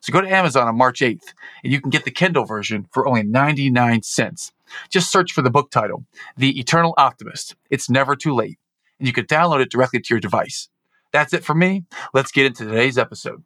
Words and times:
So 0.00 0.12
go 0.12 0.20
to 0.20 0.30
Amazon 0.30 0.68
on 0.68 0.76
March 0.76 1.00
8th 1.00 1.34
and 1.62 1.72
you 1.72 1.80
can 1.80 1.90
get 1.90 2.04
the 2.04 2.10
Kindle 2.10 2.44
version 2.44 2.86
for 2.90 3.06
only 3.06 3.22
99 3.22 4.02
cents. 4.02 4.52
Just 4.90 5.10
search 5.10 5.32
for 5.32 5.42
the 5.42 5.50
book 5.50 5.70
title, 5.70 6.04
The 6.36 6.58
Eternal 6.58 6.94
Optimist. 6.96 7.56
It's 7.70 7.88
never 7.88 8.16
too 8.16 8.34
late. 8.34 8.58
And 8.98 9.06
you 9.06 9.12
can 9.12 9.26
download 9.26 9.60
it 9.60 9.70
directly 9.70 10.00
to 10.00 10.14
your 10.14 10.20
device. 10.20 10.68
That's 11.12 11.32
it 11.32 11.44
for 11.44 11.54
me. 11.54 11.84
Let's 12.12 12.32
get 12.32 12.46
into 12.46 12.64
today's 12.64 12.98
episode. 12.98 13.44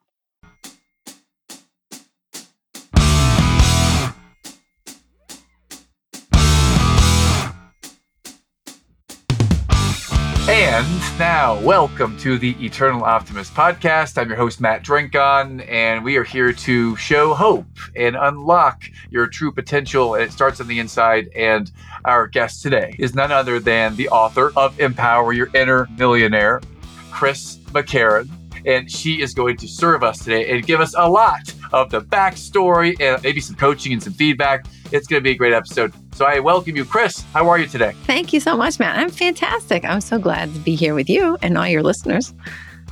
Now, 11.20 11.60
welcome 11.60 12.16
to 12.20 12.38
the 12.38 12.52
Eternal 12.64 13.04
Optimist 13.04 13.52
podcast. 13.52 14.16
I'm 14.16 14.28
your 14.28 14.38
host, 14.38 14.58
Matt 14.58 14.82
Drinkhahn, 14.82 15.68
and 15.68 16.02
we 16.02 16.16
are 16.16 16.24
here 16.24 16.50
to 16.50 16.96
show 16.96 17.34
hope 17.34 17.66
and 17.94 18.16
unlock 18.16 18.84
your 19.10 19.26
true 19.26 19.52
potential. 19.52 20.14
And 20.14 20.24
it 20.24 20.32
starts 20.32 20.62
on 20.62 20.66
the 20.66 20.78
inside. 20.78 21.28
And 21.36 21.70
our 22.06 22.26
guest 22.26 22.62
today 22.62 22.96
is 22.98 23.14
none 23.14 23.30
other 23.30 23.60
than 23.60 23.96
the 23.96 24.08
author 24.08 24.50
of 24.56 24.80
Empower 24.80 25.34
Your 25.34 25.54
Inner 25.54 25.86
Millionaire, 25.98 26.62
Chris 27.10 27.56
McCarron. 27.66 28.30
And 28.64 28.90
she 28.90 29.20
is 29.20 29.34
going 29.34 29.58
to 29.58 29.68
serve 29.68 30.02
us 30.02 30.24
today 30.24 30.50
and 30.50 30.64
give 30.64 30.80
us 30.80 30.94
a 30.96 31.06
lot 31.06 31.52
of 31.74 31.90
the 31.90 32.00
backstory 32.00 32.98
and 32.98 33.22
maybe 33.22 33.42
some 33.42 33.56
coaching 33.56 33.92
and 33.92 34.02
some 34.02 34.14
feedback. 34.14 34.64
It's 34.90 35.06
going 35.06 35.20
to 35.20 35.24
be 35.24 35.32
a 35.32 35.36
great 35.36 35.52
episode. 35.52 35.92
So 36.20 36.26
I 36.26 36.38
welcome 36.38 36.76
you, 36.76 36.84
Chris. 36.84 37.24
How 37.32 37.48
are 37.48 37.58
you 37.58 37.66
today? 37.66 37.94
Thank 38.04 38.34
you 38.34 38.40
so 38.40 38.54
much, 38.54 38.78
Matt. 38.78 38.98
I'm 38.98 39.08
fantastic. 39.08 39.86
I'm 39.86 40.02
so 40.02 40.18
glad 40.18 40.52
to 40.52 40.60
be 40.60 40.74
here 40.74 40.94
with 40.94 41.08
you 41.08 41.38
and 41.40 41.56
all 41.56 41.66
your 41.66 41.82
listeners. 41.82 42.34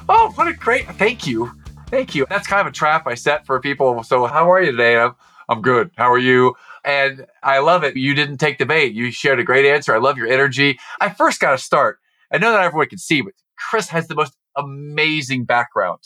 Oh, 0.08 0.32
what 0.36 0.48
a 0.48 0.54
great 0.54 0.86
thank 0.92 1.26
you. 1.26 1.52
Thank 1.88 2.14
you. 2.14 2.24
That's 2.30 2.46
kind 2.46 2.62
of 2.62 2.68
a 2.68 2.74
trap 2.74 3.06
I 3.06 3.12
set 3.12 3.44
for 3.44 3.60
people. 3.60 4.02
So 4.02 4.24
how 4.24 4.50
are 4.50 4.62
you 4.62 4.70
today? 4.70 4.96
I'm, 4.96 5.14
I'm 5.50 5.60
good. 5.60 5.90
How 5.98 6.10
are 6.10 6.18
you? 6.18 6.54
And 6.86 7.26
I 7.42 7.58
love 7.58 7.84
it. 7.84 7.96
You 7.96 8.14
didn't 8.14 8.38
take 8.38 8.56
the 8.56 8.64
bait. 8.64 8.94
You 8.94 9.10
shared 9.10 9.38
a 9.38 9.44
great 9.44 9.66
answer. 9.66 9.94
I 9.94 9.98
love 9.98 10.16
your 10.16 10.28
energy. 10.28 10.78
I 10.98 11.10
first 11.10 11.38
got 11.38 11.50
to 11.50 11.58
start. 11.58 11.98
I 12.32 12.38
know 12.38 12.52
that 12.52 12.62
everyone 12.62 12.88
can 12.88 12.96
see, 12.96 13.20
but 13.20 13.34
Chris 13.58 13.90
has 13.90 14.08
the 14.08 14.14
most 14.14 14.38
amazing 14.56 15.44
background 15.44 15.98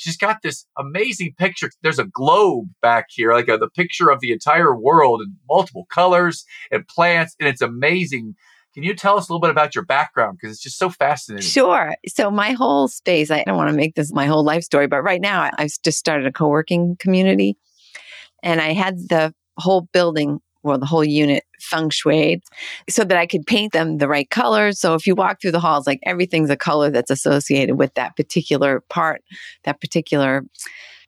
she's 0.00 0.16
got 0.16 0.38
this 0.42 0.64
amazing 0.78 1.34
picture. 1.38 1.70
There's 1.82 1.98
a 1.98 2.04
globe 2.04 2.70
back 2.80 3.08
here, 3.10 3.34
like 3.34 3.48
a, 3.48 3.58
the 3.58 3.68
picture 3.68 4.10
of 4.10 4.20
the 4.20 4.32
entire 4.32 4.74
world 4.74 5.20
in 5.20 5.36
multiple 5.48 5.86
colors 5.92 6.44
and 6.70 6.88
plants, 6.88 7.36
and 7.38 7.48
it's 7.48 7.60
amazing. 7.60 8.34
Can 8.72 8.82
you 8.82 8.94
tell 8.94 9.18
us 9.18 9.28
a 9.28 9.32
little 9.32 9.40
bit 9.40 9.50
about 9.50 9.74
your 9.74 9.84
background? 9.84 10.38
Because 10.40 10.54
it's 10.54 10.62
just 10.62 10.78
so 10.78 10.88
fascinating. 10.88 11.46
Sure. 11.46 11.94
So, 12.08 12.30
my 12.30 12.52
whole 12.52 12.88
space, 12.88 13.30
I 13.30 13.42
don't 13.44 13.56
want 13.56 13.68
to 13.68 13.76
make 13.76 13.94
this 13.94 14.12
my 14.12 14.26
whole 14.26 14.44
life 14.44 14.62
story, 14.62 14.86
but 14.86 15.02
right 15.02 15.20
now 15.20 15.50
I've 15.58 15.72
just 15.84 15.98
started 15.98 16.26
a 16.26 16.32
co 16.32 16.48
working 16.48 16.96
community 16.98 17.58
and 18.42 18.60
I 18.60 18.72
had 18.72 18.96
the 19.08 19.34
whole 19.58 19.82
building 19.92 20.40
well, 20.62 20.78
the 20.78 20.86
whole 20.86 21.04
unit 21.04 21.44
feng 21.60 21.90
shui 21.90 22.42
so 22.88 23.04
that 23.04 23.16
I 23.16 23.26
could 23.26 23.46
paint 23.46 23.72
them 23.72 23.98
the 23.98 24.08
right 24.08 24.28
colors. 24.28 24.78
So 24.78 24.94
if 24.94 25.06
you 25.06 25.14
walk 25.14 25.40
through 25.40 25.52
the 25.52 25.60
halls, 25.60 25.86
like 25.86 26.00
everything's 26.04 26.50
a 26.50 26.56
color 26.56 26.90
that's 26.90 27.10
associated 27.10 27.76
with 27.76 27.94
that 27.94 28.16
particular 28.16 28.80
part, 28.88 29.22
that 29.64 29.80
particular 29.80 30.44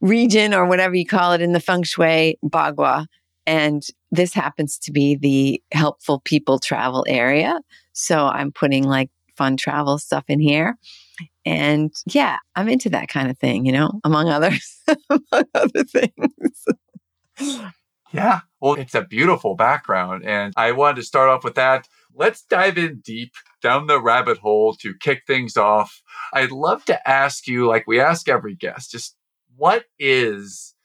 region 0.01 0.55
or 0.55 0.67
whatever 0.67 0.95
you 0.95 1.07
call 1.07 1.33
it 1.33 1.41
in 1.41 1.53
the 1.53 1.61
feng 1.61 1.83
shui 1.83 2.39
bagua. 2.45 3.07
And 3.47 3.83
this 4.11 4.33
happens 4.35 4.79
to 4.79 4.93
be 4.93 5.17
the 5.17 5.62
helpful 5.73 6.21
people 6.25 6.59
travel 6.59 7.05
area. 7.09 7.61
So 7.93 8.27
I'm 8.27 8.53
putting 8.53 8.85
like 8.85 9.11
fun 9.37 9.57
travel 9.57 9.99
stuff 9.99 10.25
in 10.29 10.41
here. 10.41 10.79
And 11.45 11.93
yeah, 12.07 12.39
I'm 12.55 12.69
into 12.69 12.89
that 12.91 13.09
kind 13.09 13.31
of 13.31 13.39
thing, 13.39 13.67
you 13.67 13.73
know, 13.73 14.01
among 14.05 14.29
others, 14.29 14.81
among 15.11 15.45
other 15.55 15.85
things. 15.85 16.65
Yeah. 18.12 18.41
Well, 18.62 18.75
it's 18.75 18.95
a 18.95 19.03
beautiful 19.03 19.56
background. 19.56 20.25
And 20.25 20.55
I 20.56 20.71
wanted 20.71 20.97
to 20.97 21.03
start 21.03 21.28
off 21.28 21.43
with 21.43 21.56
that. 21.56 21.89
Let's 22.15 22.45
dive 22.45 22.78
in 22.78 23.00
deep 23.05 23.33
down 23.61 23.89
the 23.89 24.00
rabbit 24.00 24.39
hole 24.39 24.75
to 24.75 24.95
kick 25.00 25.25
things 25.27 25.56
off. 25.56 26.00
I'd 26.33 26.53
love 26.53 26.84
to 26.84 27.09
ask 27.09 27.49
you, 27.49 27.67
like 27.67 27.89
we 27.89 27.99
ask 27.99 28.28
every 28.28 28.55
guest, 28.55 28.93
just 28.93 29.17
what 29.56 29.87
is 29.99 30.77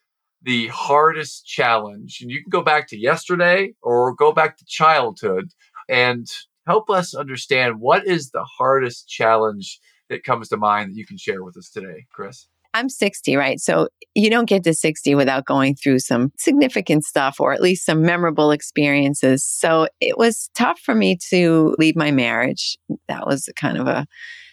the 0.41 0.67
hardest 0.69 1.45
challenge? 1.45 2.17
And 2.19 2.31
you 2.31 2.41
can 2.41 2.49
go 2.49 2.63
back 2.63 2.87
to 2.87 2.97
yesterday 2.97 3.75
or 3.83 4.15
go 4.15 4.31
back 4.31 4.57
to 4.57 4.65
childhood 4.65 5.51
and 5.87 6.27
help 6.65 6.89
us 6.89 7.13
understand 7.13 7.79
what 7.79 8.07
is 8.07 8.31
the 8.31 8.43
hardest 8.57 9.07
challenge 9.07 9.79
that 10.09 10.23
comes 10.23 10.49
to 10.49 10.57
mind 10.57 10.89
that 10.89 10.97
you 10.97 11.05
can 11.05 11.17
share 11.17 11.43
with 11.43 11.55
us 11.55 11.69
today, 11.69 12.07
Chris? 12.11 12.47
I'm 12.77 12.89
60, 12.89 13.35
right? 13.35 13.59
So 13.59 13.87
you 14.13 14.29
don't 14.29 14.47
get 14.47 14.63
to 14.63 14.73
60 14.73 15.15
without 15.15 15.45
going 15.45 15.75
through 15.75 15.99
some 15.99 16.31
significant 16.37 17.05
stuff 17.05 17.39
or 17.39 17.51
at 17.51 17.61
least 17.61 17.85
some 17.85 18.03
memorable 18.03 18.51
experiences. 18.51 19.43
So 19.43 19.87
it 19.99 20.17
was 20.17 20.51
tough 20.53 20.79
for 20.79 20.93
me 20.93 21.17
to 21.29 21.75
leave 21.79 21.95
my 21.95 22.11
marriage. 22.11 22.77
That 23.07 23.25
was 23.25 23.49
kind 23.55 23.77
of 23.77 23.87
a 23.87 24.05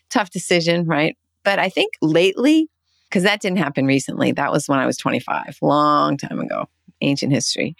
tough 0.08 0.30
decision, 0.30 0.86
right? 0.86 1.16
But 1.44 1.58
I 1.58 1.68
think 1.68 1.92
lately, 2.00 2.70
because 3.10 3.24
that 3.24 3.42
didn't 3.42 3.58
happen 3.58 3.84
recently, 3.84 4.32
that 4.32 4.50
was 4.50 4.68
when 4.68 4.78
I 4.78 4.86
was 4.86 4.96
25, 4.96 5.58
long 5.60 6.16
time 6.16 6.40
ago, 6.40 6.66
ancient 7.02 7.32
history. 7.32 7.76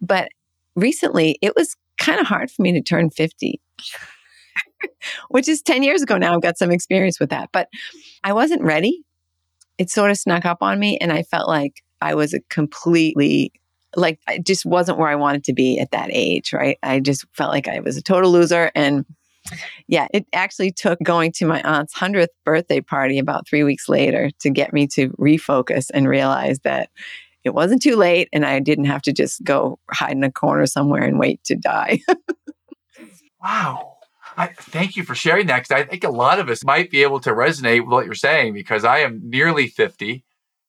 But 0.00 0.30
recently, 0.74 1.38
it 1.42 1.54
was 1.54 1.76
kind 1.96 2.18
of 2.20 2.26
hard 2.26 2.50
for 2.50 2.62
me 2.62 2.72
to 2.72 2.82
turn 2.82 3.10
50. 3.10 3.60
Which 5.28 5.48
is 5.48 5.62
10 5.62 5.84
years 5.84 6.02
ago 6.02 6.18
now. 6.18 6.34
I've 6.34 6.42
got 6.42 6.58
some 6.58 6.72
experience 6.72 7.20
with 7.20 7.30
that, 7.30 7.50
but 7.52 7.68
I 8.24 8.32
wasn't 8.32 8.62
ready 8.62 9.04
it 9.80 9.88
sort 9.88 10.10
of 10.10 10.18
snuck 10.18 10.44
up 10.44 10.58
on 10.60 10.78
me 10.78 10.98
and 11.00 11.10
I 11.10 11.22
felt 11.22 11.48
like 11.48 11.82
I 12.02 12.14
was 12.14 12.34
a 12.34 12.40
completely 12.50 13.50
like 13.96 14.20
I 14.28 14.36
just 14.36 14.66
wasn't 14.66 14.98
where 14.98 15.08
I 15.08 15.14
wanted 15.14 15.42
to 15.44 15.54
be 15.54 15.80
at 15.80 15.90
that 15.92 16.10
age, 16.12 16.52
right? 16.52 16.78
I 16.82 17.00
just 17.00 17.24
felt 17.32 17.50
like 17.50 17.66
I 17.66 17.80
was 17.80 17.96
a 17.96 18.02
total 18.02 18.30
loser 18.30 18.70
and 18.74 19.06
yeah, 19.88 20.06
it 20.12 20.26
actually 20.34 20.70
took 20.70 20.98
going 21.02 21.32
to 21.32 21.46
my 21.46 21.62
aunt's 21.62 21.94
100th 21.94 22.28
birthday 22.44 22.82
party 22.82 23.18
about 23.18 23.48
3 23.48 23.64
weeks 23.64 23.88
later 23.88 24.30
to 24.40 24.50
get 24.50 24.74
me 24.74 24.86
to 24.88 25.08
refocus 25.12 25.86
and 25.94 26.06
realize 26.06 26.58
that 26.60 26.90
it 27.42 27.54
wasn't 27.54 27.80
too 27.80 27.96
late 27.96 28.28
and 28.34 28.44
I 28.44 28.60
didn't 28.60 28.84
have 28.84 29.00
to 29.02 29.14
just 29.14 29.42
go 29.44 29.78
hide 29.90 30.12
in 30.12 30.24
a 30.24 30.30
corner 30.30 30.66
somewhere 30.66 31.04
and 31.04 31.18
wait 31.18 31.42
to 31.44 31.56
die. 31.56 32.00
wow. 33.42 33.96
I, 34.36 34.48
thank 34.48 34.96
you 34.96 35.04
for 35.04 35.14
sharing 35.14 35.46
that 35.48 35.62
because 35.62 35.82
I 35.82 35.84
think 35.84 36.04
a 36.04 36.10
lot 36.10 36.38
of 36.38 36.48
us 36.48 36.64
might 36.64 36.90
be 36.90 37.02
able 37.02 37.20
to 37.20 37.30
resonate 37.30 37.80
with 37.80 37.90
what 37.90 38.06
you're 38.06 38.14
saying 38.14 38.54
because 38.54 38.84
I 38.84 38.98
am 38.98 39.20
nearly 39.24 39.66
50 39.66 40.24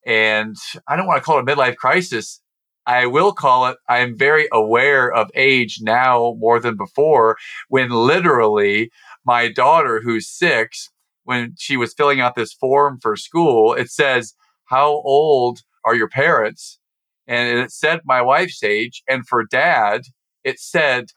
and 0.06 0.56
I 0.88 0.96
don't 0.96 1.08
want 1.08 1.18
to 1.18 1.24
call 1.24 1.40
it 1.40 1.42
a 1.42 1.46
midlife 1.46 1.76
crisis. 1.76 2.42
I 2.88 3.06
will 3.06 3.32
call 3.32 3.68
it, 3.68 3.78
I 3.88 4.00
am 4.00 4.18
very 4.18 4.48
aware 4.52 5.12
of 5.12 5.30
age 5.36 5.80
now 5.82 6.36
more 6.40 6.60
than 6.60 6.76
before 6.76 7.38
when 7.70 7.90
literally 7.90 8.92
my 9.26 9.52
daughter, 9.52 10.02
who's 10.02 10.28
six, 10.28 10.90
when 11.24 11.54
she 11.58 11.78
was 11.78 11.94
filling 11.94 12.20
out 12.20 12.36
this 12.36 12.54
form 12.54 13.00
for 13.00 13.16
school, 13.16 13.74
it 13.74 13.92
says, 13.92 14.34
How 14.66 14.88
old 14.88 15.60
are 15.86 15.96
your 15.96 16.10
parents? 16.10 16.80
And 17.28 17.60
it 17.60 17.72
said 17.72 18.02
my 18.04 18.22
wife's 18.22 18.64
age. 18.64 19.04
And 19.08 19.28
for 19.28 19.46
dad, 19.46 20.02
it 20.44 20.60
said 20.60 21.10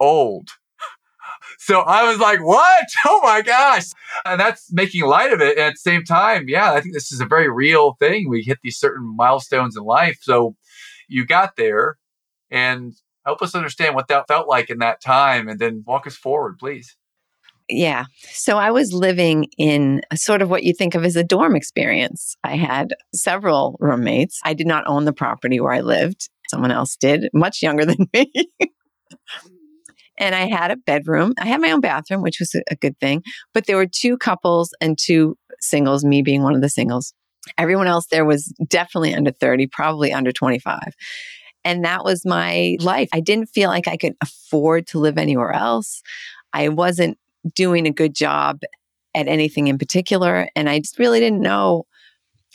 old. 0.00 0.48
So 1.58 1.80
I 1.80 2.08
was 2.08 2.18
like, 2.18 2.44
what? 2.44 2.86
Oh 3.06 3.20
my 3.22 3.42
gosh. 3.42 3.86
And 4.24 4.40
that's 4.40 4.72
making 4.72 5.04
light 5.04 5.32
of 5.32 5.40
it. 5.40 5.56
And 5.56 5.66
at 5.66 5.74
the 5.74 5.78
same 5.78 6.04
time, 6.04 6.48
yeah, 6.48 6.72
I 6.72 6.80
think 6.80 6.94
this 6.94 7.12
is 7.12 7.20
a 7.20 7.26
very 7.26 7.50
real 7.50 7.94
thing. 7.98 8.28
We 8.28 8.42
hit 8.42 8.58
these 8.62 8.78
certain 8.78 9.14
milestones 9.16 9.76
in 9.76 9.84
life. 9.84 10.18
So 10.22 10.56
you 11.08 11.26
got 11.26 11.56
there 11.56 11.96
and 12.50 12.94
help 13.24 13.42
us 13.42 13.54
understand 13.54 13.94
what 13.94 14.08
that 14.08 14.26
felt 14.28 14.48
like 14.48 14.70
in 14.70 14.78
that 14.78 15.00
time 15.00 15.48
and 15.48 15.58
then 15.58 15.84
walk 15.86 16.06
us 16.06 16.16
forward, 16.16 16.58
please. 16.58 16.96
Yeah. 17.68 18.06
So 18.32 18.58
I 18.58 18.70
was 18.70 18.92
living 18.92 19.46
in 19.56 20.02
sort 20.14 20.42
of 20.42 20.50
what 20.50 20.64
you 20.64 20.74
think 20.74 20.94
of 20.94 21.04
as 21.04 21.16
a 21.16 21.22
dorm 21.22 21.54
experience. 21.54 22.36
I 22.42 22.56
had 22.56 22.94
several 23.14 23.76
roommates. 23.80 24.40
I 24.44 24.54
did 24.54 24.66
not 24.66 24.84
own 24.86 25.04
the 25.04 25.12
property 25.12 25.60
where 25.60 25.72
I 25.72 25.80
lived. 25.80 26.28
Someone 26.48 26.72
else 26.72 26.96
did, 26.96 27.28
much 27.32 27.62
younger 27.62 27.84
than 27.86 28.08
me. 28.12 28.32
And 30.20 30.34
I 30.34 30.46
had 30.46 30.70
a 30.70 30.76
bedroom. 30.76 31.32
I 31.40 31.46
had 31.46 31.60
my 31.60 31.72
own 31.72 31.80
bathroom, 31.80 32.22
which 32.22 32.38
was 32.38 32.54
a 32.70 32.76
good 32.76 32.96
thing. 33.00 33.22
But 33.54 33.66
there 33.66 33.76
were 33.76 33.86
two 33.86 34.18
couples 34.18 34.72
and 34.80 34.96
two 34.96 35.36
singles, 35.60 36.04
me 36.04 36.22
being 36.22 36.42
one 36.42 36.54
of 36.54 36.60
the 36.60 36.68
singles. 36.68 37.12
Everyone 37.56 37.86
else 37.86 38.06
there 38.06 38.26
was 38.26 38.52
definitely 38.68 39.14
under 39.14 39.32
30, 39.32 39.66
probably 39.68 40.12
under 40.12 40.30
25. 40.30 40.94
And 41.64 41.84
that 41.84 42.04
was 42.04 42.24
my 42.24 42.76
life. 42.80 43.08
I 43.12 43.20
didn't 43.20 43.46
feel 43.46 43.70
like 43.70 43.88
I 43.88 43.96
could 43.96 44.14
afford 44.20 44.86
to 44.88 44.98
live 44.98 45.18
anywhere 45.18 45.52
else. 45.52 46.02
I 46.52 46.68
wasn't 46.68 47.18
doing 47.54 47.86
a 47.86 47.92
good 47.92 48.14
job 48.14 48.60
at 49.14 49.26
anything 49.26 49.68
in 49.68 49.78
particular. 49.78 50.48
And 50.54 50.68
I 50.68 50.80
just 50.80 50.98
really 50.98 51.18
didn't 51.18 51.40
know. 51.40 51.86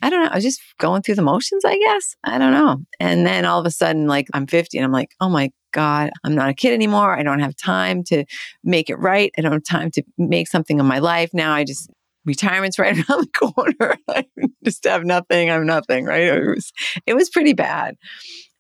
I 0.06 0.12
don't 0.12 0.24
know. 0.24 0.30
I 0.32 0.36
was 0.36 0.44
just 0.44 0.62
going 0.78 1.02
through 1.02 1.16
the 1.16 1.24
motions, 1.24 1.66
I 1.66 1.80
guess. 1.80 2.16
I 2.24 2.38
don't 2.38 2.52
know. 2.52 2.78
And 3.00 3.26
then 3.26 3.44
all 3.44 3.60
of 3.60 3.66
a 3.66 3.72
sudden, 3.72 4.06
like 4.06 4.28
I'm 4.36 4.46
50 4.46 4.78
and 4.78 4.86
I'm 4.86 4.92
like, 4.92 5.16
oh 5.20 5.30
my 5.30 5.50
God, 5.72 6.12
I'm 6.24 6.36
not 6.36 6.48
a 6.48 6.54
kid 6.54 6.74
anymore. 6.74 7.18
I 7.18 7.24
don't 7.24 7.40
have 7.40 7.56
time 7.56 8.04
to 8.06 8.24
make 8.64 8.92
it 8.92 9.00
right. 9.00 9.32
I 9.36 9.42
don't 9.42 9.52
have 9.52 9.64
time 9.64 9.90
to 9.90 10.04
make 10.20 10.48
something 10.48 10.80
of 10.80 10.86
my 10.86 11.00
life. 11.00 11.32
Now 11.34 11.56
I 11.56 11.64
just, 11.64 11.90
retirement's 12.24 12.78
right 12.78 12.96
around 13.10 13.28
the 13.28 13.52
corner. 13.52 13.98
I 14.08 14.26
just 14.64 14.84
have 14.84 15.06
nothing. 15.06 15.50
I'm 15.50 15.66
nothing, 15.66 16.06
right? 16.06 16.22
It 16.22 16.56
was, 16.56 16.72
it 17.08 17.16
was 17.16 17.32
pretty 17.32 17.54
bad. 17.54 17.96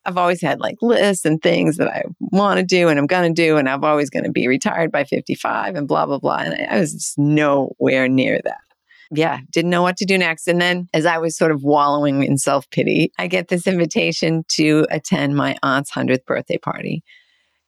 I've 0.04 0.18
always 0.18 0.42
had 0.42 0.60
like 0.60 0.78
lists 0.82 1.26
and 1.26 1.40
things 1.44 1.78
that 1.78 1.90
I 1.90 2.06
want 2.20 2.58
to 2.60 2.66
do 2.66 2.88
and 2.88 2.98
I'm 2.98 3.06
going 3.06 3.36
to 3.36 3.40
do. 3.40 3.58
And 3.58 3.70
I'm 3.70 3.84
always 3.84 4.10
going 4.10 4.26
to 4.26 4.32
be 4.32 4.48
retired 4.48 4.92
by 4.92 5.04
55 5.04 5.76
and 5.76 5.88
blah, 5.88 6.08
blah, 6.08 6.18
blah. 6.18 6.38
And 6.38 6.56
I, 6.56 6.76
I 6.76 6.80
was 6.80 6.94
just 6.94 7.20
nowhere 7.20 8.08
near 8.08 8.42
that. 8.44 8.65
Yeah, 9.12 9.40
didn't 9.52 9.72
know 9.72 9.82
what 9.82 9.98
to 9.98 10.06
do 10.06 10.18
next. 10.18 10.48
And 10.48 10.60
then, 10.60 10.88
as 10.94 11.06
I 11.06 11.18
was 11.18 11.38
sort 11.38 11.52
of 11.52 11.64
wallowing 11.64 12.24
in 12.24 12.38
self 12.38 12.70
pity, 12.72 13.12
I 13.20 13.28
get 13.28 13.50
this 13.50 13.68
invitation 13.68 14.44
to 14.54 14.86
attend 14.90 15.36
my 15.36 15.56
aunt's 15.64 15.92
100th 15.92 16.26
birthday 16.26 16.58
party. 16.58 17.04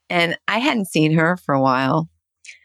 And 0.09 0.37
I 0.47 0.59
hadn't 0.59 0.87
seen 0.87 1.13
her 1.13 1.37
for 1.37 1.53
a 1.53 1.61
while. 1.61 2.09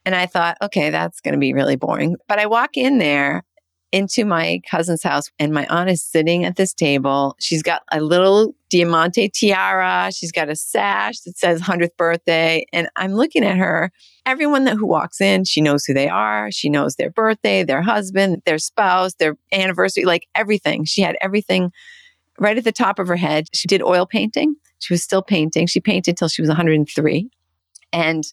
And 0.05 0.15
I 0.15 0.27
thought, 0.27 0.57
okay, 0.63 0.91
that's 0.91 1.21
going 1.21 1.35
to 1.35 1.39
be 1.39 1.53
really 1.53 1.77
boring. 1.77 2.17
But 2.29 2.39
I 2.39 2.47
walk 2.47 2.77
in 2.77 2.99
there 2.99 3.45
into 3.93 4.25
my 4.25 4.61
cousin's 4.69 5.03
house 5.03 5.31
and 5.39 5.53
my 5.53 5.67
aunt 5.67 5.91
is 5.91 6.03
sitting 6.03 6.45
at 6.45 6.57
this 6.57 6.73
table. 6.73 7.37
She's 7.39 7.63
got 7.63 7.83
a 7.93 8.01
little 8.01 8.55
diamante 8.71 9.29
tiara. 9.29 10.11
She's 10.13 10.33
got 10.33 10.49
a 10.49 10.57
sash 10.57 11.21
that 11.21 11.37
says 11.37 11.61
100th 11.61 11.97
birthday. 11.99 12.65
And 12.73 12.89
I'm 12.97 13.13
looking 13.13 13.45
at 13.45 13.59
her. 13.59 13.93
Everyone 14.25 14.65
that 14.65 14.77
who 14.77 14.87
walks 14.87 15.21
in, 15.21 15.45
she 15.45 15.61
knows 15.61 15.85
who 15.85 15.93
they 15.93 16.09
are. 16.09 16.51
She 16.51 16.71
knows 16.71 16.97
their 16.97 17.11
birthday, 17.11 17.65
their 17.65 17.83
husband, 17.83 18.43
their 18.47 18.59
spouse, 18.59 19.15
their 19.15 19.37
anniversary, 19.53 20.05
like 20.05 20.27
everything. 20.35 20.85
She 20.85 21.03
had 21.03 21.17
everything 21.21 21.71
right 22.39 22.57
at 22.57 22.65
the 22.65 22.73
top 22.73 22.99
of 22.99 23.09
her 23.09 23.17
head. 23.17 23.47
She 23.53 23.69
did 23.69 23.83
oil 23.83 24.07
painting. 24.07 24.57
She 24.79 24.95
was 24.95 25.03
still 25.03 25.23
painting. 25.23 25.67
She 25.67 25.81
painted 25.81 26.17
till 26.17 26.29
she 26.29 26.41
was 26.41 26.49
103. 26.49 27.29
And 27.93 28.25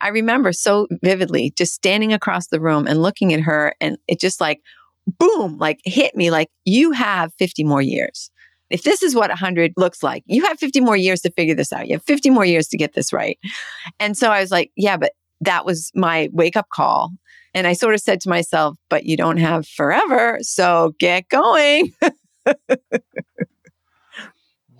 I 0.00 0.08
remember 0.08 0.52
so 0.52 0.88
vividly 1.02 1.52
just 1.56 1.74
standing 1.74 2.12
across 2.12 2.48
the 2.48 2.60
room 2.60 2.88
and 2.88 3.02
looking 3.02 3.32
at 3.32 3.40
her, 3.40 3.74
and 3.80 3.98
it 4.08 4.18
just 4.18 4.40
like 4.40 4.60
boom, 5.06 5.58
like 5.58 5.80
hit 5.84 6.14
me 6.16 6.30
like 6.30 6.48
you 6.64 6.92
have 6.92 7.32
50 7.38 7.64
more 7.64 7.82
years. 7.82 8.30
If 8.68 8.82
this 8.82 9.02
is 9.02 9.14
what 9.14 9.30
100 9.30 9.72
looks 9.76 10.02
like, 10.02 10.24
you 10.26 10.44
have 10.44 10.58
50 10.58 10.80
more 10.80 10.96
years 10.96 11.20
to 11.20 11.30
figure 11.30 11.54
this 11.54 11.72
out. 11.72 11.86
You 11.86 11.94
have 11.94 12.04
50 12.04 12.30
more 12.30 12.44
years 12.44 12.66
to 12.68 12.76
get 12.76 12.94
this 12.94 13.12
right. 13.12 13.38
And 14.00 14.16
so 14.16 14.30
I 14.30 14.40
was 14.40 14.50
like, 14.50 14.72
yeah, 14.76 14.96
but 14.96 15.12
that 15.40 15.64
was 15.64 15.92
my 15.94 16.28
wake 16.32 16.56
up 16.56 16.68
call. 16.70 17.12
And 17.54 17.66
I 17.66 17.72
sort 17.74 17.94
of 17.94 18.00
said 18.00 18.20
to 18.22 18.28
myself, 18.28 18.76
but 18.90 19.04
you 19.04 19.16
don't 19.16 19.38
have 19.38 19.66
forever. 19.66 20.38
So 20.42 20.94
get 20.98 21.28
going. 21.28 21.92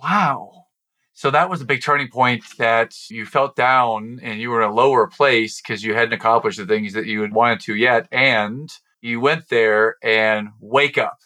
wow. 0.03 0.65
So 1.13 1.31
that 1.31 1.49
was 1.49 1.61
a 1.61 1.65
big 1.65 1.81
turning 1.81 2.09
point 2.09 2.43
that 2.59 3.09
you 3.09 3.25
felt 3.25 3.55
down 3.55 4.19
and 4.21 4.39
you 4.39 4.51
were 4.51 4.61
in 4.61 4.69
a 4.69 4.73
lower 4.73 5.07
place 5.07 5.59
because 5.59 5.83
you 5.83 5.95
hadn't 5.95 6.13
accomplished 6.13 6.59
the 6.59 6.65
things 6.67 6.93
that 6.93 7.07
you 7.07 7.21
had 7.21 7.33
wanted 7.33 7.61
to 7.61 7.75
yet. 7.75 8.07
And 8.11 8.69
you 9.07 9.19
went 9.19 9.49
there 9.49 9.95
and 10.03 10.49
wake 10.59 10.97
up. 10.97 11.17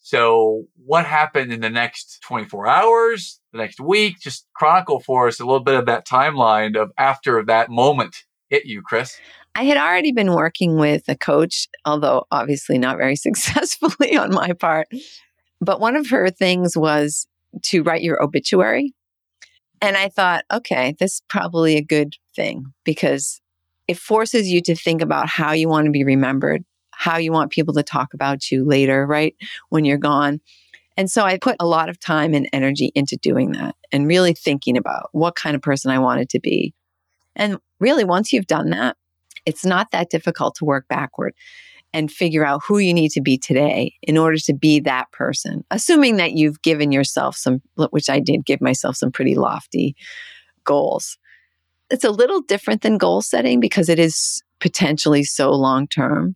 So, 0.00 0.64
what 0.86 1.04
happened 1.04 1.52
in 1.52 1.60
the 1.60 1.70
next 1.70 2.20
24 2.22 2.66
hours, 2.66 3.40
the 3.52 3.58
next 3.58 3.78
week? 3.78 4.18
Just 4.20 4.46
chronicle 4.54 5.00
for 5.00 5.28
us 5.28 5.38
a 5.38 5.44
little 5.44 5.62
bit 5.62 5.74
of 5.74 5.86
that 5.86 6.06
timeline 6.06 6.76
of 6.76 6.90
after 6.96 7.44
that 7.44 7.70
moment 7.70 8.24
hit 8.48 8.64
you, 8.64 8.82
Chris. 8.82 9.18
I 9.54 9.64
had 9.64 9.76
already 9.76 10.12
been 10.12 10.32
working 10.32 10.76
with 10.78 11.02
a 11.08 11.16
coach, 11.16 11.68
although 11.84 12.24
obviously 12.30 12.78
not 12.78 12.96
very 12.96 13.16
successfully 13.26 14.16
on 14.16 14.32
my 14.32 14.52
part. 14.52 14.88
But 15.60 15.80
one 15.80 15.96
of 15.96 16.08
her 16.10 16.30
things 16.30 16.76
was 16.76 17.26
to 17.64 17.82
write 17.82 18.02
your 18.02 18.22
obituary. 18.22 18.94
And 19.80 19.96
I 19.96 20.08
thought, 20.08 20.44
okay, 20.52 20.94
this 20.98 21.14
is 21.14 21.22
probably 21.28 21.76
a 21.76 21.82
good 21.82 22.14
thing 22.34 22.72
because 22.84 23.40
it 23.86 23.98
forces 23.98 24.48
you 24.48 24.60
to 24.62 24.74
think 24.74 25.02
about 25.02 25.28
how 25.28 25.52
you 25.52 25.68
want 25.68 25.84
to 25.84 25.90
be 25.90 26.04
remembered 26.04 26.64
how 26.98 27.16
you 27.16 27.30
want 27.30 27.52
people 27.52 27.72
to 27.72 27.82
talk 27.84 28.12
about 28.12 28.50
you 28.50 28.64
later, 28.64 29.06
right? 29.06 29.36
When 29.68 29.84
you're 29.84 29.98
gone. 29.98 30.40
And 30.96 31.08
so 31.08 31.22
I 31.22 31.38
put 31.38 31.54
a 31.60 31.66
lot 31.66 31.88
of 31.88 32.00
time 32.00 32.34
and 32.34 32.48
energy 32.52 32.90
into 32.92 33.16
doing 33.16 33.52
that 33.52 33.76
and 33.92 34.08
really 34.08 34.34
thinking 34.34 34.76
about 34.76 35.08
what 35.12 35.36
kind 35.36 35.54
of 35.54 35.62
person 35.62 35.92
I 35.92 36.00
wanted 36.00 36.28
to 36.30 36.40
be. 36.40 36.74
And 37.36 37.58
really, 37.78 38.02
once 38.02 38.32
you've 38.32 38.48
done 38.48 38.70
that, 38.70 38.96
it's 39.46 39.64
not 39.64 39.92
that 39.92 40.10
difficult 40.10 40.56
to 40.56 40.64
work 40.64 40.88
backward 40.88 41.34
and 41.92 42.10
figure 42.10 42.44
out 42.44 42.62
who 42.66 42.78
you 42.78 42.92
need 42.92 43.12
to 43.12 43.20
be 43.20 43.38
today 43.38 43.94
in 44.02 44.18
order 44.18 44.36
to 44.36 44.52
be 44.52 44.80
that 44.80 45.10
person, 45.12 45.64
assuming 45.70 46.16
that 46.16 46.32
you've 46.32 46.60
given 46.62 46.90
yourself 46.90 47.36
some, 47.36 47.62
which 47.90 48.10
I 48.10 48.18
did 48.18 48.44
give 48.44 48.60
myself 48.60 48.96
some 48.96 49.12
pretty 49.12 49.36
lofty 49.36 49.94
goals. 50.64 51.16
It's 51.90 52.04
a 52.04 52.10
little 52.10 52.40
different 52.40 52.82
than 52.82 52.98
goal 52.98 53.22
setting 53.22 53.60
because 53.60 53.88
it 53.88 54.00
is 54.00 54.42
potentially 54.58 55.22
so 55.22 55.52
long 55.52 55.86
term 55.86 56.34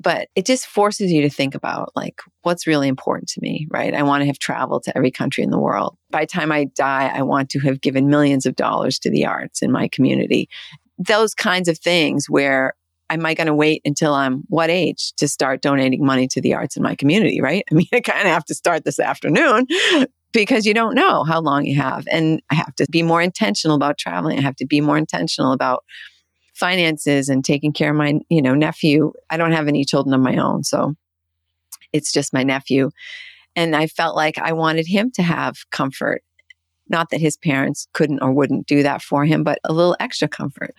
but 0.00 0.28
it 0.34 0.44
just 0.44 0.66
forces 0.66 1.10
you 1.10 1.22
to 1.22 1.30
think 1.30 1.54
about 1.54 1.92
like 1.96 2.20
what's 2.42 2.66
really 2.66 2.88
important 2.88 3.28
to 3.30 3.40
me 3.40 3.66
right? 3.70 3.94
I 3.94 4.02
want 4.02 4.22
to 4.22 4.26
have 4.26 4.38
traveled 4.38 4.84
to 4.84 4.96
every 4.96 5.10
country 5.10 5.42
in 5.42 5.50
the 5.50 5.58
world. 5.58 5.96
By 6.10 6.22
the 6.22 6.26
time 6.26 6.52
i 6.52 6.64
die 6.64 7.10
i 7.14 7.22
want 7.22 7.50
to 7.50 7.60
have 7.60 7.80
given 7.80 8.08
millions 8.08 8.46
of 8.46 8.56
dollars 8.56 8.98
to 9.00 9.10
the 9.10 9.26
arts 9.26 9.62
in 9.62 9.72
my 9.72 9.88
community. 9.88 10.48
Those 10.98 11.34
kinds 11.34 11.68
of 11.68 11.78
things 11.78 12.26
where 12.28 12.74
am 13.10 13.24
i 13.24 13.34
going 13.34 13.46
to 13.46 13.54
wait 13.54 13.82
until 13.84 14.14
i'm 14.14 14.42
what 14.48 14.70
age 14.70 15.12
to 15.16 15.28
start 15.28 15.62
donating 15.62 16.04
money 16.04 16.26
to 16.28 16.40
the 16.40 16.54
arts 16.54 16.76
in 16.76 16.82
my 16.82 16.94
community 16.94 17.40
right? 17.40 17.64
I 17.70 17.74
mean 17.74 17.88
i 17.92 18.00
kind 18.00 18.26
of 18.26 18.32
have 18.32 18.44
to 18.46 18.54
start 18.54 18.84
this 18.84 18.98
afternoon 18.98 19.66
because 20.32 20.66
you 20.66 20.74
don't 20.74 20.94
know 20.94 21.24
how 21.24 21.40
long 21.40 21.64
you 21.64 21.76
have. 21.76 22.06
And 22.10 22.42
i 22.50 22.54
have 22.54 22.74
to 22.76 22.86
be 22.90 23.02
more 23.02 23.22
intentional 23.22 23.76
about 23.76 23.98
traveling. 23.98 24.38
I 24.38 24.42
have 24.42 24.56
to 24.56 24.66
be 24.66 24.80
more 24.80 24.98
intentional 24.98 25.52
about 25.52 25.84
finances 26.56 27.28
and 27.28 27.44
taking 27.44 27.72
care 27.72 27.90
of 27.90 27.96
my, 27.96 28.18
you 28.28 28.42
know, 28.42 28.54
nephew. 28.54 29.12
I 29.30 29.36
don't 29.36 29.52
have 29.52 29.68
any 29.68 29.84
children 29.84 30.14
of 30.14 30.20
my 30.20 30.36
own. 30.36 30.64
So 30.64 30.94
it's 31.92 32.12
just 32.12 32.32
my 32.32 32.42
nephew. 32.42 32.90
And 33.54 33.76
I 33.76 33.86
felt 33.86 34.16
like 34.16 34.38
I 34.38 34.52
wanted 34.52 34.86
him 34.86 35.10
to 35.12 35.22
have 35.22 35.68
comfort. 35.70 36.22
Not 36.88 37.10
that 37.10 37.20
his 37.20 37.36
parents 37.36 37.88
couldn't 37.92 38.22
or 38.22 38.32
wouldn't 38.32 38.66
do 38.66 38.82
that 38.82 39.02
for 39.02 39.24
him, 39.24 39.42
but 39.44 39.58
a 39.64 39.72
little 39.72 39.96
extra 40.00 40.28
comfort. 40.28 40.74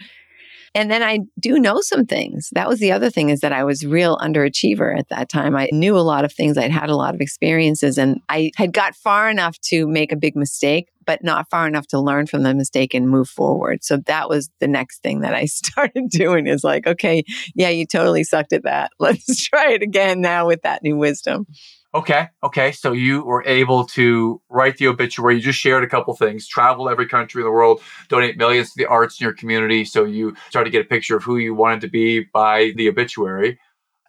And 0.78 0.92
then 0.92 1.02
I 1.02 1.22
do 1.40 1.58
know 1.58 1.82
some 1.82 2.06
things. 2.06 2.50
That 2.52 2.68
was 2.68 2.78
the 2.80 2.92
other 2.92 3.10
thing 3.10 3.30
is 3.30 3.40
that 3.40 3.52
I 3.52 3.64
was 3.64 3.84
real 3.84 4.16
underachiever 4.18 4.96
at 4.96 5.10
that 5.10 5.28
time. 5.28 5.56
I 5.56 5.70
knew 5.72 5.98
a 5.98 6.06
lot 6.06 6.24
of 6.24 6.32
things. 6.32 6.56
I'd 6.56 6.70
had 6.70 6.92
a 6.92 6.96
lot 6.96 7.16
of 7.16 7.20
experiences 7.20 7.98
and 7.98 8.22
I 8.30 8.52
had 8.58 8.74
got 8.74 8.96
far 8.96 9.28
enough 9.28 9.58
to 9.70 9.88
make 9.88 10.12
a 10.12 10.16
big 10.16 10.36
mistake, 10.36 10.90
but 11.04 11.24
not 11.24 11.50
far 11.50 11.68
enough 11.68 11.88
to 11.88 12.00
learn 12.00 12.28
from 12.28 12.44
the 12.44 12.54
mistake 12.54 12.94
and 12.94 13.10
move 13.10 13.28
forward. 13.28 13.84
So 13.84 13.98
that 14.06 14.30
was 14.30 14.52
the 14.60 14.68
next 14.68 15.02
thing 15.02 15.22
that 15.22 15.34
I 15.34 15.46
started 15.46 16.10
doing 16.12 16.46
is 16.46 16.64
like, 16.64 16.86
okay, 16.86 17.24
yeah, 17.56 17.70
you 17.70 17.88
totally 17.88 18.24
sucked 18.24 18.54
at 18.54 18.62
that. 18.62 18.92
Let's 19.00 19.48
try 19.48 19.72
it 19.72 19.82
again 19.82 20.22
now 20.22 20.46
with 20.46 20.62
that 20.62 20.84
new 20.84 20.96
wisdom. 20.96 21.48
Okay. 21.96 22.28
Okay. 22.44 22.72
So 22.74 22.92
you 22.92 23.24
were 23.24 23.44
able 23.46 23.86
to 23.88 24.42
write 24.50 24.78
the 24.78 24.88
obituary. 24.88 25.36
You 25.36 25.42
just 25.42 25.60
shared 25.60 25.84
a 25.84 25.88
couple 25.88 26.14
things, 26.16 26.48
travel 26.48 26.90
every 26.90 27.08
country 27.08 27.42
in 27.42 27.46
the 27.46 27.52
world, 27.52 27.82
donate 28.10 28.38
millions 28.38 28.74
to 28.74 28.78
the 28.78 28.88
arts 28.88 29.20
in 29.20 29.26
your 29.26 29.34
community. 29.34 29.86
So 29.86 30.04
you 30.04 30.36
started 30.50 30.70
to 30.70 30.72
get 30.72 30.86
a 30.86 30.90
picture 30.90 31.16
of 31.16 31.24
who 31.24 31.38
you 31.38 31.56
wanted 31.56 31.82
to 31.82 31.88
be 31.88 32.26
by 32.34 32.72
the 32.76 32.90
obituary. 32.90 33.60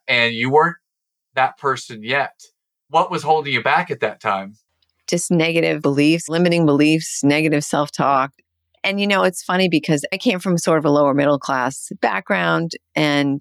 And 0.08 0.34
you 0.34 0.50
weren't 0.50 0.76
that 1.34 1.56
person 1.58 2.02
yet. 2.02 2.42
What 2.90 3.10
was 3.10 3.22
holding 3.22 3.52
you 3.52 3.62
back 3.62 3.90
at 3.90 4.00
that 4.00 4.20
time? 4.20 4.56
Just 5.06 5.30
negative 5.30 5.80
beliefs, 5.80 6.28
limiting 6.28 6.66
beliefs, 6.66 7.22
negative 7.22 7.64
self 7.64 7.92
talk. 7.92 8.32
And 8.82 9.00
you 9.00 9.06
know, 9.06 9.22
it's 9.22 9.42
funny 9.42 9.68
because 9.68 10.04
I 10.12 10.18
came 10.18 10.40
from 10.40 10.58
sort 10.58 10.78
of 10.78 10.84
a 10.84 10.90
lower 10.90 11.14
middle 11.14 11.38
class 11.38 11.90
background 12.00 12.72
and 12.94 13.40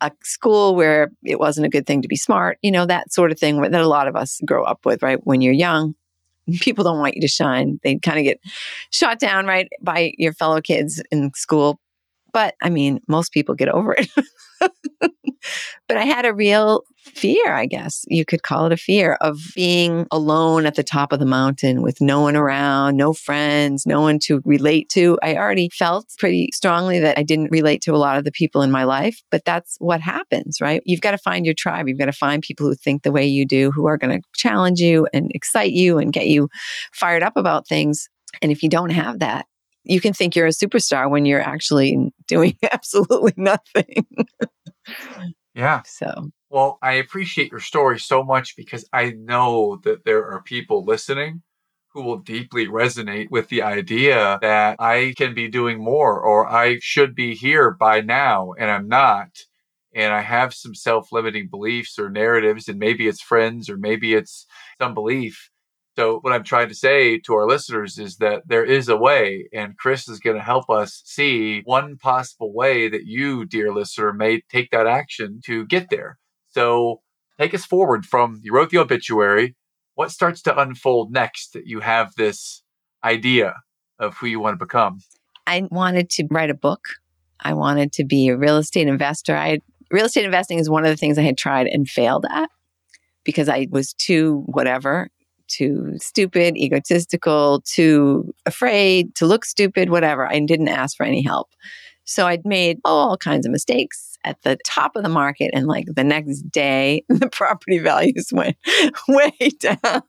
a 0.00 0.10
school 0.22 0.74
where 0.74 1.10
it 1.24 1.38
wasn't 1.38 1.66
a 1.66 1.70
good 1.70 1.86
thing 1.86 2.02
to 2.02 2.08
be 2.08 2.16
smart, 2.16 2.58
you 2.62 2.70
know, 2.70 2.86
that 2.86 3.12
sort 3.12 3.32
of 3.32 3.38
thing 3.38 3.60
that 3.60 3.74
a 3.74 3.88
lot 3.88 4.08
of 4.08 4.16
us 4.16 4.40
grow 4.44 4.64
up 4.64 4.84
with, 4.84 5.02
right? 5.02 5.18
When 5.24 5.40
you're 5.40 5.52
young, 5.52 5.94
people 6.60 6.84
don't 6.84 6.98
want 6.98 7.14
you 7.14 7.20
to 7.22 7.28
shine. 7.28 7.80
They 7.82 7.96
kind 7.96 8.18
of 8.18 8.24
get 8.24 8.40
shot 8.90 9.18
down, 9.18 9.46
right, 9.46 9.68
by 9.80 10.12
your 10.18 10.32
fellow 10.32 10.60
kids 10.60 11.02
in 11.10 11.32
school. 11.34 11.80
But 12.32 12.54
I 12.62 12.70
mean, 12.70 13.00
most 13.08 13.32
people 13.32 13.54
get 13.54 13.68
over 13.68 13.94
it. 13.94 14.08
but 15.00 15.96
I 15.96 16.04
had 16.04 16.24
a 16.24 16.34
real 16.34 16.82
fear, 17.14 17.54
I 17.54 17.66
guess 17.66 18.04
you 18.08 18.24
could 18.24 18.42
call 18.42 18.66
it 18.66 18.72
a 18.72 18.76
fear 18.76 19.16
of 19.20 19.38
being 19.54 20.06
alone 20.10 20.66
at 20.66 20.74
the 20.74 20.82
top 20.82 21.12
of 21.12 21.18
the 21.18 21.26
mountain 21.26 21.82
with 21.82 22.00
no 22.00 22.20
one 22.20 22.36
around, 22.36 22.96
no 22.96 23.12
friends, 23.12 23.86
no 23.86 24.00
one 24.00 24.18
to 24.20 24.42
relate 24.44 24.88
to. 24.90 25.18
I 25.22 25.36
already 25.36 25.68
felt 25.70 26.06
pretty 26.18 26.50
strongly 26.52 26.98
that 27.00 27.18
I 27.18 27.22
didn't 27.22 27.50
relate 27.50 27.80
to 27.82 27.94
a 27.94 27.96
lot 27.96 28.18
of 28.18 28.24
the 28.24 28.32
people 28.32 28.62
in 28.62 28.70
my 28.70 28.84
life, 28.84 29.22
but 29.30 29.44
that's 29.44 29.76
what 29.78 30.00
happens, 30.00 30.60
right? 30.60 30.82
You've 30.84 31.00
got 31.00 31.12
to 31.12 31.18
find 31.18 31.46
your 31.46 31.54
tribe. 31.54 31.88
You've 31.88 31.98
got 31.98 32.06
to 32.06 32.12
find 32.12 32.42
people 32.42 32.66
who 32.66 32.74
think 32.74 33.02
the 33.02 33.12
way 33.12 33.26
you 33.26 33.46
do, 33.46 33.70
who 33.70 33.86
are 33.86 33.96
going 33.96 34.20
to 34.20 34.26
challenge 34.34 34.80
you 34.80 35.06
and 35.12 35.30
excite 35.34 35.72
you 35.72 35.98
and 35.98 36.12
get 36.12 36.26
you 36.26 36.48
fired 36.92 37.22
up 37.22 37.36
about 37.36 37.68
things. 37.68 38.08
And 38.42 38.50
if 38.52 38.62
you 38.62 38.68
don't 38.68 38.90
have 38.90 39.20
that, 39.20 39.46
you 39.84 40.00
can 40.00 40.12
think 40.12 40.34
you're 40.34 40.46
a 40.46 40.50
superstar 40.50 41.08
when 41.08 41.24
you're 41.26 41.40
actually 41.40 42.12
doing 42.26 42.56
absolutely 42.72 43.32
nothing. 43.36 44.06
yeah. 45.54 45.82
So, 45.84 46.30
well, 46.50 46.78
I 46.82 46.94
appreciate 46.94 47.50
your 47.50 47.60
story 47.60 47.98
so 47.98 48.22
much 48.22 48.56
because 48.56 48.88
I 48.92 49.10
know 49.10 49.80
that 49.84 50.04
there 50.04 50.26
are 50.30 50.42
people 50.42 50.84
listening 50.84 51.42
who 51.92 52.02
will 52.02 52.18
deeply 52.18 52.66
resonate 52.66 53.30
with 53.30 53.48
the 53.48 53.62
idea 53.62 54.38
that 54.42 54.76
I 54.78 55.14
can 55.16 55.34
be 55.34 55.48
doing 55.48 55.82
more 55.82 56.20
or 56.20 56.46
I 56.46 56.78
should 56.82 57.14
be 57.14 57.34
here 57.34 57.70
by 57.70 58.02
now 58.02 58.52
and 58.58 58.70
I'm 58.70 58.86
not. 58.88 59.30
And 59.94 60.12
I 60.12 60.20
have 60.20 60.52
some 60.52 60.74
self 60.74 61.10
limiting 61.10 61.48
beliefs 61.48 61.98
or 61.98 62.10
narratives, 62.10 62.68
and 62.68 62.78
maybe 62.78 63.08
it's 63.08 63.22
friends 63.22 63.70
or 63.70 63.78
maybe 63.78 64.12
it's 64.12 64.46
some 64.78 64.92
belief 64.92 65.50
so, 65.96 66.18
what 66.20 66.34
I'm 66.34 66.44
trying 66.44 66.68
to 66.68 66.74
say 66.74 67.18
to 67.20 67.34
our 67.34 67.46
listeners 67.46 67.98
is 67.98 68.18
that 68.18 68.42
there 68.46 68.64
is 68.64 68.90
a 68.90 68.98
way, 68.98 69.48
and 69.54 69.78
Chris 69.78 70.08
is 70.08 70.20
going 70.20 70.36
to 70.36 70.42
help 70.42 70.68
us 70.68 71.00
see 71.06 71.62
one 71.64 71.96
possible 71.96 72.52
way 72.52 72.90
that 72.90 73.06
you, 73.06 73.46
dear 73.46 73.72
listener, 73.72 74.12
may 74.12 74.42
take 74.52 74.70
that 74.72 74.86
action 74.86 75.40
to 75.46 75.64
get 75.64 75.88
there. 75.88 76.18
So, 76.48 77.00
take 77.40 77.54
us 77.54 77.64
forward 77.64 78.04
from 78.04 78.40
you 78.42 78.52
wrote 78.52 78.68
the 78.68 78.76
obituary. 78.76 79.56
What 79.94 80.10
starts 80.10 80.42
to 80.42 80.60
unfold 80.60 81.12
next 81.12 81.54
that 81.54 81.66
you 81.66 81.80
have 81.80 82.14
this 82.16 82.62
idea 83.02 83.54
of 83.98 84.18
who 84.18 84.26
you 84.26 84.38
want 84.38 84.58
to 84.58 84.62
become? 84.62 84.98
I 85.46 85.66
wanted 85.70 86.10
to 86.10 86.26
write 86.30 86.50
a 86.50 86.54
book. 86.54 86.82
I 87.40 87.54
wanted 87.54 87.92
to 87.92 88.04
be 88.04 88.28
a 88.28 88.36
real 88.36 88.58
estate 88.58 88.86
investor. 88.86 89.34
I 89.34 89.60
real 89.90 90.04
estate 90.04 90.26
investing 90.26 90.58
is 90.58 90.68
one 90.68 90.84
of 90.84 90.90
the 90.90 90.96
things 90.98 91.16
I 91.16 91.22
had 91.22 91.38
tried 91.38 91.68
and 91.68 91.88
failed 91.88 92.26
at 92.30 92.50
because 93.24 93.48
I 93.48 93.68
was 93.70 93.94
too 93.94 94.42
whatever 94.46 95.08
too 95.48 95.94
stupid, 96.00 96.56
egotistical, 96.56 97.62
too 97.62 98.34
afraid 98.44 99.14
to 99.16 99.26
look 99.26 99.44
stupid, 99.44 99.90
whatever. 99.90 100.26
I 100.26 100.40
didn't 100.40 100.68
ask 100.68 100.96
for 100.96 101.04
any 101.04 101.22
help. 101.22 101.48
So 102.04 102.26
I'd 102.26 102.44
made 102.44 102.78
all 102.84 103.16
kinds 103.16 103.46
of 103.46 103.52
mistakes 103.52 104.16
at 104.24 104.40
the 104.42 104.58
top 104.66 104.96
of 104.96 105.02
the 105.02 105.08
market. 105.08 105.50
And 105.52 105.66
like 105.66 105.86
the 105.86 106.04
next 106.04 106.42
day, 106.50 107.04
the 107.08 107.28
property 107.28 107.78
values 107.78 108.30
went 108.32 108.56
way 109.08 109.50
down. 109.58 110.02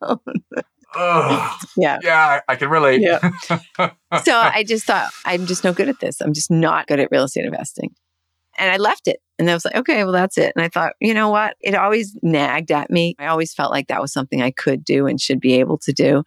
Oh, 0.96 1.58
yeah. 1.78 2.00
Yeah, 2.02 2.42
I 2.48 2.56
can 2.56 2.70
relate. 2.70 3.02
Yeah. 3.02 3.20
so 4.24 4.36
I 4.36 4.64
just 4.68 4.86
thought, 4.86 5.10
I'm 5.26 5.46
just 5.46 5.64
no 5.64 5.74
good 5.74 5.90
at 5.90 6.00
this. 6.00 6.22
I'm 6.22 6.34
just 6.34 6.52
not 6.52 6.88
good 6.88 7.00
at 7.00 7.10
real 7.12 7.24
estate 7.24 7.46
investing. 7.46 7.96
And 8.58 8.72
I 8.72 8.78
left 8.78 9.08
it. 9.08 9.20
And 9.40 9.50
I 9.50 9.54
was 9.54 9.66
like, 9.66 9.76
okay, 9.76 10.04
well, 10.04 10.14
that's 10.14 10.38
it. 10.38 10.52
And 10.56 10.64
I 10.64 10.70
thought, 10.70 10.94
you 11.00 11.14
know 11.14 11.30
what? 11.30 11.56
It 11.62 11.76
always 11.76 12.18
nagged 12.24 12.72
at 12.72 12.90
me. 12.90 13.16
I 13.20 13.28
always 13.28 13.54
felt 13.54 13.72
like 13.72 13.88
that 13.88 14.02
was 14.02 14.12
something 14.12 14.42
I 14.42 14.52
could 14.52 14.84
do 14.84 15.06
and 15.06 15.22
should 15.22 15.40
be 15.40 15.54
able 15.60 15.78
to 15.80 15.94
do. 15.94 16.24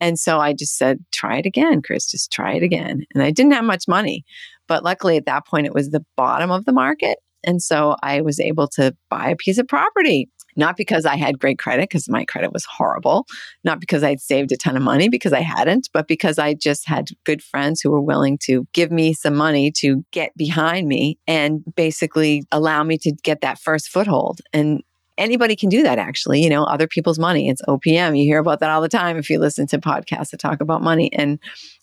And 0.00 0.18
so 0.18 0.38
I 0.38 0.52
just 0.52 0.76
said, 0.76 0.98
try 1.12 1.38
it 1.38 1.46
again, 1.46 1.80
Chris, 1.82 2.10
just 2.10 2.32
try 2.32 2.54
it 2.54 2.62
again. 2.62 3.04
And 3.14 3.22
I 3.22 3.30
didn't 3.30 3.52
have 3.52 3.64
much 3.64 3.86
money, 3.86 4.24
but 4.66 4.82
luckily 4.82 5.16
at 5.16 5.26
that 5.26 5.46
point, 5.46 5.66
it 5.66 5.74
was 5.74 5.90
the 5.90 6.04
bottom 6.16 6.50
of 6.50 6.64
the 6.64 6.72
market. 6.72 7.18
And 7.44 7.62
so 7.62 7.96
I 8.02 8.20
was 8.20 8.40
able 8.40 8.68
to 8.68 8.96
buy 9.10 9.30
a 9.30 9.36
piece 9.36 9.58
of 9.58 9.68
property 9.68 10.28
not 10.56 10.76
because 10.76 11.04
I 11.06 11.16
had 11.16 11.38
great 11.38 11.58
credit, 11.58 11.88
because 11.88 12.08
my 12.08 12.24
credit 12.24 12.52
was 12.52 12.64
horrible, 12.64 13.26
not 13.64 13.80
because 13.80 14.02
I'd 14.02 14.20
saved 14.20 14.52
a 14.52 14.56
ton 14.56 14.76
of 14.76 14.82
money, 14.82 15.08
because 15.08 15.32
I 15.32 15.40
hadn't, 15.40 15.88
but 15.92 16.08
because 16.08 16.38
I 16.38 16.54
just 16.54 16.88
had 16.88 17.08
good 17.24 17.42
friends 17.42 17.80
who 17.80 17.90
were 17.90 18.00
willing 18.00 18.38
to 18.44 18.66
give 18.72 18.90
me 18.90 19.12
some 19.14 19.34
money 19.34 19.70
to 19.78 20.04
get 20.10 20.36
behind 20.36 20.88
me 20.88 21.18
and 21.26 21.62
basically 21.74 22.44
allow 22.52 22.82
me 22.82 22.98
to 22.98 23.12
get 23.22 23.40
that 23.40 23.58
first 23.58 23.88
foothold. 23.88 24.40
And 24.52 24.82
anybody 25.18 25.56
can 25.56 25.68
do 25.68 25.82
that 25.82 25.98
actually, 25.98 26.42
you 26.42 26.50
know, 26.50 26.64
other 26.64 26.86
people's 26.86 27.18
money. 27.18 27.48
It's 27.48 27.62
OPM. 27.62 28.18
You 28.18 28.24
hear 28.24 28.38
about 28.38 28.60
that 28.60 28.70
all 28.70 28.80
the 28.80 28.88
time 28.88 29.16
if 29.16 29.30
you 29.30 29.38
listen 29.38 29.66
to 29.68 29.78
podcasts 29.78 30.30
that 30.30 30.40
talk 30.40 30.60
about 30.60 30.82
money. 30.82 31.12
And 31.12 31.38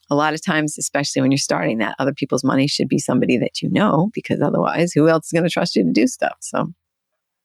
a 0.10 0.16
lot 0.16 0.34
of 0.34 0.44
times, 0.44 0.78
especially 0.78 1.22
when 1.22 1.32
you're 1.32 1.38
starting 1.38 1.78
that, 1.80 1.96
other 2.00 2.14
people's 2.14 2.44
money 2.44 2.68
should 2.68 2.88
be 2.88 2.98
somebody 2.98 3.38
that 3.38 3.62
you 3.62 3.70
know, 3.70 4.10
because 4.14 4.42
otherwise, 4.42 4.92
who 4.92 5.08
else 5.08 5.28
is 5.28 5.32
going 5.32 5.44
to 5.44 5.50
trust 5.50 5.76
you 5.76 5.84
to 5.84 5.92
do 5.92 6.08
stuff? 6.08 6.38
So 6.40 6.74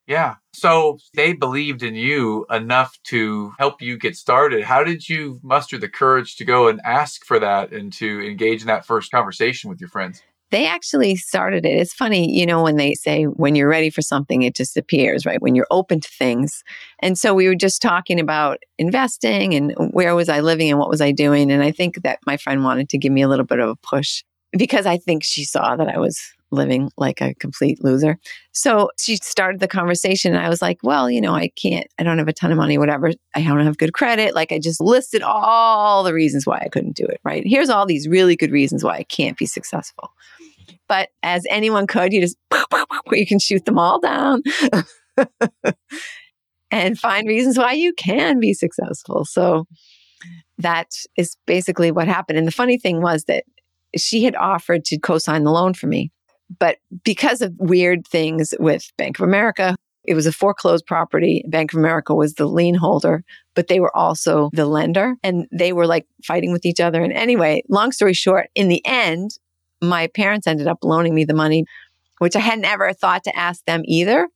yeah. 0.07 0.37
So 0.53 0.99
they 1.15 1.33
believed 1.33 1.83
in 1.83 1.95
you 1.95 2.47
enough 2.51 2.99
to 3.05 3.53
help 3.59 3.81
you 3.81 3.99
get 3.99 4.17
started. 4.17 4.63
How 4.63 4.85
did 4.85 5.09
you 5.09 5.41
muster 5.43 5.79
the 5.79 5.89
courage 5.89 6.37
to 6.37 6.45
go 6.45 6.69
and 6.69 6.81
ask 6.85 7.25
for 7.25 7.39
that 7.39 7.73
and 7.73 7.93
to 7.95 8.21
engage 8.21 8.61
in 8.61 8.67
that 8.67 8.87
first 8.87 9.11
conversation 9.11 9.71
with 9.71 9.81
your 9.81 9.89
friends? 9.89 10.23
They 10.51 10.67
actually 10.67 11.17
started 11.17 11.65
it. 11.65 11.71
It's 11.71 11.95
funny, 11.95 12.31
you 12.31 12.47
know, 12.47 12.63
when 12.63 12.77
they 12.77 12.95
say 12.95 13.25
when 13.25 13.57
you're 13.57 13.69
ready 13.69 13.91
for 13.91 14.03
something, 14.03 14.43
it 14.43 14.55
just 14.55 14.77
appears, 14.77 15.27
right? 15.27 15.43
When 15.43 15.55
you're 15.57 15.67
open 15.71 16.01
to 16.01 16.09
things. 16.09 16.63
And 17.01 17.19
so 17.19 17.35
we 17.35 17.49
were 17.49 17.57
just 17.57 17.83
talking 17.83 18.21
about 18.21 18.59
investing 18.79 19.55
and 19.55 19.75
where 19.93 20.15
was 20.15 20.29
I 20.29 20.41
living 20.41 20.71
and 20.71 20.79
what 20.79 20.91
was 20.91 21.01
I 21.01 21.11
doing. 21.11 21.51
And 21.51 21.63
I 21.63 21.73
think 21.73 22.03
that 22.03 22.21
my 22.27 22.37
friend 22.37 22.63
wanted 22.63 22.89
to 22.91 22.99
give 22.99 23.11
me 23.11 23.23
a 23.23 23.29
little 23.29 23.47
bit 23.47 23.59
of 23.59 23.71
a 23.71 23.77
push 23.77 24.23
because 24.57 24.87
I 24.87 24.97
think 24.97 25.25
she 25.25 25.45
saw 25.45 25.75
that 25.75 25.89
I 25.89 25.99
was 25.99 26.21
living 26.55 26.91
like 26.97 27.21
a 27.21 27.35
complete 27.35 27.83
loser. 27.83 28.19
So 28.53 28.91
she 28.99 29.17
started 29.17 29.61
the 29.61 29.69
conversation 29.69 30.35
and 30.35 30.45
I 30.45 30.49
was 30.49 30.63
like, 30.63 30.79
well, 30.83 31.11
you 31.11 31.21
know, 31.21 31.35
I 31.35 31.51
can't, 31.57 31.87
I 31.99 32.03
don't 32.03 32.19
have 32.19 32.29
a 32.29 32.33
ton 32.33 32.53
of 32.53 32.59
money, 32.59 32.79
whatever. 32.79 33.11
I 33.35 33.43
don't 33.43 33.61
have 33.61 33.79
good 33.79 33.93
credit. 33.93 34.35
Like 34.35 34.53
I 34.53 34.59
just 34.59 34.81
listed 34.81 35.23
all 35.23 36.05
the 36.05 36.15
reasons 36.15 36.47
why 36.47 36.59
I 36.59 36.69
couldn't 36.69 36.97
do 36.97 37.05
it, 37.05 37.21
right? 37.25 37.43
Here's 37.47 37.71
all 37.71 37.87
these 37.87 38.09
really 38.09 38.37
good 38.37 38.53
reasons 38.53 38.85
why 38.85 38.97
I 38.97 39.03
can't 39.05 39.37
be 39.37 39.47
successful. 39.47 40.11
But 40.89 41.11
as 41.23 41.45
anyone 41.51 41.87
could, 41.87 42.13
you 42.13 42.21
just, 42.21 42.37
you 43.13 43.27
can 43.27 43.39
shoot 43.39 43.65
them 43.65 43.79
all 43.79 44.01
down. 44.01 44.43
and 46.71 46.99
find 46.99 47.29
reasons 47.29 47.57
why 47.57 47.73
you 47.73 47.93
can 47.95 48.41
be 48.41 48.53
successful. 48.53 49.25
So 49.25 49.67
that 50.59 50.89
is 51.17 51.37
basically 51.47 51.91
what 51.91 52.09
happened. 52.09 52.39
And 52.39 52.47
the 52.47 52.53
funny 52.53 52.79
thing 52.79 53.01
was 53.01 53.25
that 53.25 53.45
she 53.97 54.25
had 54.25 54.37
offered 54.37 54.85
to 54.87 54.99
co 54.99 55.19
sign 55.19 55.45
the 55.45 55.53
loan 55.53 55.75
for 55.75 55.87
me. 55.87 56.11
But 56.59 56.79
because 57.05 57.41
of 57.41 57.55
weird 57.59 58.07
things 58.07 58.55
with 58.59 58.93
Bank 58.97 59.19
of 59.19 59.25
America, 59.25 59.77
it 60.05 60.15
was 60.15 60.27
a 60.27 60.33
foreclosed 60.33 60.87
property. 60.87 61.45
Bank 61.49 61.73
of 61.73 61.79
America 61.79 62.15
was 62.15 62.35
the 62.35 62.47
lien 62.47 62.75
holder, 62.75 63.25
but 63.55 63.69
they 63.69 63.81
were 63.81 63.95
also 63.97 64.51
the 64.53 64.67
lender 64.67 65.17
and 65.23 65.47
they 65.51 65.73
were 65.73 65.87
like 65.87 66.07
fighting 66.23 66.53
with 66.53 66.67
each 66.67 66.81
other. 66.81 67.03
And 67.03 67.13
anyway, 67.13 67.63
long 67.69 67.91
story 67.91 68.13
short, 68.13 68.49
in 68.55 68.69
the 68.69 68.85
end, 68.85 69.39
my 69.81 70.07
parents 70.09 70.47
ended 70.47 70.67
up 70.67 70.79
loaning 70.83 71.15
me 71.15 71.25
the 71.25 71.35
money, 71.35 71.65
which 72.19 72.37
I 72.37 72.41
hadn't 72.41 72.67
ever 72.67 72.93
thought 72.93 73.25
to 73.25 73.37
ask 73.37 73.65
them 73.65 73.83
either. 73.87 74.29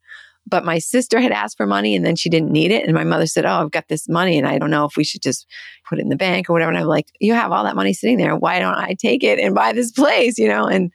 But 0.47 0.65
my 0.65 0.79
sister 0.79 1.21
had 1.21 1.33
asked 1.33 1.59
for 1.59 1.67
money 1.67 1.95
and 1.95 2.07
then 2.07 2.17
she 2.17 2.31
didn't 2.31 2.51
need 2.51 2.71
it. 2.71 2.85
And 2.85 2.95
my 2.95 3.05
mother 3.05 3.27
said, 3.27 3.45
Oh, 3.45 3.61
I've 3.61 3.71
got 3.71 3.89
this 3.89 4.09
money 4.09 4.39
and 4.39 4.49
I 4.49 4.57
don't 4.57 4.71
know 4.71 4.87
if 4.87 4.97
we 4.97 5.05
should 5.05 5.21
just 5.21 5.47
put 5.87 5.99
it 5.99 6.03
in 6.03 6.09
the 6.09 6.17
bank 6.17 6.49
or 6.49 6.55
whatever. 6.55 6.71
And 6.71 6.79
I'm 6.79 6.87
like, 6.87 7.09
You 7.21 7.35
have 7.35 7.53
all 7.53 7.65
that 7.65 7.77
money 7.77 7.93
sitting 7.93 8.17
there. 8.17 8.35
Why 8.35 8.59
don't 8.59 8.75
I 8.75 8.95
take 8.99 9.23
it 9.23 9.39
and 9.39 9.55
buy 9.55 9.75
this 9.75 9.93
place? 9.93 10.39
You 10.39 10.49
know, 10.49 10.65
and 10.65 10.91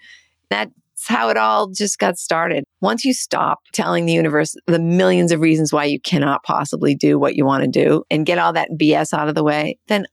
that 0.50 0.72
how 1.08 1.30
it 1.30 1.38
all 1.38 1.70
just 1.70 2.00
got 2.00 2.18
started. 2.18 2.64
Once 2.82 3.04
you 3.06 3.14
stop 3.14 3.60
telling 3.74 4.06
the 4.06 4.14
universe 4.14 4.56
the 4.68 4.80
millions 4.80 5.32
of 5.32 5.40
reasons 5.40 5.74
why 5.74 5.86
you 5.86 6.00
cannot 6.00 6.44
possibly 6.44 6.96
do 6.96 7.18
what 7.20 7.36
you 7.36 7.46
want 7.46 7.64
to 7.64 7.70
do 7.70 8.04
and 8.10 8.26
get 8.26 8.38
all 8.38 8.54
that 8.54 8.70
BS 8.80 9.14
out 9.14 9.30
of 9.30 9.36
the 9.36 9.44
way, 9.44 9.78
then 9.88 10.06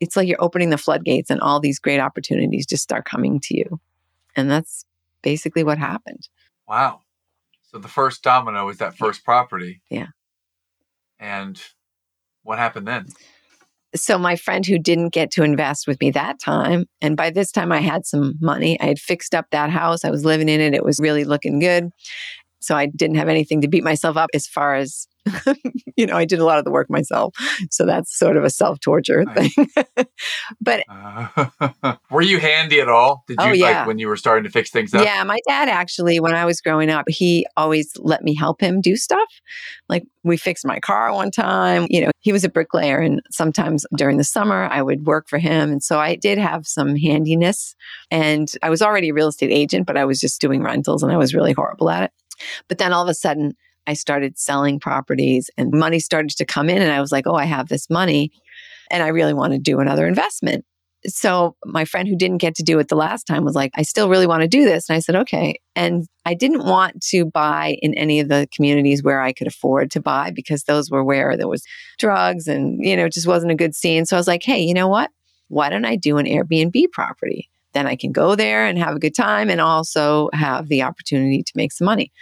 it's 0.00 0.16
like 0.16 0.26
you're 0.26 0.42
opening 0.42 0.70
the 0.70 0.78
floodgates 0.78 1.30
and 1.30 1.40
all 1.40 1.60
these 1.60 1.78
great 1.78 2.00
opportunities 2.00 2.66
just 2.66 2.82
start 2.82 3.04
coming 3.04 3.40
to 3.40 3.56
you. 3.56 3.80
And 4.34 4.50
that's 4.50 4.84
basically 5.22 5.62
what 5.62 5.78
happened. 5.78 6.28
Wow. 6.66 7.00
So 7.70 7.78
the 7.78 7.88
first 7.88 8.22
domino 8.22 8.68
is 8.68 8.78
that 8.78 8.96
first 8.96 9.24
property. 9.24 9.80
Yeah. 9.88 10.08
And 11.18 11.62
what 12.42 12.58
happened 12.58 12.88
then? 12.88 13.06
So 13.94 14.18
my 14.18 14.36
friend 14.36 14.64
who 14.64 14.78
didn't 14.78 15.10
get 15.10 15.30
to 15.32 15.42
invest 15.42 15.86
with 15.86 16.00
me 16.00 16.10
that 16.10 16.38
time 16.38 16.86
and 17.00 17.16
by 17.16 17.30
this 17.30 17.50
time 17.50 17.72
i 17.72 17.80
had 17.80 18.06
some 18.06 18.34
money 18.40 18.80
i 18.80 18.86
had 18.86 18.98
fixed 18.98 19.34
up 19.34 19.46
that 19.50 19.70
house 19.70 20.04
i 20.04 20.10
was 20.10 20.24
living 20.24 20.48
in 20.48 20.60
it 20.60 20.74
it 20.74 20.84
was 20.84 21.00
really 21.00 21.24
looking 21.24 21.58
good. 21.58 21.90
So 22.60 22.76
i 22.76 22.86
didn't 22.86 23.16
have 23.16 23.28
anything 23.28 23.60
to 23.62 23.68
beat 23.68 23.84
myself 23.84 24.16
up 24.16 24.30
as 24.34 24.46
far 24.46 24.74
as 24.74 25.06
you 25.96 26.06
know, 26.06 26.16
I 26.16 26.24
did 26.24 26.38
a 26.40 26.44
lot 26.44 26.58
of 26.58 26.64
the 26.64 26.70
work 26.70 26.90
myself. 26.90 27.34
So 27.70 27.86
that's 27.86 28.16
sort 28.18 28.36
of 28.36 28.44
a 28.44 28.50
self 28.50 28.80
torture 28.80 29.24
thing. 29.34 29.50
but 30.60 30.84
Uh, 30.88 31.96
were 32.10 32.22
you 32.22 32.38
handy 32.40 32.80
at 32.80 32.88
all? 32.88 33.24
Did 33.28 33.38
you 33.40 33.46
Oh, 33.46 33.52
yeah. 33.52 33.78
like 33.78 33.86
when 33.86 33.98
you 33.98 34.08
were 34.08 34.16
starting 34.16 34.44
to 34.44 34.50
fix 34.50 34.70
things 34.70 34.92
up? 34.94 35.04
yeah, 35.04 35.22
my 35.24 35.38
dad 35.48 35.68
actually, 35.68 36.20
when 36.20 36.34
I 36.34 36.44
was 36.44 36.60
growing 36.60 36.90
up, 36.90 37.04
he 37.08 37.46
always 37.56 37.92
let 37.98 38.22
me 38.22 38.34
help 38.34 38.60
him 38.60 38.80
do 38.80 38.96
stuff. 38.96 39.28
Like 39.88 40.04
we 40.24 40.36
fixed 40.36 40.66
my 40.66 40.80
car 40.80 41.12
one 41.12 41.30
time. 41.30 41.86
You 41.88 42.02
know, 42.02 42.10
he 42.20 42.32
was 42.32 42.44
a 42.44 42.48
bricklayer, 42.48 42.98
and 42.98 43.20
sometimes 43.30 43.84
during 43.96 44.16
the 44.16 44.24
summer, 44.24 44.68
I 44.70 44.82
would 44.82 45.06
work 45.06 45.28
for 45.28 45.38
him. 45.38 45.70
And 45.72 45.82
so 45.82 45.98
I 45.98 46.14
did 46.16 46.38
have 46.38 46.66
some 46.66 46.96
handiness. 46.96 47.74
And 48.10 48.50
I 48.62 48.70
was 48.70 48.82
already 48.82 49.10
a 49.10 49.14
real 49.14 49.28
estate 49.28 49.50
agent, 49.52 49.86
but 49.86 49.96
I 49.96 50.04
was 50.04 50.20
just 50.20 50.40
doing 50.40 50.62
rentals 50.62 51.02
and 51.02 51.12
I 51.12 51.16
was 51.16 51.34
really 51.34 51.52
horrible 51.52 51.90
at 51.90 52.04
it. 52.04 52.10
But 52.68 52.78
then 52.78 52.92
all 52.92 53.02
of 53.02 53.08
a 53.08 53.14
sudden, 53.14 53.54
I 53.86 53.94
started 53.94 54.38
selling 54.38 54.78
properties 54.78 55.50
and 55.56 55.72
money 55.72 55.98
started 55.98 56.30
to 56.30 56.44
come 56.44 56.68
in. 56.68 56.82
And 56.82 56.92
I 56.92 57.00
was 57.00 57.12
like, 57.12 57.26
oh, 57.26 57.34
I 57.34 57.44
have 57.44 57.68
this 57.68 57.90
money 57.90 58.30
and 58.90 59.02
I 59.02 59.08
really 59.08 59.34
want 59.34 59.52
to 59.52 59.58
do 59.58 59.80
another 59.80 60.06
investment. 60.06 60.64
So 61.06 61.56
my 61.64 61.84
friend 61.84 62.06
who 62.06 62.14
didn't 62.14 62.38
get 62.38 62.54
to 62.56 62.62
do 62.62 62.78
it 62.78 62.86
the 62.86 62.94
last 62.94 63.24
time 63.24 63.44
was 63.44 63.56
like, 63.56 63.72
I 63.74 63.82
still 63.82 64.08
really 64.08 64.26
want 64.26 64.42
to 64.42 64.48
do 64.48 64.64
this. 64.64 64.88
And 64.88 64.94
I 64.96 65.00
said, 65.00 65.16
okay. 65.16 65.58
And 65.74 66.06
I 66.24 66.34
didn't 66.34 66.64
want 66.64 67.02
to 67.08 67.24
buy 67.24 67.76
in 67.82 67.92
any 67.94 68.20
of 68.20 68.28
the 68.28 68.46
communities 68.54 69.02
where 69.02 69.20
I 69.20 69.32
could 69.32 69.48
afford 69.48 69.90
to 69.92 70.00
buy 70.00 70.30
because 70.30 70.62
those 70.62 70.90
were 70.90 71.02
where 71.02 71.36
there 71.36 71.48
was 71.48 71.64
drugs 71.98 72.46
and, 72.46 72.84
you 72.84 72.96
know, 72.96 73.06
it 73.06 73.12
just 73.12 73.26
wasn't 73.26 73.50
a 73.50 73.56
good 73.56 73.74
scene. 73.74 74.06
So 74.06 74.16
I 74.16 74.20
was 74.20 74.28
like, 74.28 74.44
hey, 74.44 74.60
you 74.60 74.74
know 74.74 74.86
what? 74.86 75.10
Why 75.48 75.70
don't 75.70 75.84
I 75.84 75.96
do 75.96 76.18
an 76.18 76.26
Airbnb 76.26 76.92
property? 76.92 77.50
Then 77.72 77.86
I 77.86 77.96
can 77.96 78.12
go 78.12 78.36
there 78.36 78.64
and 78.66 78.78
have 78.78 78.94
a 78.94 79.00
good 79.00 79.14
time 79.14 79.50
and 79.50 79.60
also 79.60 80.30
have 80.32 80.68
the 80.68 80.82
opportunity 80.82 81.42
to 81.42 81.52
make 81.56 81.72
some 81.72 81.86
money. 81.86 82.12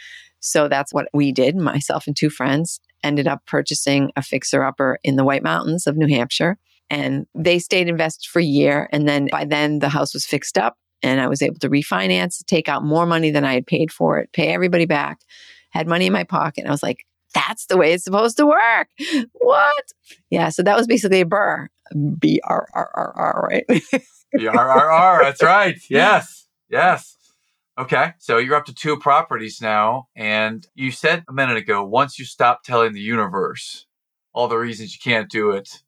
So 0.40 0.68
that's 0.68 0.92
what 0.92 1.08
we 1.12 1.32
did. 1.32 1.56
Myself 1.56 2.06
and 2.06 2.16
two 2.16 2.30
friends 2.30 2.80
ended 3.02 3.28
up 3.28 3.44
purchasing 3.46 4.10
a 4.16 4.22
fixer 4.22 4.62
upper 4.62 4.98
in 5.02 5.16
the 5.16 5.24
White 5.24 5.42
Mountains 5.42 5.86
of 5.86 5.96
New 5.96 6.08
Hampshire. 6.08 6.58
And 6.88 7.26
they 7.34 7.58
stayed 7.58 7.88
invested 7.88 8.28
for 8.28 8.40
a 8.40 8.44
year. 8.44 8.88
And 8.92 9.08
then 9.08 9.28
by 9.30 9.44
then 9.44 9.78
the 9.78 9.88
house 9.88 10.12
was 10.12 10.26
fixed 10.26 10.58
up 10.58 10.76
and 11.02 11.20
I 11.20 11.28
was 11.28 11.40
able 11.40 11.58
to 11.60 11.70
refinance, 11.70 12.44
take 12.46 12.68
out 12.68 12.84
more 12.84 13.06
money 13.06 13.30
than 13.30 13.44
I 13.44 13.54
had 13.54 13.66
paid 13.66 13.92
for 13.92 14.18
it, 14.18 14.32
pay 14.32 14.48
everybody 14.48 14.86
back, 14.86 15.20
had 15.70 15.86
money 15.86 16.06
in 16.06 16.12
my 16.12 16.24
pocket. 16.24 16.62
And 16.62 16.68
I 16.68 16.72
was 16.72 16.82
like, 16.82 17.06
that's 17.32 17.66
the 17.66 17.76
way 17.76 17.92
it's 17.92 18.04
supposed 18.04 18.36
to 18.38 18.46
work. 18.46 18.88
What? 19.34 19.84
Yeah. 20.30 20.48
So 20.48 20.62
that 20.62 20.76
was 20.76 20.86
basically 20.86 21.20
a 21.20 21.26
burr. 21.26 21.68
B 22.18 22.40
R 22.44 22.68
R 22.74 22.90
R 22.94 23.12
R, 23.16 23.48
right? 23.48 23.64
BRRR. 24.36 25.22
That's 25.22 25.42
right. 25.42 25.76
Yes. 25.90 26.46
Yes. 26.68 27.16
Okay. 27.80 28.12
So 28.18 28.36
you're 28.36 28.56
up 28.56 28.66
to 28.66 28.74
two 28.74 28.98
properties 28.98 29.62
now. 29.62 30.08
And 30.14 30.66
you 30.74 30.90
said 30.90 31.24
a 31.30 31.32
minute 31.32 31.56
ago, 31.56 31.82
once 31.82 32.18
you 32.18 32.26
stop 32.26 32.62
telling 32.62 32.92
the 32.92 33.00
universe 33.00 33.86
all 34.34 34.48
the 34.48 34.58
reasons 34.58 34.92
you 34.92 35.00
can't 35.02 35.30
do 35.30 35.52
it, 35.52 35.82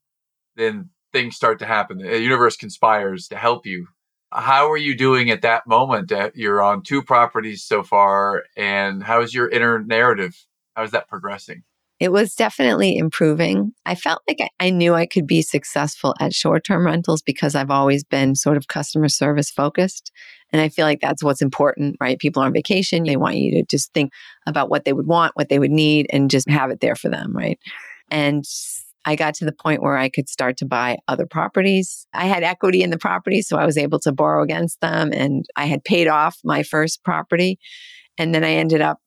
then 0.57 0.89
things 1.13 1.37
start 1.37 1.59
to 1.59 1.67
happen. 1.67 1.99
The 1.99 2.19
universe 2.19 2.57
conspires 2.57 3.29
to 3.29 3.37
help 3.37 3.67
you. 3.67 3.89
How 4.33 4.71
are 4.71 4.79
you 4.79 4.97
doing 4.97 5.29
at 5.31 5.43
that 5.43 5.67
moment? 5.67 6.11
You're 6.35 6.63
on 6.63 6.83
two 6.83 7.03
properties 7.03 7.63
so 7.63 7.83
far. 7.83 8.45
And 8.57 9.03
how's 9.03 9.35
your 9.35 9.51
inner 9.51 9.79
narrative? 9.79 10.35
How's 10.75 10.93
that 10.93 11.09
progressing? 11.09 11.63
It 12.03 12.11
was 12.11 12.35
definitely 12.35 12.97
improving. 12.97 13.75
I 13.87 13.95
felt 13.95 14.23
like 14.27 14.41
I, 14.59 14.71
knew 14.71 14.93
I 14.93 15.07
could 15.07 15.25
be 15.25 15.41
successful 15.41 16.17
at 16.19 16.35
short 16.35 16.65
term 16.65 16.85
rentals 16.85 17.23
because 17.23 17.55
I've 17.55 17.71
always 17.71 18.03
been 18.03 18.35
sort 18.35 18.57
of 18.57 18.67
customer 18.67 19.09
service 19.09 19.53
focused. 19.53 20.11
And 20.53 20.61
I 20.61 20.69
feel 20.69 20.85
like 20.85 20.99
that's 21.01 21.23
what's 21.23 21.41
important, 21.41 21.97
right? 22.01 22.19
People 22.19 22.43
are 22.43 22.47
on 22.47 22.53
vacation. 22.53 23.05
They 23.05 23.15
want 23.15 23.37
you 23.37 23.53
to 23.53 23.63
just 23.71 23.95
think 23.95 24.11
about 24.49 24.69
what 24.69 24.85
they 24.85 24.93
would 24.93 25.07
want, 25.07 25.37
what 25.37 25.49
they 25.49 25.61
would 25.61 25.71
need, 25.71 26.09
and 26.11 26.29
just 26.29 26.51
have 26.51 26.73
it 26.73 26.81
there 26.81 26.97
for 26.97 27.09
them, 27.09 27.37
right? 27.37 27.61
And 28.11 28.45
I 29.05 29.15
got 29.15 29.35
to 29.35 29.45
the 29.45 29.53
point 29.53 29.81
where 29.81 29.97
I 29.97 30.09
could 30.09 30.29
start 30.29 30.57
to 30.57 30.67
buy 30.67 30.99
other 31.07 31.25
properties. 31.25 32.09
I 32.13 32.25
had 32.25 32.43
equity 32.43 32.83
in 32.83 32.91
the 32.91 32.99
property, 32.99 33.43
so 33.43 33.59
I 33.59 33.65
was 33.65 33.79
able 33.79 34.01
to 34.01 34.11
borrow 34.11 34.43
against 34.43 34.81
them. 34.81 35.13
And 35.13 35.45
I 35.55 35.67
had 35.67 35.85
paid 35.85 36.09
off 36.09 36.37
my 36.43 36.65
first 36.65 37.05
property. 37.05 37.61
And 38.19 38.35
then 38.35 38.43
I 38.43 38.55
ended 38.55 38.81
up 38.81 38.99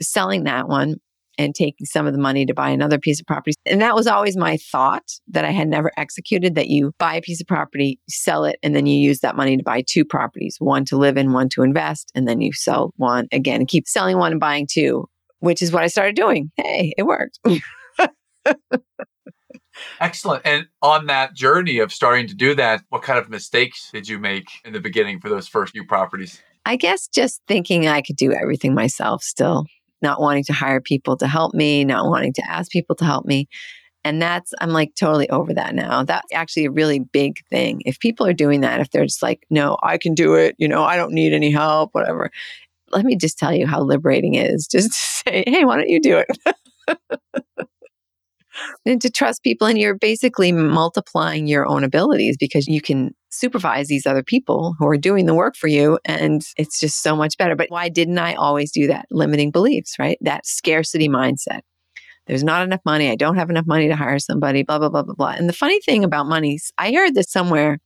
selling 0.00 0.44
that 0.44 0.68
one 0.68 1.00
and 1.38 1.54
taking 1.54 1.86
some 1.86 2.06
of 2.06 2.12
the 2.12 2.18
money 2.18 2.46
to 2.46 2.54
buy 2.54 2.70
another 2.70 2.98
piece 2.98 3.20
of 3.20 3.26
property. 3.26 3.54
And 3.64 3.80
that 3.80 3.94
was 3.94 4.06
always 4.06 4.36
my 4.36 4.56
thought 4.56 5.04
that 5.28 5.44
I 5.44 5.50
had 5.50 5.68
never 5.68 5.90
executed 5.96 6.54
that 6.54 6.68
you 6.68 6.92
buy 6.98 7.14
a 7.14 7.20
piece 7.20 7.40
of 7.40 7.46
property, 7.46 8.00
sell 8.08 8.44
it, 8.44 8.58
and 8.62 8.74
then 8.74 8.86
you 8.86 8.98
use 8.98 9.20
that 9.20 9.36
money 9.36 9.56
to 9.56 9.62
buy 9.62 9.82
two 9.86 10.04
properties, 10.04 10.56
one 10.58 10.84
to 10.86 10.96
live 10.96 11.16
in, 11.16 11.32
one 11.32 11.48
to 11.50 11.62
invest. 11.62 12.10
And 12.14 12.26
then 12.26 12.40
you 12.40 12.52
sell 12.52 12.92
one 12.96 13.28
again 13.32 13.60
and 13.60 13.68
keep 13.68 13.86
selling 13.86 14.18
one 14.18 14.32
and 14.32 14.40
buying 14.40 14.66
two, 14.70 15.08
which 15.40 15.62
is 15.62 15.72
what 15.72 15.82
I 15.82 15.88
started 15.88 16.16
doing. 16.16 16.50
Hey, 16.56 16.92
it 16.96 17.04
worked. 17.04 17.38
Excellent. 20.00 20.42
And 20.46 20.66
on 20.82 21.06
that 21.06 21.34
journey 21.34 21.78
of 21.78 21.92
starting 21.92 22.26
to 22.28 22.34
do 22.34 22.54
that, 22.54 22.82
what 22.88 23.02
kind 23.02 23.18
of 23.18 23.28
mistakes 23.28 23.90
did 23.92 24.08
you 24.08 24.18
make 24.18 24.46
in 24.64 24.72
the 24.72 24.80
beginning 24.80 25.20
for 25.20 25.28
those 25.28 25.48
first 25.48 25.72
few 25.72 25.84
properties? 25.84 26.40
I 26.64 26.76
guess 26.76 27.06
just 27.06 27.40
thinking 27.46 27.86
I 27.86 28.02
could 28.02 28.16
do 28.16 28.32
everything 28.32 28.74
myself 28.74 29.22
still, 29.22 29.66
not 30.02 30.20
wanting 30.20 30.44
to 30.44 30.52
hire 30.52 30.80
people 30.80 31.16
to 31.18 31.26
help 31.26 31.54
me, 31.54 31.84
not 31.84 32.08
wanting 32.08 32.32
to 32.34 32.42
ask 32.50 32.70
people 32.70 32.96
to 32.96 33.04
help 33.04 33.24
me. 33.24 33.48
And 34.04 34.22
that's, 34.22 34.54
I'm 34.60 34.70
like 34.70 34.94
totally 34.94 35.28
over 35.30 35.52
that 35.54 35.74
now. 35.74 36.04
That's 36.04 36.32
actually 36.32 36.66
a 36.66 36.70
really 36.70 37.00
big 37.00 37.44
thing. 37.50 37.82
If 37.84 37.98
people 37.98 38.24
are 38.26 38.32
doing 38.32 38.60
that, 38.60 38.80
if 38.80 38.90
they're 38.90 39.04
just 39.04 39.22
like, 39.22 39.44
no, 39.50 39.76
I 39.82 39.98
can 39.98 40.14
do 40.14 40.34
it, 40.34 40.54
you 40.58 40.68
know, 40.68 40.84
I 40.84 40.96
don't 40.96 41.12
need 41.12 41.32
any 41.32 41.50
help, 41.50 41.90
whatever. 41.92 42.30
Let 42.92 43.04
me 43.04 43.16
just 43.16 43.36
tell 43.36 43.52
you 43.52 43.66
how 43.66 43.82
liberating 43.82 44.34
it 44.34 44.48
is 44.48 44.68
just 44.68 44.92
to 44.92 44.98
say, 45.30 45.44
hey, 45.46 45.64
why 45.64 45.76
don't 45.76 45.88
you 45.88 46.00
do 46.00 46.18
it? 46.18 47.68
and 48.84 49.00
to 49.02 49.10
trust 49.10 49.42
people. 49.42 49.66
And 49.66 49.78
you're 49.78 49.96
basically 49.96 50.52
multiplying 50.52 51.46
your 51.46 51.66
own 51.66 51.84
abilities 51.84 52.36
because 52.38 52.66
you 52.66 52.80
can 52.80 53.14
supervise 53.30 53.88
these 53.88 54.06
other 54.06 54.22
people 54.22 54.74
who 54.78 54.86
are 54.86 54.96
doing 54.96 55.26
the 55.26 55.34
work 55.34 55.56
for 55.56 55.68
you. 55.68 55.98
And 56.04 56.42
it's 56.56 56.80
just 56.80 57.02
so 57.02 57.14
much 57.14 57.36
better. 57.36 57.54
But 57.56 57.70
why 57.70 57.88
didn't 57.88 58.18
I 58.18 58.34
always 58.34 58.70
do 58.70 58.86
that? 58.86 59.06
Limiting 59.10 59.50
beliefs, 59.50 59.96
right? 59.98 60.18
That 60.20 60.46
scarcity 60.46 61.08
mindset. 61.08 61.60
There's 62.26 62.44
not 62.44 62.62
enough 62.62 62.80
money. 62.84 63.10
I 63.10 63.14
don't 63.14 63.36
have 63.36 63.50
enough 63.50 63.66
money 63.66 63.88
to 63.88 63.96
hire 63.96 64.18
somebody, 64.18 64.64
blah, 64.64 64.78
blah, 64.78 64.88
blah, 64.88 65.04
blah, 65.04 65.14
blah. 65.14 65.34
And 65.36 65.48
the 65.48 65.52
funny 65.52 65.80
thing 65.80 66.02
about 66.02 66.26
money, 66.26 66.58
I 66.76 66.92
heard 66.92 67.14
this 67.14 67.30
somewhere. 67.30 67.78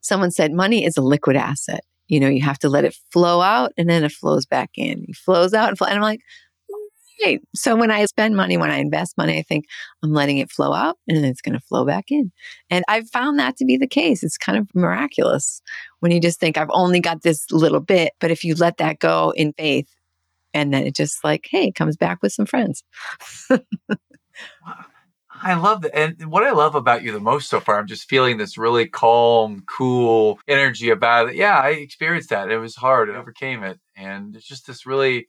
Someone 0.00 0.30
said 0.30 0.52
money 0.52 0.84
is 0.84 0.96
a 0.96 1.02
liquid 1.02 1.36
asset. 1.36 1.80
You 2.06 2.20
know, 2.20 2.28
you 2.28 2.42
have 2.42 2.58
to 2.60 2.68
let 2.68 2.84
it 2.84 2.96
flow 3.12 3.40
out 3.40 3.72
and 3.76 3.90
then 3.90 4.04
it 4.04 4.12
flows 4.12 4.46
back 4.46 4.70
in. 4.76 5.04
It 5.08 5.16
flows 5.16 5.52
out 5.52 5.68
and, 5.68 5.76
flow, 5.76 5.88
and 5.88 5.96
I'm 5.96 6.02
like, 6.02 6.20
right. 7.24 7.40
So 7.54 7.76
when 7.76 7.90
I 7.90 8.04
spend 8.06 8.36
money, 8.36 8.56
when 8.56 8.70
I 8.70 8.78
invest 8.78 9.16
money, 9.16 9.38
I 9.38 9.42
think 9.42 9.66
I'm 10.02 10.12
letting 10.12 10.38
it 10.38 10.50
flow 10.50 10.72
out 10.72 10.96
and 11.08 11.24
it's 11.24 11.40
going 11.40 11.54
to 11.54 11.64
flow 11.66 11.84
back 11.84 12.06
in. 12.10 12.32
And 12.70 12.84
I've 12.88 13.08
found 13.08 13.38
that 13.38 13.56
to 13.56 13.64
be 13.64 13.76
the 13.76 13.86
case. 13.86 14.22
It's 14.22 14.38
kind 14.38 14.58
of 14.58 14.68
miraculous 14.74 15.62
when 16.00 16.12
you 16.12 16.20
just 16.20 16.40
think, 16.40 16.56
I've 16.56 16.70
only 16.70 17.00
got 17.00 17.22
this 17.22 17.50
little 17.50 17.80
bit. 17.80 18.12
But 18.20 18.30
if 18.30 18.44
you 18.44 18.54
let 18.54 18.78
that 18.78 18.98
go 18.98 19.32
in 19.36 19.52
faith, 19.52 19.88
and 20.54 20.72
then 20.72 20.86
it 20.86 20.96
just 20.96 21.22
like, 21.22 21.46
hey, 21.50 21.70
comes 21.70 21.96
back 21.96 22.22
with 22.22 22.32
some 22.32 22.46
friends. 22.46 22.82
I 25.40 25.54
love 25.54 25.82
that. 25.82 25.96
And 25.96 26.32
what 26.32 26.42
I 26.42 26.52
love 26.52 26.74
about 26.74 27.02
you 27.02 27.12
the 27.12 27.20
most 27.20 27.50
so 27.50 27.60
far, 27.60 27.78
I'm 27.78 27.86
just 27.86 28.08
feeling 28.08 28.38
this 28.38 28.56
really 28.56 28.88
calm, 28.88 29.62
cool 29.68 30.40
energy 30.48 30.90
about 30.90 31.28
it. 31.28 31.36
Yeah, 31.36 31.58
I 31.58 31.68
experienced 31.70 32.30
that. 32.30 32.50
It 32.50 32.58
was 32.58 32.74
hard. 32.76 33.10
I 33.10 33.16
overcame 33.16 33.62
it. 33.62 33.78
And 33.94 34.34
it's 34.34 34.48
just 34.48 34.66
this 34.66 34.86
really 34.86 35.28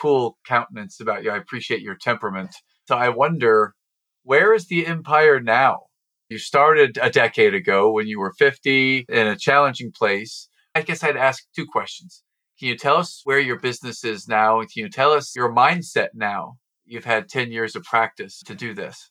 cool 0.00 0.38
countenance 0.46 1.00
about 1.00 1.24
you. 1.24 1.30
I 1.30 1.36
appreciate 1.36 1.80
your 1.80 1.96
temperament. 1.96 2.54
So 2.86 2.96
I 2.96 3.08
wonder, 3.08 3.74
where 4.22 4.54
is 4.54 4.66
the 4.66 4.86
empire 4.86 5.40
now? 5.40 5.82
You 6.28 6.38
started 6.38 6.98
a 7.00 7.10
decade 7.10 7.54
ago 7.54 7.90
when 7.90 8.06
you 8.06 8.20
were 8.20 8.32
50 8.38 9.06
in 9.08 9.26
a 9.26 9.36
challenging 9.36 9.92
place. 9.92 10.48
I 10.74 10.82
guess 10.82 11.02
I'd 11.02 11.16
ask 11.16 11.44
two 11.56 11.66
questions. 11.66 12.22
Can 12.58 12.68
you 12.68 12.76
tell 12.76 12.96
us 12.96 13.22
where 13.24 13.38
your 13.38 13.58
business 13.58 14.04
is 14.04 14.28
now? 14.28 14.60
And 14.60 14.70
can 14.70 14.82
you 14.82 14.90
tell 14.90 15.12
us 15.12 15.34
your 15.34 15.52
mindset 15.52 16.08
now? 16.14 16.56
You've 16.84 17.04
had 17.04 17.28
10 17.28 17.50
years 17.52 17.76
of 17.76 17.84
practice 17.84 18.40
to 18.46 18.54
do 18.54 18.74
this. 18.74 19.10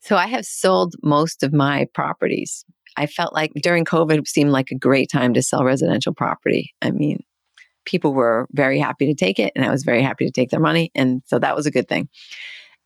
So 0.00 0.16
I 0.16 0.26
have 0.26 0.44
sold 0.44 0.94
most 1.02 1.42
of 1.42 1.52
my 1.52 1.86
properties. 1.94 2.64
I 2.96 3.06
felt 3.06 3.32
like 3.32 3.52
during 3.62 3.84
COVID 3.84 4.26
seemed 4.26 4.50
like 4.50 4.70
a 4.70 4.78
great 4.78 5.10
time 5.10 5.34
to 5.34 5.42
sell 5.42 5.64
residential 5.64 6.14
property. 6.14 6.74
I 6.82 6.90
mean, 6.90 7.22
people 7.88 8.12
were 8.12 8.46
very 8.52 8.78
happy 8.78 9.06
to 9.06 9.14
take 9.14 9.38
it 9.38 9.50
and 9.56 9.64
I 9.64 9.70
was 9.70 9.82
very 9.82 10.02
happy 10.02 10.26
to 10.26 10.30
take 10.30 10.50
their 10.50 10.60
money. 10.60 10.92
And 10.94 11.22
so 11.24 11.38
that 11.38 11.56
was 11.56 11.64
a 11.64 11.70
good 11.70 11.88
thing. 11.88 12.08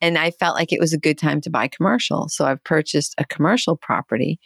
And 0.00 0.16
I 0.16 0.30
felt 0.30 0.54
like 0.54 0.72
it 0.72 0.80
was 0.80 0.92
a 0.92 0.98
good 0.98 1.18
time 1.18 1.40
to 1.40 1.50
buy 1.50 1.68
commercial. 1.68 2.28
So 2.28 2.44
I've 2.44 2.62
purchased 2.62 3.14
a 3.18 3.24
commercial 3.24 3.76
property, 3.76 4.38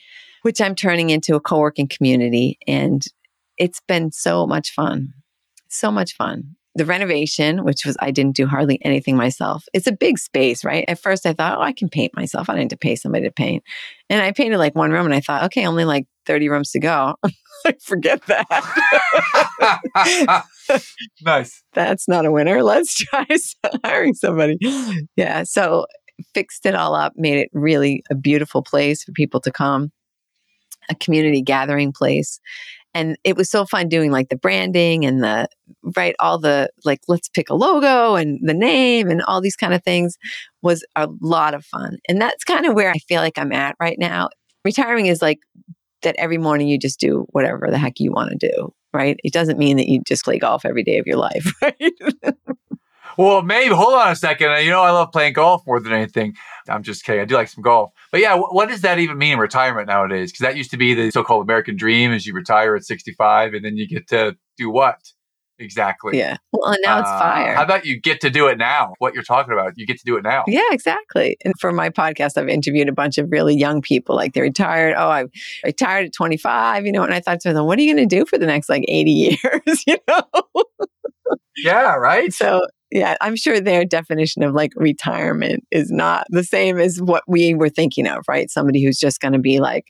which 0.43 0.61
I'm 0.61 0.75
turning 0.75 1.11
into 1.11 1.35
a 1.35 1.41
co 1.41 1.59
working 1.59 1.89
community. 1.89 2.59
And 2.67 3.03
it's 3.59 3.81
been 3.87 4.13
so 4.13 4.47
much 4.47 4.73
fun. 4.73 5.13
So 5.69 5.91
much 5.91 6.15
fun. 6.15 6.57
The 6.75 6.85
renovation, 6.87 7.65
which 7.65 7.85
was, 7.85 7.97
I 8.01 8.11
didn't 8.11 8.37
do 8.37 8.47
hardly 8.47 8.79
anything 8.83 9.17
myself. 9.17 9.65
It's 9.75 9.87
a 9.87 9.93
big 9.93 10.19
space, 10.19 10.65
right? 10.65 10.85
At 10.89 10.99
first, 10.99 11.27
I 11.27 11.33
thought, 11.33 11.59
oh, 11.59 11.63
I 11.63 11.73
can 11.73 11.89
paint 11.89 12.17
myself. 12.17 12.49
I 12.49 12.55
didn't 12.55 12.71
to 12.71 12.77
pay 12.77 12.97
somebody 12.97 13.25
to 13.25 13.33
paint. 13.33 13.63
And 14.09 14.23
I 14.23 14.33
painted 14.33 14.59
like 14.59 14.75
one 14.75 14.91
room 14.91 15.07
and 15.07 15.15
I 15.15 15.21
thought, 15.21 15.45
okay, 15.45 15.67
only 15.67 15.85
like 15.87 16.07
30 16.27 16.49
rooms 16.49 16.71
to 16.73 16.81
go. 16.81 17.15
Forget 17.83 18.23
that. 18.27 18.47
nice. 21.23 21.63
That's 21.73 22.09
not 22.09 22.27
a 22.27 22.33
winner. 22.33 22.63
Let's 22.63 22.95
try 22.97 23.27
hiring 23.85 24.15
somebody. 24.15 24.59
Yeah. 25.17 25.45
So 25.45 25.87
fixed 26.35 26.67
it 26.67 26.75
all 26.75 26.95
up, 26.95 27.13
made 27.17 27.39
it 27.39 27.51
really 27.53 28.03
a 28.11 28.15
beautiful 28.15 28.63
place 28.63 29.03
for 29.05 29.13
people 29.13 29.41
to 29.41 29.51
come, 29.51 29.91
a 30.89 30.95
community 30.95 31.43
gathering 31.43 31.93
place. 31.93 32.41
And 32.95 33.19
it 33.25 33.37
was 33.37 33.51
so 33.51 33.67
fun 33.67 33.89
doing 33.89 34.11
like 34.11 34.31
the 34.31 34.37
branding 34.37 35.05
and 35.05 35.23
the 35.23 35.49
right, 35.97 36.15
all 36.19 36.39
the 36.39 36.71
like, 36.85 37.01
let's 37.09 37.29
pick 37.29 37.51
a 37.51 37.55
logo 37.55 38.15
and 38.15 38.39
the 38.43 38.55
name 38.55 39.11
and 39.11 39.21
all 39.23 39.43
these 39.43 39.57
kind 39.57 39.75
of 39.75 39.85
things 39.85 40.17
was 40.63 40.83
a 40.97 41.07
lot 41.21 41.53
of 41.53 41.65
fun. 41.65 41.99
And 42.09 42.19
that's 42.21 42.45
kind 42.45 42.65
of 42.65 42.75
where 42.75 42.91
I 42.91 42.99
feel 43.07 43.21
like 43.21 43.37
I'm 43.37 43.53
at 43.53 43.77
right 43.79 43.99
now. 43.99 44.31
Retiring 44.65 45.07
is 45.07 45.21
like 45.21 45.41
that 46.07 46.17
every 46.19 46.39
morning 46.39 46.69
you 46.69 46.79
just 46.79 47.01
do 47.01 47.27
whatever 47.31 47.69
the 47.69 47.79
heck 47.79 47.99
you 47.99 48.13
want 48.13 48.31
to 48.31 48.49
do, 48.53 48.73
right? 48.95 49.19
It 49.25 49.33
doesn't 49.33 49.59
mean 49.59 49.77
that 49.77 49.89
you 49.89 50.01
just 50.07 50.25
play 50.25 50.39
golf 50.39 50.65
every 50.65 50.85
day 50.85 50.99
of 50.99 51.07
your 51.07 51.17
life, 51.17 51.53
right? 51.63 51.93
Well, 53.19 53.43
maybe 53.43 53.75
hold 53.75 53.95
on 53.95 54.13
a 54.13 54.17
second. 54.17 54.63
You 54.63 54.71
know, 54.71 54.83
I 54.83 54.91
love 54.91 55.11
playing 55.11 55.33
golf 55.33 55.63
more 55.67 55.81
than 55.81 55.93
anything. 55.93 56.35
I'm 56.69 56.83
just 56.83 57.05
kidding. 57.05 57.21
I 57.21 57.25
do 57.25 57.35
like 57.35 57.49
some 57.49 57.63
golf. 57.63 57.91
But 58.13 58.21
yeah, 58.21 58.37
what 58.37 58.69
does 58.69 58.83
that 58.83 58.99
even 58.99 59.19
mean 59.19 59.35
in 59.35 59.39
retirement 59.39 59.89
nowadays? 59.89 60.31
Because 60.31 60.45
that 60.45 60.57
used 60.57 60.71
to 60.73 60.77
be 60.77 60.95
the 60.95 61.11
so 61.11 61.25
called 61.25 61.43
American 61.43 61.77
dream 61.77 62.13
is 62.13 62.27
you 62.27 62.35
retire 62.35 62.77
at 62.77 62.85
65 62.85 63.55
and 63.55 63.65
then 63.65 63.77
you 63.77 63.89
get 63.89 64.07
to 64.09 64.37
do 64.57 64.71
what? 64.71 64.99
Exactly. 65.59 66.19
Yeah. 66.19 66.37
Well, 66.53 66.73
and 66.73 66.79
now 66.83 66.99
uh, 66.99 67.01
it's 67.01 67.11
fire. 67.11 67.55
How 67.55 67.63
about 67.63 67.87
you 67.87 68.01
get 68.01 68.21
to 68.21 68.31
do 68.31 68.49
it 68.49 68.59
now? 68.59 68.95
What 68.99 69.15
you're 69.15 69.23
talking 69.23 69.53
about, 69.53 69.73
you 69.77 69.87
get 69.87 69.99
to 69.99 70.05
do 70.05 70.17
it 70.17 70.23
now. 70.23 70.45
Yeah, 70.47 70.63
exactly. 70.71 71.37
And 71.45 71.55
for 71.61 71.73
my 71.73 71.91
podcast, 71.91 72.37
I've 72.37 72.49
interviewed 72.49 72.89
a 72.89 72.93
bunch 72.93 73.19
of 73.19 73.31
really 73.31 73.57
young 73.57 73.81
people. 73.81 74.17
Like 74.17 74.35
they're 74.35 74.43
retired. 74.43 74.95
Oh, 74.97 75.09
I 75.09 75.25
retired 75.65 76.07
at 76.07 76.13
25, 76.13 76.87
you 76.87 76.93
know, 76.93 77.03
and 77.03 77.15
I 77.15 77.21
thought 77.21 77.41
to 77.41 77.53
them, 77.53 77.67
what 77.67 77.79
are 77.79 77.83
you 77.83 77.95
going 77.95 78.09
to 78.09 78.17
do 78.17 78.27
for 78.27 78.39
the 78.39 78.47
next 78.47 78.69
like 78.69 78.85
80 78.87 79.11
years, 79.43 79.83
you 79.87 79.99
know? 80.09 80.23
yeah, 81.57 81.95
right. 81.95 82.33
So 82.33 82.63
yeah, 82.93 83.17
I'm 83.21 83.37
sure 83.37 83.61
their 83.61 83.85
definition 83.85 84.43
of 84.43 84.55
like 84.55 84.73
retirement 84.77 85.65
is 85.73 85.91
not 85.91 86.27
the 86.31 86.45
same 86.45 86.79
as 86.79 87.01
what 87.03 87.25
we 87.27 87.55
were 87.55 87.69
thinking 87.69 88.07
of, 88.07 88.25
right? 88.29 88.51
Somebody 88.51 88.85
who's 88.85 88.99
just 88.99 89.21
going 89.21 89.33
to 89.33 89.41
be 89.41 89.59
like, 89.59 89.87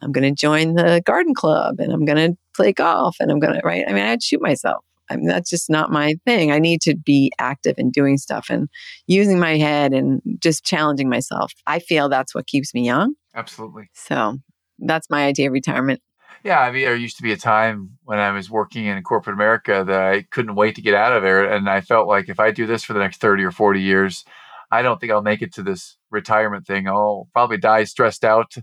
I'm 0.00 0.12
going 0.12 0.22
to 0.32 0.40
join 0.40 0.74
the 0.74 1.02
garden 1.04 1.34
club 1.34 1.80
and 1.80 1.92
I'm 1.92 2.04
going 2.04 2.32
to 2.32 2.38
play 2.54 2.72
golf 2.72 3.16
and 3.18 3.30
I'm 3.30 3.40
going 3.40 3.54
to, 3.54 3.60
right? 3.64 3.84
I 3.86 3.92
mean, 3.92 4.04
I'd 4.04 4.22
shoot 4.22 4.40
myself. 4.40 4.85
I 5.10 5.16
mean, 5.16 5.26
that's 5.26 5.50
just 5.50 5.70
not 5.70 5.90
my 5.90 6.14
thing. 6.24 6.50
I 6.50 6.58
need 6.58 6.80
to 6.82 6.96
be 6.96 7.32
active 7.38 7.74
and 7.78 7.92
doing 7.92 8.18
stuff 8.18 8.46
and 8.50 8.68
using 9.06 9.38
my 9.38 9.56
head 9.56 9.92
and 9.92 10.20
just 10.40 10.64
challenging 10.64 11.08
myself. 11.08 11.52
I 11.66 11.78
feel 11.78 12.08
that's 12.08 12.34
what 12.34 12.46
keeps 12.46 12.74
me 12.74 12.84
young. 12.84 13.14
Absolutely. 13.34 13.88
So 13.94 14.38
that's 14.78 15.10
my 15.10 15.26
idea 15.26 15.48
of 15.48 15.52
retirement. 15.52 16.00
Yeah, 16.44 16.60
I 16.60 16.70
mean, 16.70 16.84
there 16.84 16.94
used 16.94 17.16
to 17.16 17.22
be 17.22 17.32
a 17.32 17.36
time 17.36 17.98
when 18.04 18.18
I 18.18 18.30
was 18.30 18.50
working 18.50 18.86
in 18.86 19.02
corporate 19.02 19.34
America 19.34 19.82
that 19.86 20.00
I 20.00 20.22
couldn't 20.30 20.54
wait 20.54 20.76
to 20.76 20.82
get 20.82 20.94
out 20.94 21.12
of 21.12 21.22
there. 21.22 21.44
And 21.44 21.68
I 21.68 21.80
felt 21.80 22.06
like 22.06 22.28
if 22.28 22.38
I 22.38 22.50
do 22.50 22.66
this 22.66 22.84
for 22.84 22.92
the 22.92 23.00
next 23.00 23.20
30 23.20 23.42
or 23.42 23.50
40 23.50 23.80
years, 23.80 24.24
I 24.70 24.82
don't 24.82 25.00
think 25.00 25.12
I'll 25.12 25.22
make 25.22 25.42
it 25.42 25.52
to 25.54 25.62
this 25.62 25.96
retirement 26.10 26.66
thing. 26.66 26.88
I'll 26.88 27.28
probably 27.32 27.56
die 27.56 27.84
stressed 27.84 28.24
out 28.24 28.54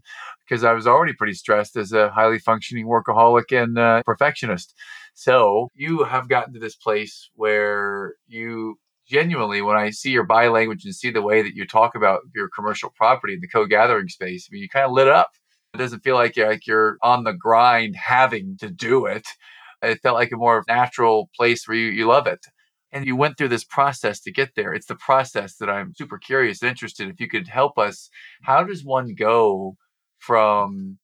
because 0.48 0.64
I 0.64 0.74
was 0.74 0.86
already 0.88 1.14
pretty 1.14 1.34
stressed 1.34 1.76
as 1.76 1.92
a 1.92 2.10
highly 2.10 2.40
functioning 2.40 2.88
workaholic 2.88 3.52
and 3.52 3.78
uh, 3.78 4.04
perfectionist. 4.04 4.74
So 5.14 5.70
you 5.76 6.04
have 6.04 6.30
gotten 6.30 6.54
to 6.54 6.60
this 6.60 6.76
place 6.76 7.30
where 7.36 8.16
you 8.28 8.80
genuinely, 9.08 9.62
when 9.62 9.78
I 9.78 9.90
see 9.92 10.12
your 10.12 10.24
body 10.24 10.48
language 10.48 10.86
and 10.86 10.96
see 10.96 11.12
the 11.12 11.22
way 11.22 11.42
that 11.42 11.56
you 11.56 11.68
talk 11.68 11.96
about 11.96 12.22
your 12.34 12.50
commercial 12.50 12.90
property 12.96 13.34
in 13.34 13.42
the 13.42 13.48
co-gathering 13.48 14.08
space, 14.08 14.48
I 14.50 14.54
mean, 14.54 14.62
you 14.62 14.70
kind 14.70 14.86
of 14.86 14.92
lit 14.92 15.08
up 15.08 15.30
it 15.74 15.78
doesn't 15.78 16.04
feel 16.04 16.16
like 16.16 16.36
you're, 16.36 16.50
like 16.50 16.68
you're 16.68 16.98
on 17.02 17.24
the 17.24 17.34
grind 17.34 17.96
having 17.96 18.58
to 18.60 18.70
do 18.70 19.06
it. 19.06 19.28
It 19.82 20.00
felt 20.02 20.16
like 20.16 20.32
a 20.32 20.38
more 20.38 20.64
natural 20.68 21.30
place 21.36 21.68
where 21.68 21.78
you, 21.78 21.88
you 21.88 22.06
love 22.06 22.28
it. 22.28 22.46
And 22.92 23.08
you 23.08 23.16
went 23.16 23.38
through 23.38 23.48
this 23.48 23.64
process 23.64 24.20
to 24.22 24.32
get 24.32 24.52
there. 24.56 24.72
It's 24.74 24.86
the 24.86 24.96
process 24.96 25.56
that 25.56 25.70
I'm 25.70 25.94
super 25.96 26.20
curious 26.20 26.62
and 26.62 26.70
interested. 26.70 27.10
If 27.10 27.20
you 27.20 27.28
could 27.28 27.48
help 27.48 27.80
us, 27.80 28.10
how 28.44 28.64
does 28.64 28.86
one 28.86 29.16
go 29.16 29.76
from 30.20 31.00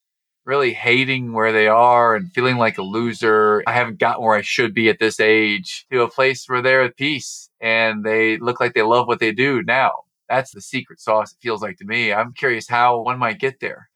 really 0.50 0.74
hating 0.74 1.32
where 1.32 1.52
they 1.52 1.68
are 1.68 2.16
and 2.16 2.34
feeling 2.34 2.58
like 2.58 2.80
a 2.80 2.82
loser. 2.82 3.62
I 3.68 3.72
haven't 3.74 4.00
gotten 4.00 4.24
where 4.24 4.36
I 4.36 4.42
should 4.42 4.74
be 4.74 4.90
at 4.90 4.98
this 4.98 5.20
age 5.20 5.86
to 5.92 6.02
a 6.02 6.10
place 6.10 6.46
where 6.48 6.64
they're 6.64 6.82
at 6.82 6.98
peace 6.98 7.52
and 7.62 8.04
they 8.04 8.38
look 8.38 8.60
like 8.60 8.74
they 8.74 8.82
love 8.82 9.08
what 9.08 9.20
they 9.20 9.32
do 9.32 9.62
now. 9.62 9.92
That's 10.28 10.52
the 10.52 10.62
secret 10.62 11.00
sauce, 11.00 11.34
it 11.34 11.38
feels 11.40 11.62
like 11.62 11.78
to 11.78 11.86
me. 11.86 12.12
I'm 12.12 12.34
curious 12.34 12.68
how 12.68 13.00
one 13.00 13.20
might 13.20 13.40
get 13.40 13.60
there. 13.60 13.90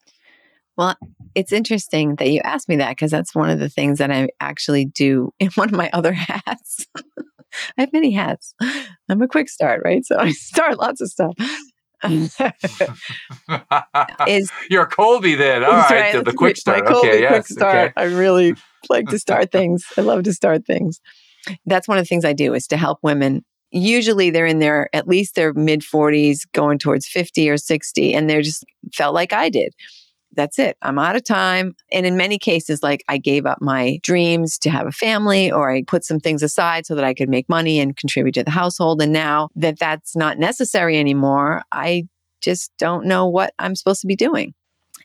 Well, 0.77 0.95
it's 1.33 1.51
interesting 1.51 2.17
that 2.17 2.29
you 2.29 2.39
asked 2.41 2.69
me 2.69 2.75
that 2.75 2.89
because 2.91 3.09
that's 3.09 3.33
one 3.33 3.49
of 3.49 3.59
the 3.59 3.69
things 3.69 3.97
that 3.97 4.11
I 4.11 4.29
actually 4.39 4.85
do 4.85 5.33
in 5.39 5.49
one 5.55 5.69
of 5.69 5.75
my 5.75 5.89
other 5.91 6.13
hats. 6.13 6.85
I 7.77 7.81
have 7.81 7.93
many 7.93 8.11
hats. 8.11 8.53
I'm 9.09 9.21
a 9.23 9.27
quick 9.27 9.49
start, 9.49 9.81
right? 9.83 10.05
So 10.05 10.17
I 10.19 10.31
start 10.31 10.77
lots 10.77 11.01
of 11.01 11.09
stuff. 11.09 11.33
is 14.27 14.51
you're 14.69 14.87
Kolbe 14.87 15.37
then? 15.37 15.63
All 15.63 15.71
right, 15.71 16.15
right. 16.15 16.25
The, 16.25 16.33
quick 16.33 16.57
start. 16.57 16.85
My 16.85 16.91
okay, 16.91 17.21
yes, 17.21 17.31
quick 17.31 17.47
start. 17.47 17.75
Okay. 17.75 17.93
I 17.97 18.03
really 18.05 18.55
like 18.89 19.07
to 19.09 19.19
start 19.19 19.51
things. 19.51 19.85
I 19.97 20.01
love 20.01 20.23
to 20.23 20.33
start 20.33 20.65
things. 20.65 20.99
That's 21.65 21.87
one 21.87 21.97
of 21.97 22.03
the 22.03 22.07
things 22.07 22.25
I 22.25 22.33
do 22.33 22.53
is 22.53 22.67
to 22.67 22.77
help 22.77 22.99
women 23.01 23.43
usually 23.73 24.29
they're 24.29 24.45
in 24.45 24.59
their 24.59 24.87
at 24.93 25.07
least 25.07 25.35
their 25.35 25.51
mid 25.53 25.81
40s 25.81 26.41
going 26.53 26.77
towards 26.77 27.07
50 27.07 27.49
or 27.49 27.57
60 27.57 28.13
and 28.13 28.29
they're 28.29 28.43
just 28.43 28.63
felt 28.93 29.15
like 29.15 29.33
I 29.33 29.49
did 29.49 29.73
that's 30.35 30.59
it. 30.59 30.77
I'm 30.81 30.99
out 30.99 31.15
of 31.15 31.23
time. 31.23 31.75
And 31.91 32.05
in 32.05 32.17
many 32.17 32.37
cases, 32.37 32.83
like 32.83 33.03
I 33.07 33.17
gave 33.17 33.45
up 33.45 33.59
my 33.61 33.99
dreams 34.03 34.57
to 34.59 34.69
have 34.69 34.87
a 34.87 34.91
family 34.91 35.51
or 35.51 35.71
I 35.71 35.83
put 35.83 36.03
some 36.03 36.19
things 36.19 36.43
aside 36.43 36.85
so 36.85 36.95
that 36.95 37.03
I 37.03 37.13
could 37.13 37.29
make 37.29 37.49
money 37.49 37.79
and 37.79 37.95
contribute 37.95 38.33
to 38.33 38.43
the 38.43 38.51
household. 38.51 39.01
And 39.01 39.13
now 39.13 39.49
that 39.55 39.79
that's 39.79 40.15
not 40.15 40.37
necessary 40.37 40.97
anymore, 40.97 41.63
I 41.71 42.07
just 42.41 42.71
don't 42.77 43.05
know 43.05 43.27
what 43.27 43.53
I'm 43.59 43.75
supposed 43.75 44.01
to 44.01 44.07
be 44.07 44.15
doing. 44.15 44.53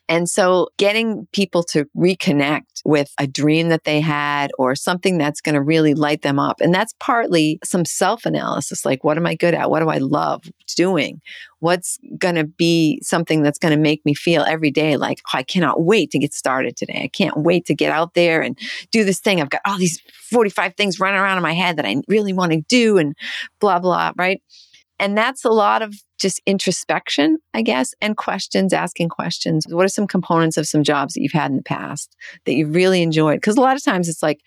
And 0.09 0.29
so 0.29 0.69
getting 0.79 1.27
people 1.33 1.63
to 1.65 1.85
reconnect 1.97 2.81
with 2.85 3.13
a 3.19 3.27
dream 3.27 3.69
that 3.69 3.85
they 3.85 4.01
had 4.01 4.51
or 4.59 4.75
something 4.75 5.19
that's 5.19 5.43
going 5.43 5.55
to 5.55 5.61
really 5.61 5.93
light 5.93 6.23
them 6.23 6.39
up. 6.39 6.63
And 6.63 6.73
that's 6.73 6.95
partly 6.99 7.59
some 7.63 7.85
self 7.85 8.25
analysis 8.25 8.87
like, 8.87 9.05
what 9.05 9.19
am 9.19 9.27
I 9.27 9.35
good 9.35 9.55
at? 9.55 9.71
What 9.71 9.81
do 9.81 9.91
I 9.91 9.99
love 9.99 10.45
doing? 10.77 11.21
What's 11.61 11.99
going 12.19 12.37
to 12.37 12.45
be 12.45 13.01
something 13.03 13.43
that's 13.43 13.59
going 13.59 13.75
to 13.75 13.81
make 13.81 14.05
me 14.07 14.15
feel 14.15 14.45
every 14.45 14.71
day 14.71 14.97
like, 14.97 15.21
oh, 15.27 15.39
I 15.39 15.43
cannot 15.43 15.83
wait 15.83 16.11
to 16.13 16.19
get 16.19 16.33
started 16.33 16.77
today. 16.77 17.03
I 17.05 17.09
can't 17.09 17.37
wait 17.37 17.67
to 17.67 17.75
get 17.75 17.93
out 17.93 18.15
there 18.15 18.41
and 18.41 18.59
do 18.91 19.05
this 19.05 19.21
thing. 19.21 19.43
I've 19.43 19.51
got 19.51 19.61
all 19.67 19.77
these 19.77 20.01
45 20.31 20.75
things 20.75 20.99
running 20.99 21.21
around 21.21 21.37
in 21.37 21.43
my 21.43 21.53
head 21.53 21.77
that 21.77 21.85
I 21.85 21.97
really 22.09 22.33
want 22.33 22.53
to 22.53 22.63
do 22.63 22.97
and 22.97 23.15
blah, 23.61 23.79
blah, 23.79 24.13
right? 24.17 24.41
And 24.99 25.17
that's 25.17 25.45
a 25.45 25.51
lot 25.51 25.83
of 25.83 25.95
just 26.19 26.41
introspection, 26.47 27.39
I 27.55 27.63
guess, 27.63 27.95
and 28.01 28.17
questions, 28.17 28.73
asking 28.73 29.09
questions. 29.09 29.67
What 29.69 29.85
are 29.85 29.89
some 29.89 30.07
components 30.07 30.57
of 30.57 30.67
some 30.67 30.83
jobs 30.83 31.15
that 31.15 31.23
you've 31.23 31.33
had 31.33 31.51
in 31.51 31.57
the 31.57 31.63
past 31.63 32.17
that 32.45 32.55
you've 32.55 32.75
really 32.75 33.03
enjoyed? 33.03 33.37
Because 33.37 33.57
a 33.57 33.61
lot 33.61 33.77
of 33.77 33.85
times 33.85 34.09
it's 34.09 34.23
like, 34.23 34.41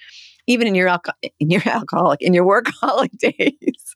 even 0.48 0.68
in 0.68 0.76
your 0.76 0.90
alco- 0.90 1.14
in 1.40 1.50
your 1.50 1.62
alcoholic, 1.66 2.22
in 2.22 2.34
your 2.34 2.46
workaholic 2.46 3.18
days, 3.18 3.96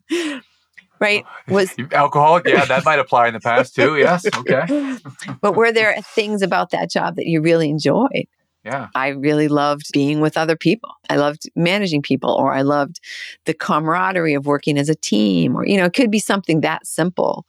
right? 1.00 1.24
Uh, 1.26 1.54
Was 1.54 1.76
alcoholic? 1.92 2.48
Yeah, 2.48 2.66
that 2.66 2.86
might 2.86 3.00
apply 3.00 3.28
in 3.28 3.34
the 3.34 3.40
past 3.40 3.76
too. 3.76 3.98
Yes, 3.98 4.26
okay. 4.38 4.98
but 5.42 5.56
were 5.56 5.72
there 5.72 5.96
things 6.02 6.42
about 6.42 6.72
that 6.72 6.90
job 6.90 7.16
that 7.18 7.26
you 7.26 7.42
really 7.42 7.70
enjoyed? 7.70 8.28
Yeah. 8.66 8.88
I 8.96 9.10
really 9.10 9.48
loved 9.48 9.92
being 9.94 10.22
with 10.22 10.38
other 10.38 10.56
people. 10.56 10.90
I 11.10 11.18
loved 11.18 11.48
managing 11.56 12.02
people, 12.02 12.32
or 12.32 12.52
I 12.52 12.64
loved 12.64 13.00
the 13.46 13.54
camaraderie 13.54 14.34
of 14.34 14.48
working 14.48 14.80
as 14.80 14.90
a 14.90 14.96
team, 14.96 15.56
or, 15.56 15.68
you 15.68 15.78
know, 15.78 15.86
it 15.86 15.94
could 15.94 16.10
be 16.10 16.20
something 16.20 16.62
that 16.62 16.88
simple. 16.88 17.46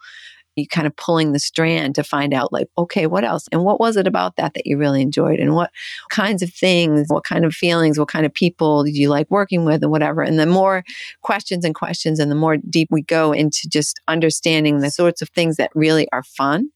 You 0.56 0.66
kind 0.66 0.86
of 0.86 0.96
pulling 0.96 1.32
the 1.32 1.38
strand 1.38 1.94
to 1.96 2.04
find 2.04 2.32
out, 2.32 2.52
like, 2.52 2.68
okay, 2.78 3.06
what 3.06 3.24
else? 3.24 3.46
And 3.52 3.62
what 3.62 3.78
was 3.78 3.96
it 3.96 4.06
about 4.06 4.36
that 4.36 4.54
that 4.54 4.66
you 4.66 4.78
really 4.78 5.02
enjoyed? 5.02 5.38
And 5.38 5.54
what 5.54 5.70
kinds 6.10 6.42
of 6.42 6.50
things, 6.50 7.08
what 7.08 7.24
kind 7.24 7.44
of 7.44 7.54
feelings, 7.54 7.98
what 7.98 8.08
kind 8.08 8.24
of 8.24 8.32
people 8.32 8.84
did 8.84 8.96
you 8.96 9.10
like 9.10 9.30
working 9.30 9.64
with, 9.66 9.82
and 9.82 9.90
whatever? 9.90 10.22
And 10.22 10.38
the 10.38 10.46
more 10.46 10.82
questions 11.22 11.64
and 11.64 11.74
questions, 11.74 12.18
and 12.18 12.30
the 12.30 12.36
more 12.36 12.56
deep 12.56 12.88
we 12.90 13.02
go 13.02 13.32
into 13.32 13.68
just 13.68 14.00
understanding 14.08 14.80
the 14.80 14.90
sorts 14.90 15.20
of 15.20 15.28
things 15.30 15.56
that 15.56 15.70
really 15.74 16.08
are 16.12 16.22
fun 16.22 16.70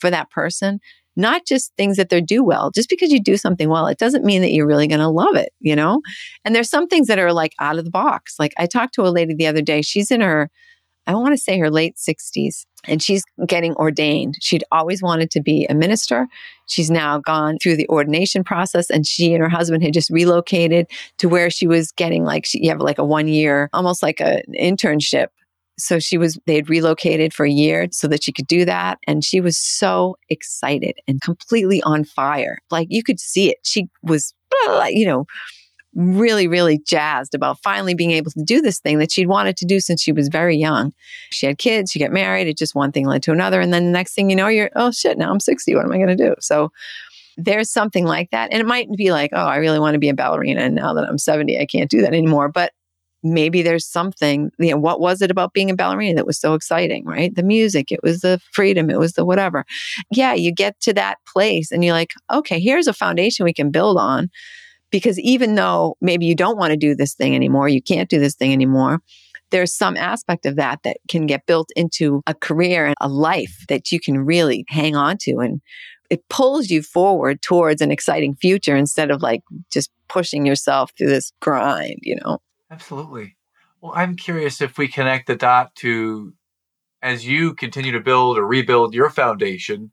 for 0.00 0.10
that 0.10 0.30
person, 0.30 0.80
not 1.16 1.46
just 1.46 1.72
things 1.76 1.96
that 1.96 2.08
they 2.08 2.20
do 2.20 2.42
well. 2.42 2.70
Just 2.70 2.88
because 2.88 3.12
you 3.12 3.22
do 3.22 3.36
something 3.36 3.68
well, 3.68 3.86
it 3.86 3.98
doesn't 3.98 4.24
mean 4.24 4.42
that 4.42 4.52
you're 4.52 4.66
really 4.66 4.86
going 4.86 5.00
to 5.00 5.08
love 5.08 5.36
it, 5.36 5.52
you 5.60 5.76
know? 5.76 6.00
And 6.44 6.54
there's 6.54 6.70
some 6.70 6.88
things 6.88 7.08
that 7.08 7.18
are 7.18 7.32
like 7.32 7.54
out 7.60 7.78
of 7.78 7.84
the 7.84 7.90
box. 7.90 8.36
Like 8.38 8.54
I 8.58 8.66
talked 8.66 8.94
to 8.94 9.02
a 9.02 9.10
lady 9.10 9.34
the 9.34 9.46
other 9.46 9.62
day, 9.62 9.82
she's 9.82 10.10
in 10.10 10.20
her, 10.20 10.50
I 11.06 11.14
want 11.14 11.32
to 11.32 11.38
say 11.38 11.58
her 11.58 11.70
late 11.70 11.96
60s, 11.96 12.64
and 12.86 13.02
she's 13.02 13.24
getting 13.46 13.74
ordained. 13.74 14.36
She'd 14.40 14.64
always 14.70 15.02
wanted 15.02 15.30
to 15.32 15.42
be 15.42 15.66
a 15.68 15.74
minister. 15.74 16.28
She's 16.68 16.90
now 16.90 17.18
gone 17.18 17.58
through 17.58 17.76
the 17.76 17.88
ordination 17.88 18.44
process, 18.44 18.88
and 18.88 19.06
she 19.06 19.34
and 19.34 19.42
her 19.42 19.48
husband 19.48 19.82
had 19.82 19.94
just 19.94 20.10
relocated 20.10 20.86
to 21.18 21.28
where 21.28 21.50
she 21.50 21.66
was 21.66 21.92
getting 21.92 22.24
like, 22.24 22.46
she, 22.46 22.62
you 22.62 22.70
have 22.70 22.80
like 22.80 22.98
a 22.98 23.04
one 23.04 23.28
year, 23.28 23.68
almost 23.72 24.02
like 24.02 24.20
an 24.20 24.42
internship 24.58 25.28
so 25.78 25.98
she 25.98 26.18
was, 26.18 26.38
they 26.46 26.54
had 26.54 26.68
relocated 26.68 27.32
for 27.32 27.44
a 27.44 27.50
year 27.50 27.88
so 27.90 28.08
that 28.08 28.22
she 28.22 28.32
could 28.32 28.46
do 28.46 28.64
that. 28.64 28.98
And 29.06 29.24
she 29.24 29.40
was 29.40 29.56
so 29.58 30.16
excited 30.28 30.98
and 31.08 31.20
completely 31.20 31.82
on 31.82 32.04
fire. 32.04 32.58
Like 32.70 32.88
you 32.90 33.02
could 33.02 33.18
see 33.18 33.50
it. 33.50 33.58
She 33.64 33.88
was, 34.02 34.34
uh, 34.66 34.86
you 34.88 35.06
know, 35.06 35.26
really, 35.94 36.48
really 36.48 36.78
jazzed 36.78 37.34
about 37.34 37.58
finally 37.62 37.94
being 37.94 38.12
able 38.12 38.30
to 38.30 38.42
do 38.44 38.62
this 38.62 38.80
thing 38.80 38.98
that 38.98 39.12
she'd 39.12 39.26
wanted 39.26 39.56
to 39.58 39.66
do 39.66 39.78
since 39.80 40.00
she 40.00 40.12
was 40.12 40.28
very 40.28 40.56
young. 40.56 40.92
She 41.30 41.46
had 41.46 41.58
kids, 41.58 41.90
she 41.90 41.98
got 41.98 42.10
married, 42.10 42.46
it 42.46 42.56
just 42.56 42.74
one 42.74 42.92
thing 42.92 43.06
led 43.06 43.22
to 43.24 43.32
another. 43.32 43.60
And 43.60 43.72
then 43.72 43.86
the 43.86 43.90
next 43.90 44.14
thing 44.14 44.30
you 44.30 44.36
know, 44.36 44.48
you're, 44.48 44.70
oh 44.74 44.90
shit, 44.90 45.18
now 45.18 45.30
I'm 45.30 45.40
60. 45.40 45.74
What 45.74 45.84
am 45.84 45.92
I 45.92 45.98
going 45.98 46.16
to 46.16 46.16
do? 46.16 46.34
So 46.40 46.70
there's 47.36 47.70
something 47.70 48.06
like 48.06 48.30
that. 48.30 48.52
And 48.52 48.60
it 48.60 48.66
might 48.66 48.88
be 48.96 49.10
like, 49.10 49.30
oh, 49.32 49.46
I 49.46 49.56
really 49.56 49.78
want 49.78 49.94
to 49.94 49.98
be 49.98 50.08
a 50.08 50.14
ballerina. 50.14 50.62
And 50.62 50.74
now 50.74 50.94
that 50.94 51.04
I'm 51.08 51.18
70, 51.18 51.60
I 51.60 51.66
can't 51.66 51.90
do 51.90 52.00
that 52.02 52.14
anymore. 52.14 52.48
But 52.48 52.72
maybe 53.22 53.62
there's 53.62 53.86
something, 53.86 54.50
you 54.58 54.70
know, 54.70 54.78
what 54.78 55.00
was 55.00 55.22
it 55.22 55.30
about 55.30 55.52
being 55.52 55.70
a 55.70 55.74
ballerina 55.74 56.14
that 56.16 56.26
was 56.26 56.38
so 56.38 56.54
exciting, 56.54 57.04
right? 57.04 57.34
The 57.34 57.42
music, 57.42 57.92
it 57.92 58.02
was 58.02 58.20
the 58.20 58.40
freedom, 58.52 58.90
it 58.90 58.98
was 58.98 59.12
the 59.12 59.24
whatever. 59.24 59.64
Yeah, 60.10 60.34
you 60.34 60.52
get 60.52 60.80
to 60.80 60.92
that 60.94 61.18
place 61.26 61.70
and 61.70 61.84
you're 61.84 61.94
like, 61.94 62.10
okay, 62.32 62.60
here's 62.60 62.86
a 62.86 62.92
foundation 62.92 63.44
we 63.44 63.54
can 63.54 63.70
build 63.70 63.98
on. 63.98 64.30
Because 64.90 65.18
even 65.20 65.54
though 65.54 65.96
maybe 66.02 66.26
you 66.26 66.34
don't 66.34 66.58
want 66.58 66.72
to 66.72 66.76
do 66.76 66.94
this 66.94 67.14
thing 67.14 67.34
anymore, 67.34 67.66
you 67.68 67.80
can't 67.80 68.10
do 68.10 68.18
this 68.18 68.34
thing 68.34 68.52
anymore, 68.52 69.00
there's 69.50 69.74
some 69.74 69.96
aspect 69.96 70.44
of 70.44 70.56
that 70.56 70.80
that 70.82 70.98
can 71.08 71.26
get 71.26 71.46
built 71.46 71.70
into 71.76 72.22
a 72.26 72.34
career 72.34 72.86
and 72.86 72.94
a 73.00 73.08
life 73.08 73.64
that 73.68 73.92
you 73.92 74.00
can 74.00 74.18
really 74.18 74.64
hang 74.68 74.96
on 74.96 75.16
to. 75.18 75.38
And 75.38 75.60
it 76.10 76.28
pulls 76.28 76.68
you 76.68 76.82
forward 76.82 77.40
towards 77.40 77.80
an 77.80 77.90
exciting 77.90 78.34
future 78.34 78.76
instead 78.76 79.10
of 79.10 79.22
like 79.22 79.42
just 79.72 79.90
pushing 80.08 80.44
yourself 80.44 80.90
through 80.98 81.08
this 81.08 81.32
grind, 81.40 81.98
you 82.02 82.16
know? 82.16 82.38
Absolutely. 82.72 83.36
Well, 83.80 83.92
I'm 83.94 84.16
curious 84.16 84.60
if 84.60 84.78
we 84.78 84.88
connect 84.88 85.26
the 85.28 85.36
dot 85.36 85.74
to 85.76 86.34
as 87.02 87.26
you 87.26 87.54
continue 87.54 87.92
to 87.92 88.00
build 88.00 88.38
or 88.38 88.46
rebuild 88.46 88.94
your 88.94 89.10
foundation, 89.10 89.92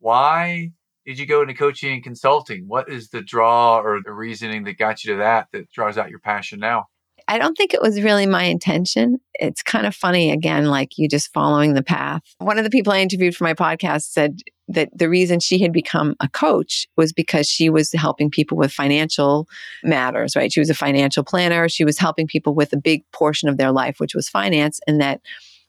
why 0.00 0.72
did 1.06 1.18
you 1.18 1.26
go 1.26 1.42
into 1.42 1.54
coaching 1.54 1.94
and 1.94 2.04
consulting? 2.04 2.68
What 2.68 2.90
is 2.90 3.10
the 3.10 3.22
draw 3.22 3.78
or 3.80 4.00
the 4.04 4.12
reasoning 4.12 4.64
that 4.64 4.78
got 4.78 5.04
you 5.04 5.14
to 5.14 5.18
that 5.20 5.48
that 5.52 5.70
draws 5.72 5.98
out 5.98 6.10
your 6.10 6.20
passion 6.20 6.60
now? 6.60 6.88
I 7.30 7.36
don't 7.36 7.56
think 7.56 7.74
it 7.74 7.82
was 7.82 8.00
really 8.00 8.24
my 8.26 8.44
intention. 8.44 9.18
It's 9.34 9.62
kind 9.62 9.86
of 9.86 9.94
funny, 9.94 10.32
again, 10.32 10.66
like 10.66 10.96
you 10.96 11.08
just 11.08 11.30
following 11.34 11.74
the 11.74 11.82
path. 11.82 12.22
One 12.38 12.56
of 12.56 12.64
the 12.64 12.70
people 12.70 12.90
I 12.90 13.00
interviewed 13.00 13.36
for 13.36 13.44
my 13.44 13.52
podcast 13.52 14.04
said 14.04 14.40
that 14.68 14.88
the 14.96 15.10
reason 15.10 15.38
she 15.38 15.60
had 15.60 15.70
become 15.70 16.14
a 16.20 16.28
coach 16.28 16.86
was 16.96 17.12
because 17.12 17.46
she 17.46 17.68
was 17.68 17.92
helping 17.92 18.30
people 18.30 18.56
with 18.56 18.72
financial 18.72 19.46
matters, 19.84 20.36
right? 20.36 20.50
She 20.50 20.60
was 20.60 20.70
a 20.70 20.74
financial 20.74 21.22
planner. 21.22 21.68
She 21.68 21.84
was 21.84 21.98
helping 21.98 22.26
people 22.26 22.54
with 22.54 22.72
a 22.72 22.78
big 22.78 23.02
portion 23.12 23.50
of 23.50 23.58
their 23.58 23.72
life, 23.72 24.00
which 24.00 24.14
was 24.14 24.28
finance, 24.28 24.80
and 24.86 24.98
that 25.02 25.20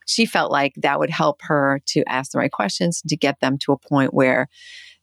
she 0.06 0.24
felt 0.24 0.50
like 0.50 0.72
that 0.78 0.98
would 0.98 1.10
help 1.10 1.40
her 1.42 1.80
to 1.88 2.02
ask 2.08 2.32
the 2.32 2.38
right 2.38 2.50
questions 2.50 3.02
to 3.06 3.16
get 3.16 3.38
them 3.40 3.58
to 3.58 3.72
a 3.72 3.78
point 3.78 4.14
where 4.14 4.48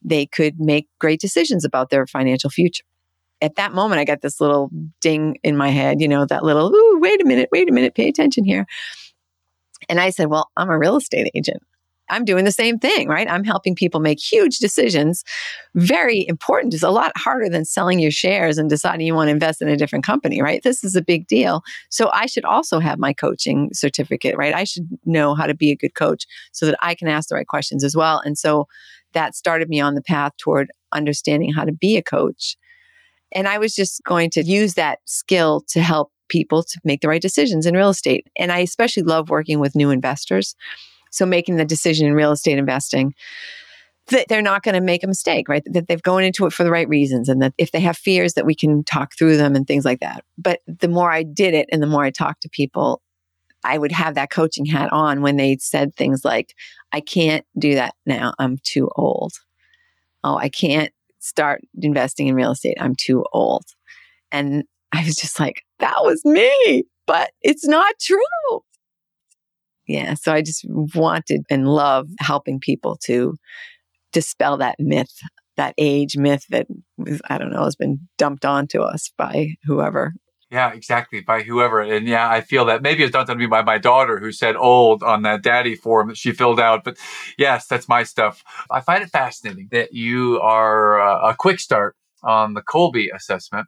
they 0.04 0.26
could 0.26 0.60
make 0.60 0.88
great 1.00 1.20
decisions 1.20 1.64
about 1.64 1.92
their 1.92 2.08
financial 2.08 2.50
future 2.50 2.84
at 3.42 3.56
that 3.56 3.74
moment, 3.74 4.00
I 4.00 4.06
got 4.06 4.22
this 4.22 4.42
little 4.42 4.70
ding 5.02 5.38
in 5.44 5.58
my 5.58 5.70
head, 5.70 6.02
you 6.02 6.08
know, 6.08 6.26
that 6.26 6.44
little, 6.44 6.74
ooh, 6.74 7.00
wait 7.00 7.22
a 7.22 7.26
minute, 7.26 7.50
wait 7.52 7.70
a 7.70 7.74
minute, 7.74 7.96
pay 7.96 8.08
attention 8.08 8.44
here. 8.44 8.66
And 9.90 10.00
I 10.00 10.10
said, 10.10 10.28
well, 10.28 10.50
I'm 10.58 10.70
a 10.70 10.78
real 10.78 10.98
estate 10.98 11.30
agent. 11.36 11.62
I'm 12.10 12.24
doing 12.24 12.46
the 12.46 12.52
same 12.52 12.80
thing, 12.80 13.10
right? 13.10 13.30
I'm 13.30 13.44
helping 13.44 13.76
people 13.76 14.00
make 14.00 14.20
huge 14.20 14.60
decisions. 14.60 15.24
Very 15.76 16.26
important. 16.28 16.74
It's 16.74 16.82
a 16.82 16.90
lot 16.90 17.12
harder 17.18 17.50
than 17.50 17.66
selling 17.66 18.00
your 18.00 18.12
shares 18.12 18.58
and 18.58 18.70
deciding 18.70 19.06
you 19.06 19.14
want 19.14 19.28
to 19.28 19.34
invest 19.34 19.62
in 19.62 19.68
a 19.68 19.76
different 19.76 20.06
company, 20.06 20.42
right? 20.42 20.64
This 20.64 20.86
is 20.86 20.96
a 20.96 21.02
big 21.02 21.28
deal. 21.28 21.64
So 21.90 22.10
I 22.14 22.26
should 22.26 22.46
also 22.46 22.80
have 22.80 22.98
my 22.98 23.12
coaching 23.12 23.70
certificate, 23.74 24.38
right? 24.38 24.54
I 24.54 24.64
should 24.64 24.88
know 25.06 25.36
how 25.36 25.48
to 25.48 25.54
be 25.54 25.70
a 25.72 25.76
good 25.76 25.96
coach 25.96 26.26
so 26.54 26.66
that 26.66 26.78
I 26.82 26.96
can 26.96 27.10
ask 27.10 27.28
the 27.28 27.36
right 27.36 27.48
questions 27.48 27.84
as 27.84 27.96
well. 27.96 28.22
And 28.24 28.38
so 28.38 28.68
that 29.12 29.36
started 29.36 29.68
me 29.68 29.82
on 29.82 29.96
the 29.96 30.02
path 30.02 30.32
toward 30.38 30.72
understanding 30.94 31.52
how 31.52 31.66
to 31.66 31.74
be 31.74 31.98
a 31.98 32.02
coach 32.02 32.56
and 33.34 33.48
I 33.48 33.58
was 33.58 33.76
just 33.76 34.04
going 34.04 34.30
to 34.32 34.44
use 34.44 34.76
that 34.76 35.00
skill 35.06 35.64
to 35.70 35.82
help 35.82 36.12
people 36.30 36.64
to 36.64 36.80
make 36.84 37.02
the 37.02 37.08
right 37.08 37.22
decisions 37.22 37.66
in 37.66 37.76
real 37.76 37.90
estate. 37.90 38.28
And 38.38 38.52
I 38.52 38.60
especially 38.60 39.04
love 39.04 39.30
working 39.30 39.60
with 39.60 39.76
new 39.76 39.90
investors. 39.90 40.56
So 41.12 41.26
making 41.26 41.56
the 41.56 41.66
decision 41.66 42.08
in 42.08 42.14
real 42.14 42.32
estate 42.32 42.58
investing 42.58 43.14
that 44.08 44.28
they're 44.30 44.42
not 44.42 44.64
going 44.64 44.76
to 44.76 44.82
make 44.82 45.04
a 45.04 45.08
mistake, 45.08 45.50
right? 45.50 45.64
That 45.66 45.88
they've 45.88 46.02
gone 46.02 46.24
into 46.24 46.46
it 46.46 46.54
for 46.54 46.64
the 46.64 46.72
right 46.72 46.88
reasons 46.88 47.28
and 47.28 47.42
that 47.42 47.54
if 47.58 47.72
they 47.72 47.82
have 47.82 47.98
fears 47.98 48.34
that 48.34 48.46
we 48.46 48.56
can 48.56 48.84
talk 48.84 49.14
through 49.18 49.38
them 49.38 49.56
and 49.56 49.68
things 49.68 49.84
like 49.84 50.00
that. 50.00 50.24
But 50.38 50.62
the 50.66 50.88
more 50.88 51.12
I 51.12 51.24
did 51.24 51.54
it 51.54 51.68
and 51.72 51.84
the 51.84 51.88
more 51.88 52.04
I 52.04 52.12
talked 52.12 52.42
to 52.44 52.50
people, 52.50 53.02
I 53.64 53.78
would 53.78 53.92
have 53.92 54.16
that 54.16 54.30
coaching 54.30 54.66
hat 54.66 54.94
on 54.94 55.22
when 55.22 55.36
they 55.36 55.58
said 55.60 55.94
things 55.96 56.24
like, 56.24 56.56
I 56.94 57.02
can't 57.02 57.46
do 57.58 57.76
that 57.76 57.96
now. 58.06 58.34
I'm 58.40 58.58
too 58.64 58.90
old. 58.96 59.34
Oh, 60.24 60.38
I 60.38 60.50
can't 60.50 60.92
start 61.28 61.62
investing 61.82 62.28
in 62.28 62.36
real 62.36 62.52
estate. 62.52 62.78
I'm 62.80 62.96
too 62.96 63.26
old. 63.34 63.66
And 64.32 64.64
I 64.92 65.04
was 65.04 65.16
just 65.16 65.40
like, 65.40 65.64
that 65.80 65.98
was 66.02 66.24
me, 66.26 66.86
but 67.06 67.32
it's 67.42 67.68
not 67.68 67.94
true. 68.02 68.62
Yeah. 69.88 70.16
So 70.16 70.34
I 70.34 70.42
just 70.42 70.66
wanted 70.68 71.44
and 71.50 71.68
love 71.68 72.08
helping 72.20 72.60
people 72.60 72.98
to 73.06 73.36
dispel 74.12 74.58
that 74.58 74.76
myth, 74.80 75.14
that 75.56 75.74
age 75.78 76.18
myth 76.18 76.46
that 76.50 76.68
I 77.30 77.38
don't 77.38 77.52
know, 77.52 77.64
has 77.64 77.76
been 77.76 78.00
dumped 78.18 78.46
onto 78.46 78.82
us 78.82 79.12
by 79.18 79.50
whoever 79.64 80.14
yeah, 80.52 80.72
exactly. 80.74 81.22
By 81.22 81.42
whoever. 81.44 81.82
And 81.82 82.08
yeah, 82.08 82.30
I 82.30 82.42
feel 82.42 82.66
that 82.66 82.82
maybe 82.82 83.04
it's 83.04 83.12
done 83.12 83.28
to 83.28 83.36
me 83.36 83.48
by 83.48 83.64
my 83.64 83.78
daughter 83.78 84.18
who 84.20 84.32
said 84.32 84.56
old 84.56 85.04
on 85.04 85.24
that 85.24 85.44
daddy 85.44 85.76
form 85.76 86.08
that 86.08 86.18
she 86.18 86.32
filled 86.32 86.60
out. 86.60 86.84
But 86.86 86.98
yes, 87.38 87.68
that's 87.68 87.90
my 87.90 88.04
stuff. 88.04 88.44
I 88.72 88.80
find 88.80 89.04
it 89.04 89.10
fascinating 89.10 89.68
that 89.72 89.94
you 89.94 90.40
are 90.42 91.02
uh, 91.02 91.32
a 91.32 91.36
quick 91.36 91.60
start 91.60 91.96
on 92.24 92.54
the 92.54 92.62
Kolbe 92.62 93.14
assessment 93.14 93.68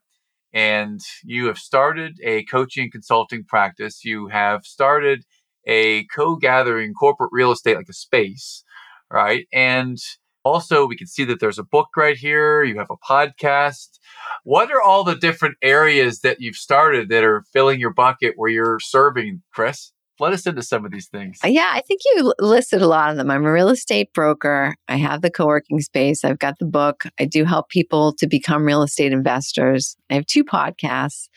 and 0.54 1.02
you 1.24 1.48
have 1.48 1.58
started 1.60 2.18
a 2.24 2.44
coaching 2.46 2.90
consulting 2.92 3.44
practice. 3.44 4.06
You 4.06 4.28
have 4.28 4.66
started 4.66 5.24
a 5.68 6.06
co 6.06 6.36
gathering 6.38 6.94
corporate 6.94 7.32
real 7.34 7.52
estate 7.52 7.78
like 7.78 7.90
a 7.90 7.94
space, 7.94 8.64
right? 9.12 9.48
And 9.54 9.98
also, 10.44 10.88
we 10.88 10.96
can 10.96 11.08
see 11.08 11.26
that 11.26 11.40
there's 11.40 11.60
a 11.60 11.64
book 11.64 11.90
right 11.98 12.18
here. 12.18 12.64
You 12.64 12.78
have 12.78 12.90
a 12.90 12.98
podcast. 12.98 14.00
What 14.44 14.72
are 14.72 14.82
all 14.82 15.04
the 15.04 15.16
different 15.16 15.56
areas 15.62 16.22
that 16.22 16.40
you've 16.40 16.56
started 16.56 17.10
that 17.10 17.24
are 17.24 17.44
filling 17.54 17.80
your 17.80 17.94
bucket 17.94 18.34
where 18.38 18.50
you're 18.50 18.80
serving, 18.80 19.42
Chris? 19.54 19.92
Let 20.20 20.34
us 20.34 20.46
into 20.46 20.62
some 20.64 20.86
of 20.86 20.92
these 20.92 21.08
things. 21.08 21.40
Yeah, 21.46 21.72
I 21.74 21.82
think 21.82 22.02
you 22.14 22.34
listed 22.40 22.82
a 22.82 22.88
lot 22.88 23.10
of 23.10 23.18
them. 23.18 23.32
I'm 23.32 23.46
a 23.46 23.52
real 23.52 23.70
estate 23.70 24.14
broker. 24.14 24.76
I 24.90 24.98
have 24.98 25.22
the 25.22 25.32
co 25.32 25.46
working 25.46 25.80
space. 25.80 26.26
I've 26.26 26.40
got 26.40 26.60
the 26.60 26.66
book. 26.66 27.04
I 27.20 27.26
do 27.26 27.46
help 27.46 27.70
people 27.70 28.14
to 28.18 28.28
become 28.28 28.66
real 28.66 28.84
estate 28.84 29.14
investors. 29.14 29.96
I 30.10 30.16
have 30.16 30.26
two 30.26 30.44
podcasts. 30.44 31.30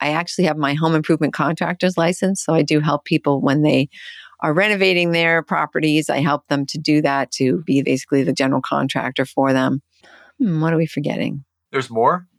I 0.00 0.10
actually 0.10 0.44
have 0.44 0.56
my 0.56 0.74
home 0.74 0.94
improvement 0.94 1.34
contractor's 1.34 1.96
license. 1.96 2.44
So 2.44 2.52
I 2.52 2.62
do 2.62 2.80
help 2.80 3.04
people 3.04 3.40
when 3.40 3.62
they 3.62 3.88
are 4.40 4.52
renovating 4.52 5.12
their 5.12 5.42
properties. 5.42 6.10
I 6.10 6.20
help 6.20 6.46
them 6.48 6.66
to 6.66 6.78
do 6.78 7.02
that 7.02 7.30
to 7.32 7.62
be 7.62 7.82
basically 7.82 8.22
the 8.22 8.32
general 8.32 8.60
contractor 8.60 9.24
for 9.24 9.52
them. 9.52 9.82
Hmm, 10.38 10.60
what 10.60 10.72
are 10.72 10.76
we 10.76 10.86
forgetting? 10.86 11.44
There's 11.72 11.90
more? 11.90 12.26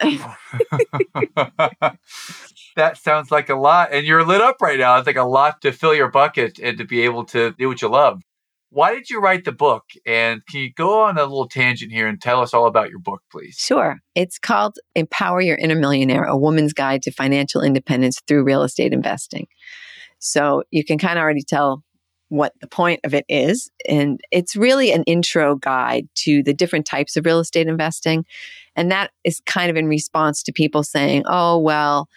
that 2.75 2.97
sounds 2.97 3.31
like 3.31 3.49
a 3.49 3.55
lot. 3.55 3.91
And 3.91 4.05
you're 4.05 4.23
lit 4.25 4.41
up 4.41 4.57
right 4.62 4.79
now. 4.79 4.97
It's 4.97 5.07
like 5.07 5.17
a 5.17 5.23
lot 5.23 5.62
to 5.62 5.71
fill 5.71 5.93
your 5.93 6.10
bucket 6.10 6.60
and 6.60 6.77
to 6.77 6.86
be 6.86 7.01
able 7.01 7.25
to 7.25 7.51
do 7.57 7.67
what 7.67 7.81
you 7.81 7.89
love. 7.89 8.21
Why 8.69 8.93
did 8.93 9.10
you 9.10 9.19
write 9.19 9.45
the 9.45 9.53
book? 9.53 9.83
And 10.05 10.41
can 10.49 10.60
you 10.60 10.73
go 10.73 11.03
on 11.03 11.17
a 11.17 11.23
little 11.23 11.47
tangent 11.47 11.91
here 11.91 12.07
and 12.07 12.21
tell 12.21 12.41
us 12.41 12.53
all 12.53 12.67
about 12.67 12.89
your 12.89 12.99
book, 12.99 13.21
please? 13.31 13.55
Sure. 13.57 13.97
It's 14.13 14.38
called 14.38 14.77
Empower 14.93 15.41
Your 15.41 15.55
Inner 15.55 15.75
Millionaire 15.75 16.25
A 16.25 16.38
Woman's 16.38 16.73
Guide 16.73 17.01
to 17.03 17.12
Financial 17.12 17.62
Independence 17.62 18.21
Through 18.27 18.43
Real 18.43 18.63
Estate 18.63 18.91
Investing. 18.91 19.47
So 20.19 20.63
you 20.71 20.83
can 20.83 20.97
kind 20.97 21.17
of 21.17 21.23
already 21.23 21.43
tell 21.47 21.83
what 22.30 22.54
the 22.60 22.68
point 22.68 23.00
of 23.04 23.13
it 23.13 23.26
is. 23.30 23.70
And 23.88 24.20
it's 24.32 24.56
really 24.56 24.92
an 24.92 25.04
intro 25.04 25.56
guide 25.56 26.08
to 26.16 26.44
the 26.44 26.54
different 26.54 26.86
types 26.86 27.16
of 27.16 27.26
real 27.26 27.40
estate 27.40 27.68
investing. 27.68 28.26
And 28.76 28.92
that 28.92 29.12
is 29.24 29.42
kind 29.46 29.70
of 29.70 29.78
in 29.78 29.88
response 29.88 30.44
to 30.44 30.52
people 30.52 30.84
saying, 30.84 31.24
oh, 31.26 31.58
well, 31.58 32.10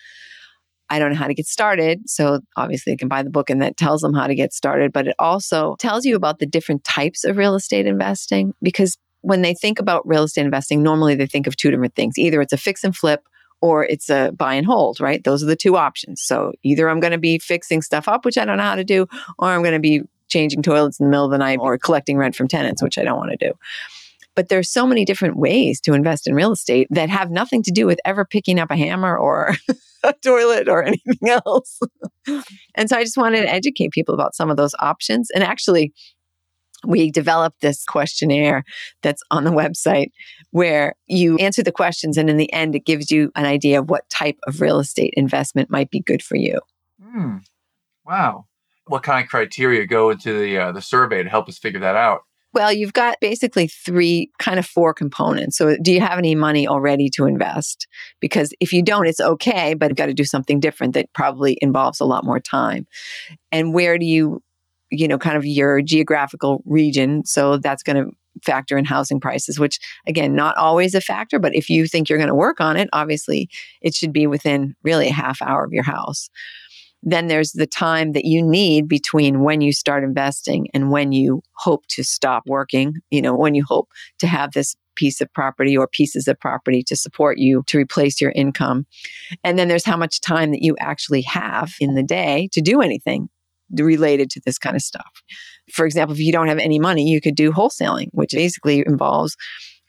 I 0.90 0.99
don't 0.99 1.12
know 1.12 1.18
how 1.18 1.29
to 1.29 1.35
get 1.35 1.46
started. 1.46 2.11
So 2.11 2.40
obviously, 2.57 2.92
they 2.92 2.96
can 2.96 3.09
buy 3.09 3.23
the 3.23 3.31
book 3.31 3.49
and 3.49 3.62
that 3.62 3.77
tells 3.77 4.01
them 4.01 4.12
how 4.12 4.27
to 4.27 4.35
get 4.35 4.53
started. 4.53 4.92
But 4.92 5.07
it 5.07 5.14
also 5.18 5.77
tells 5.79 6.05
you 6.05 6.16
about 6.16 6.40
the 6.40 6.46
different 6.46 6.83
types 6.83 7.25
of 7.25 7.37
real 7.37 7.55
estate 7.55 7.87
investing 7.87 8.53
because 8.61 8.99
when 9.23 9.42
they 9.42 9.55
think 9.55 9.79
about 9.79 10.07
real 10.07 10.25
estate 10.25 10.44
investing, 10.44 10.83
normally 10.83 11.14
they 11.14 11.27
think 11.27 11.46
of 11.46 11.57
two 11.57 11.70
different 11.70 11.94
things 11.94 12.18
either 12.18 12.40
it's 12.40 12.53
a 12.53 12.59
fix 12.59 12.83
and 12.83 12.96
flip 12.96 13.23
or 13.61 13.85
it's 13.85 14.09
a 14.09 14.33
buy 14.33 14.55
and 14.55 14.66
hold, 14.66 15.01
right? 15.01 15.23
Those 15.23 15.42
are 15.42 15.46
the 15.46 15.57
two 15.57 15.77
options. 15.77 16.23
So 16.23 16.53
either 16.62 16.88
I'm 16.88 17.01
going 17.01 17.12
to 17.12 17.18
be 17.18 17.38
fixing 17.38 17.83
stuff 17.83 18.09
up, 18.09 18.25
which 18.25 18.38
I 18.38 18.44
don't 18.44 18.57
know 18.57 18.64
how 18.64 18.75
to 18.75 18.85
do, 18.85 19.07
or 19.38 19.49
I'm 19.49 19.62
going 19.62 19.75
to 19.75 19.81
be 19.81 20.03
changing 20.29 20.62
toilets 20.62 20.99
in 20.99 21.07
the 21.07 21.11
middle 21.11 21.27
of 21.27 21.31
the 21.31 21.38
night 21.38 21.59
or 21.61 21.77
collecting 21.77 22.16
rent 22.16 22.37
from 22.37 22.49
tenants, 22.49 22.83
which 22.83 22.99
I 22.99 23.03
don't 23.03 23.18
want 23.18 23.33
to 23.33 23.49
do. 23.49 23.53
But 24.37 24.49
there's 24.49 24.70
so 24.70 24.87
many 24.87 25.05
different 25.05 25.37
ways 25.37 25.81
to 25.83 25.92
invest 25.92 26.27
in 26.27 26.35
real 26.35 26.53
estate 26.53 26.87
that 26.90 27.11
have 27.11 27.31
nothing 27.31 27.62
to 27.64 27.73
do 27.73 27.87
with 27.87 27.99
ever 28.05 28.25
picking 28.25 28.59
up 28.59 28.70
a 28.70 28.77
hammer 28.77 29.16
or 29.16 29.55
a 30.03 30.14
toilet 30.23 30.68
or 30.68 30.85
anything 30.85 31.29
else. 31.46 31.81
and 32.75 32.88
so 32.88 32.96
I 32.96 33.05
just 33.05 33.16
wanted 33.16 33.42
to 33.42 33.53
educate 33.53 33.90
people 33.90 34.14
about 34.14 34.35
some 34.35 34.51
of 34.51 34.57
those 34.57 34.75
options. 34.79 35.31
And 35.31 35.42
actually, 35.42 35.92
we 36.86 37.10
developed 37.10 37.60
this 37.60 37.84
questionnaire 37.84 38.64
that's 39.02 39.22
on 39.30 39.44
the 39.44 39.50
website 39.50 40.10
where 40.50 40.94
you 41.06 41.36
answer 41.36 41.62
the 41.62 41.72
questions 41.72 42.16
and 42.16 42.30
in 42.30 42.36
the 42.36 42.52
end 42.52 42.74
it 42.74 42.84
gives 42.84 43.10
you 43.10 43.30
an 43.36 43.44
idea 43.44 43.80
of 43.80 43.90
what 43.90 44.08
type 44.10 44.38
of 44.46 44.60
real 44.60 44.78
estate 44.78 45.12
investment 45.16 45.70
might 45.70 45.90
be 45.90 46.00
good 46.00 46.22
for 46.22 46.36
you. 46.36 46.58
Hmm. 47.02 47.38
Wow. 48.04 48.46
What 48.86 49.02
kind 49.02 49.22
of 49.24 49.30
criteria 49.30 49.86
go 49.86 50.10
into 50.10 50.36
the 50.38 50.58
uh, 50.58 50.72
the 50.72 50.82
survey 50.82 51.22
to 51.22 51.28
help 51.28 51.48
us 51.48 51.58
figure 51.58 51.80
that 51.80 51.96
out? 51.96 52.22
Well, 52.52 52.72
you've 52.72 52.92
got 52.92 53.18
basically 53.20 53.68
three, 53.68 54.30
kind 54.40 54.58
of 54.58 54.66
four 54.66 54.92
components. 54.92 55.56
So, 55.56 55.76
do 55.80 55.92
you 55.92 56.00
have 56.00 56.18
any 56.18 56.34
money 56.34 56.66
already 56.66 57.08
to 57.10 57.26
invest? 57.26 57.86
Because 58.20 58.52
if 58.58 58.72
you 58.72 58.82
don't, 58.82 59.06
it's 59.06 59.20
okay, 59.20 59.74
but 59.74 59.90
you've 59.90 59.96
got 59.96 60.06
to 60.06 60.14
do 60.14 60.24
something 60.24 60.58
different 60.58 60.94
that 60.94 61.12
probably 61.12 61.58
involves 61.60 62.00
a 62.00 62.04
lot 62.04 62.24
more 62.24 62.40
time. 62.40 62.88
And 63.52 63.72
where 63.72 63.98
do 63.98 64.04
you, 64.04 64.42
you 64.90 65.09
know, 65.09 65.18
kind 65.18 65.37
of 65.37 65.44
your 65.44 65.83
geographical 65.83 66.62
region? 66.66 67.24
So, 67.24 67.59
that's 67.59 67.83
going 67.83 68.05
to 68.05 68.11
factor 68.44 68.79
in 68.79 68.85
housing 68.85 69.20
prices, 69.20 69.59
which 69.59 69.79
again, 70.07 70.35
not 70.35 70.57
always 70.57 70.94
a 70.94 71.00
factor, 71.00 71.38
but 71.38 71.55
if 71.55 71.68
you 71.68 71.87
think 71.87 72.09
you're 72.09 72.18
going 72.18 72.29
to 72.29 72.35
work 72.35 72.61
on 72.61 72.76
it, 72.76 72.88
obviously 72.92 73.48
it 73.83 73.94
should 73.94 74.12
be 74.12 74.26
within 74.26 74.74
really 74.83 75.09
a 75.09 75.12
half 75.12 75.42
hour 75.42 75.64
of 75.64 75.72
your 75.72 75.83
house. 75.83 76.31
Then 77.03 77.29
there's 77.29 77.53
the 77.53 77.66
time 77.66 78.12
that 78.12 78.26
you 78.26 78.42
need 78.42 78.87
between 78.87 79.40
when 79.40 79.62
you 79.62 79.72
start 79.72 80.05
investing 80.05 80.68
and 80.74 80.90
when 80.90 81.12
you 81.12 81.42
hope 81.57 81.87
to 81.88 82.05
stop 82.05 82.42
working, 82.46 82.94
you 83.11 83.22
know, 83.22 83.35
when 83.35 83.55
you 83.55 83.64
hope 83.66 83.88
to 84.18 84.26
have 84.26 84.53
this 84.53 84.76
piece 84.96 85.22
of 85.22 85.33
property 85.33 85.76
or 85.76 85.88
pieces 85.88 86.29
of 86.29 86.38
property 86.38 86.83
to 86.83 86.96
support 86.96 87.38
you 87.38 87.62
to 87.68 87.79
replace 87.79 88.20
your 88.20 88.33
income. 88.33 88.87
And 89.42 89.59
then 89.59 89.68
there's 89.68 89.85
how 89.85 89.96
much 89.96 90.20
time 90.20 90.50
that 90.50 90.62
you 90.62 90.76
actually 90.79 91.22
have 91.22 91.72
in 91.81 91.94
the 91.94 92.03
day 92.03 92.50
to 92.53 92.61
do 92.61 92.83
anything 92.83 93.31
related 93.76 94.30
to 94.30 94.40
this 94.44 94.59
kind 94.59 94.76
of 94.76 94.83
stuff. 94.83 95.22
For 95.72 95.87
example, 95.87 96.14
if 96.14 96.20
you 96.20 96.33
don't 96.33 96.48
have 96.48 96.59
any 96.59 96.78
money, 96.78 97.09
you 97.09 97.20
could 97.20 97.35
do 97.37 97.52
wholesaling, 97.52 98.09
which 98.12 98.33
basically 98.33 98.83
involves 98.87 99.37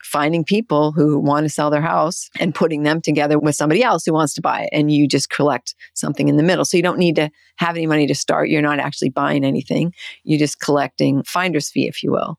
finding 0.02 0.44
people 0.44 0.92
who 0.92 1.18
want 1.18 1.44
to 1.44 1.48
sell 1.48 1.70
their 1.70 1.80
house 1.80 2.28
and 2.38 2.54
putting 2.54 2.82
them 2.82 3.00
together 3.00 3.38
with 3.38 3.54
somebody 3.54 3.82
else 3.82 4.04
who 4.04 4.12
wants 4.12 4.34
to 4.34 4.42
buy 4.42 4.62
it. 4.62 4.70
And 4.72 4.92
you 4.92 5.06
just 5.06 5.30
collect 5.30 5.74
something 5.94 6.28
in 6.28 6.36
the 6.36 6.42
middle. 6.42 6.64
So 6.64 6.76
you 6.76 6.82
don't 6.82 6.98
need 6.98 7.16
to 7.16 7.30
have 7.56 7.76
any 7.76 7.86
money 7.86 8.06
to 8.06 8.14
start. 8.14 8.48
You're 8.48 8.62
not 8.62 8.78
actually 8.78 9.10
buying 9.10 9.44
anything. 9.44 9.94
You're 10.24 10.38
just 10.38 10.60
collecting 10.60 11.22
finder's 11.22 11.70
fee, 11.70 11.86
if 11.86 12.02
you 12.02 12.10
will. 12.10 12.38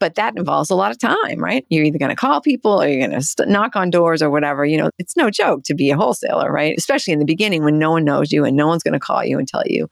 But 0.00 0.14
that 0.14 0.36
involves 0.36 0.70
a 0.70 0.76
lot 0.76 0.92
of 0.92 0.98
time, 0.98 1.42
right? 1.42 1.66
You're 1.68 1.84
either 1.84 1.98
going 1.98 2.10
to 2.10 2.16
call 2.16 2.40
people 2.40 2.80
or 2.80 2.86
you're 2.86 3.06
going 3.06 3.18
to 3.18 3.24
st- 3.24 3.48
knock 3.48 3.74
on 3.74 3.90
doors 3.90 4.22
or 4.22 4.30
whatever. 4.30 4.64
You 4.64 4.78
know, 4.78 4.90
it's 4.98 5.16
no 5.16 5.28
joke 5.28 5.64
to 5.64 5.74
be 5.74 5.90
a 5.90 5.96
wholesaler, 5.96 6.52
right? 6.52 6.74
Especially 6.78 7.12
in 7.12 7.18
the 7.18 7.24
beginning 7.24 7.64
when 7.64 7.78
no 7.78 7.90
one 7.90 8.04
knows 8.04 8.30
you 8.30 8.44
and 8.44 8.56
no 8.56 8.68
one's 8.68 8.84
going 8.84 8.92
to 8.92 9.00
call 9.00 9.24
you 9.24 9.38
and 9.38 9.48
tell 9.48 9.64
you 9.66 9.88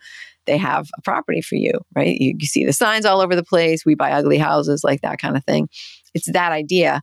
they 0.47 0.57
have 0.57 0.89
a 0.97 1.03
property 1.03 1.41
for 1.41 1.57
you, 1.57 1.73
right? 1.95 2.17
You, 2.19 2.35
you 2.39 2.47
see 2.47 2.65
the 2.65 2.73
signs 2.73 3.05
all 3.05 3.21
over 3.21 3.37
the 3.37 3.45
place. 3.45 3.85
We 3.85 3.95
buy 3.95 4.13
ugly 4.13 4.39
houses, 4.39 4.83
like 4.85 5.03
that 5.03 5.19
kind 5.19 5.37
of 5.37 5.45
thing. 5.45 5.69
It's 6.15 6.31
that 6.33 6.53
idea. 6.53 7.03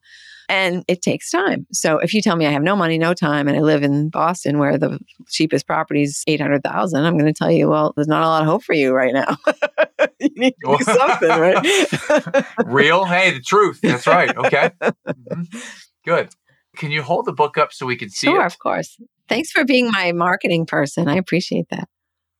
And 0.50 0.84
it 0.88 1.02
takes 1.02 1.30
time. 1.30 1.66
So 1.72 2.00
if 2.00 2.14
you 2.14 2.22
tell 2.22 2.36
me 2.36 2.46
I 2.46 2.52
have 2.52 2.64
no 2.64 2.76
money, 2.76 2.98
no 2.98 3.14
time, 3.14 3.48
and 3.48 3.56
I 3.56 3.62
live 3.62 3.82
in 3.82 4.10
Boston 4.10 4.60
where 4.60 4.78
the 4.78 5.00
cheapest 5.30 5.66
property 5.66 6.04
is 6.04 6.24
800,000, 6.28 7.06
I'm 7.06 7.18
going 7.18 7.32
to 7.32 7.34
tell 7.34 7.52
you, 7.52 7.70
well, 7.70 7.94
there's 7.96 8.08
not 8.08 8.24
a 8.24 8.28
lot 8.28 8.42
of 8.42 8.48
hope 8.48 8.64
for 8.64 8.74
you 8.74 8.94
right 8.94 9.14
now. 9.14 9.38
you 10.20 10.30
need 10.36 10.54
to 10.64 10.78
do 10.78 10.84
something, 10.84 11.30
right? 11.30 12.46
Real? 12.66 13.06
Hey, 13.06 13.32
the 13.32 13.40
truth. 13.40 13.80
That's 13.82 14.08
right. 14.08 14.36
Okay. 14.36 14.72
Mm-hmm. 15.06 15.60
Good. 16.06 16.30
Can 16.76 16.92
you 16.92 17.02
hold 17.02 17.26
the 17.26 17.34
book 17.34 17.58
up 17.58 17.72
so 17.72 17.86
we 17.86 17.96
can 17.96 18.10
see 18.10 18.28
sure, 18.28 18.42
it? 18.42 18.46
of 18.46 18.58
course. 18.60 18.98
Thanks 19.30 19.52
for 19.52 19.64
being 19.64 19.90
my 19.92 20.12
marketing 20.12 20.66
person. 20.66 21.08
I 21.08 21.16
appreciate 21.16 21.66
that. 21.70 21.88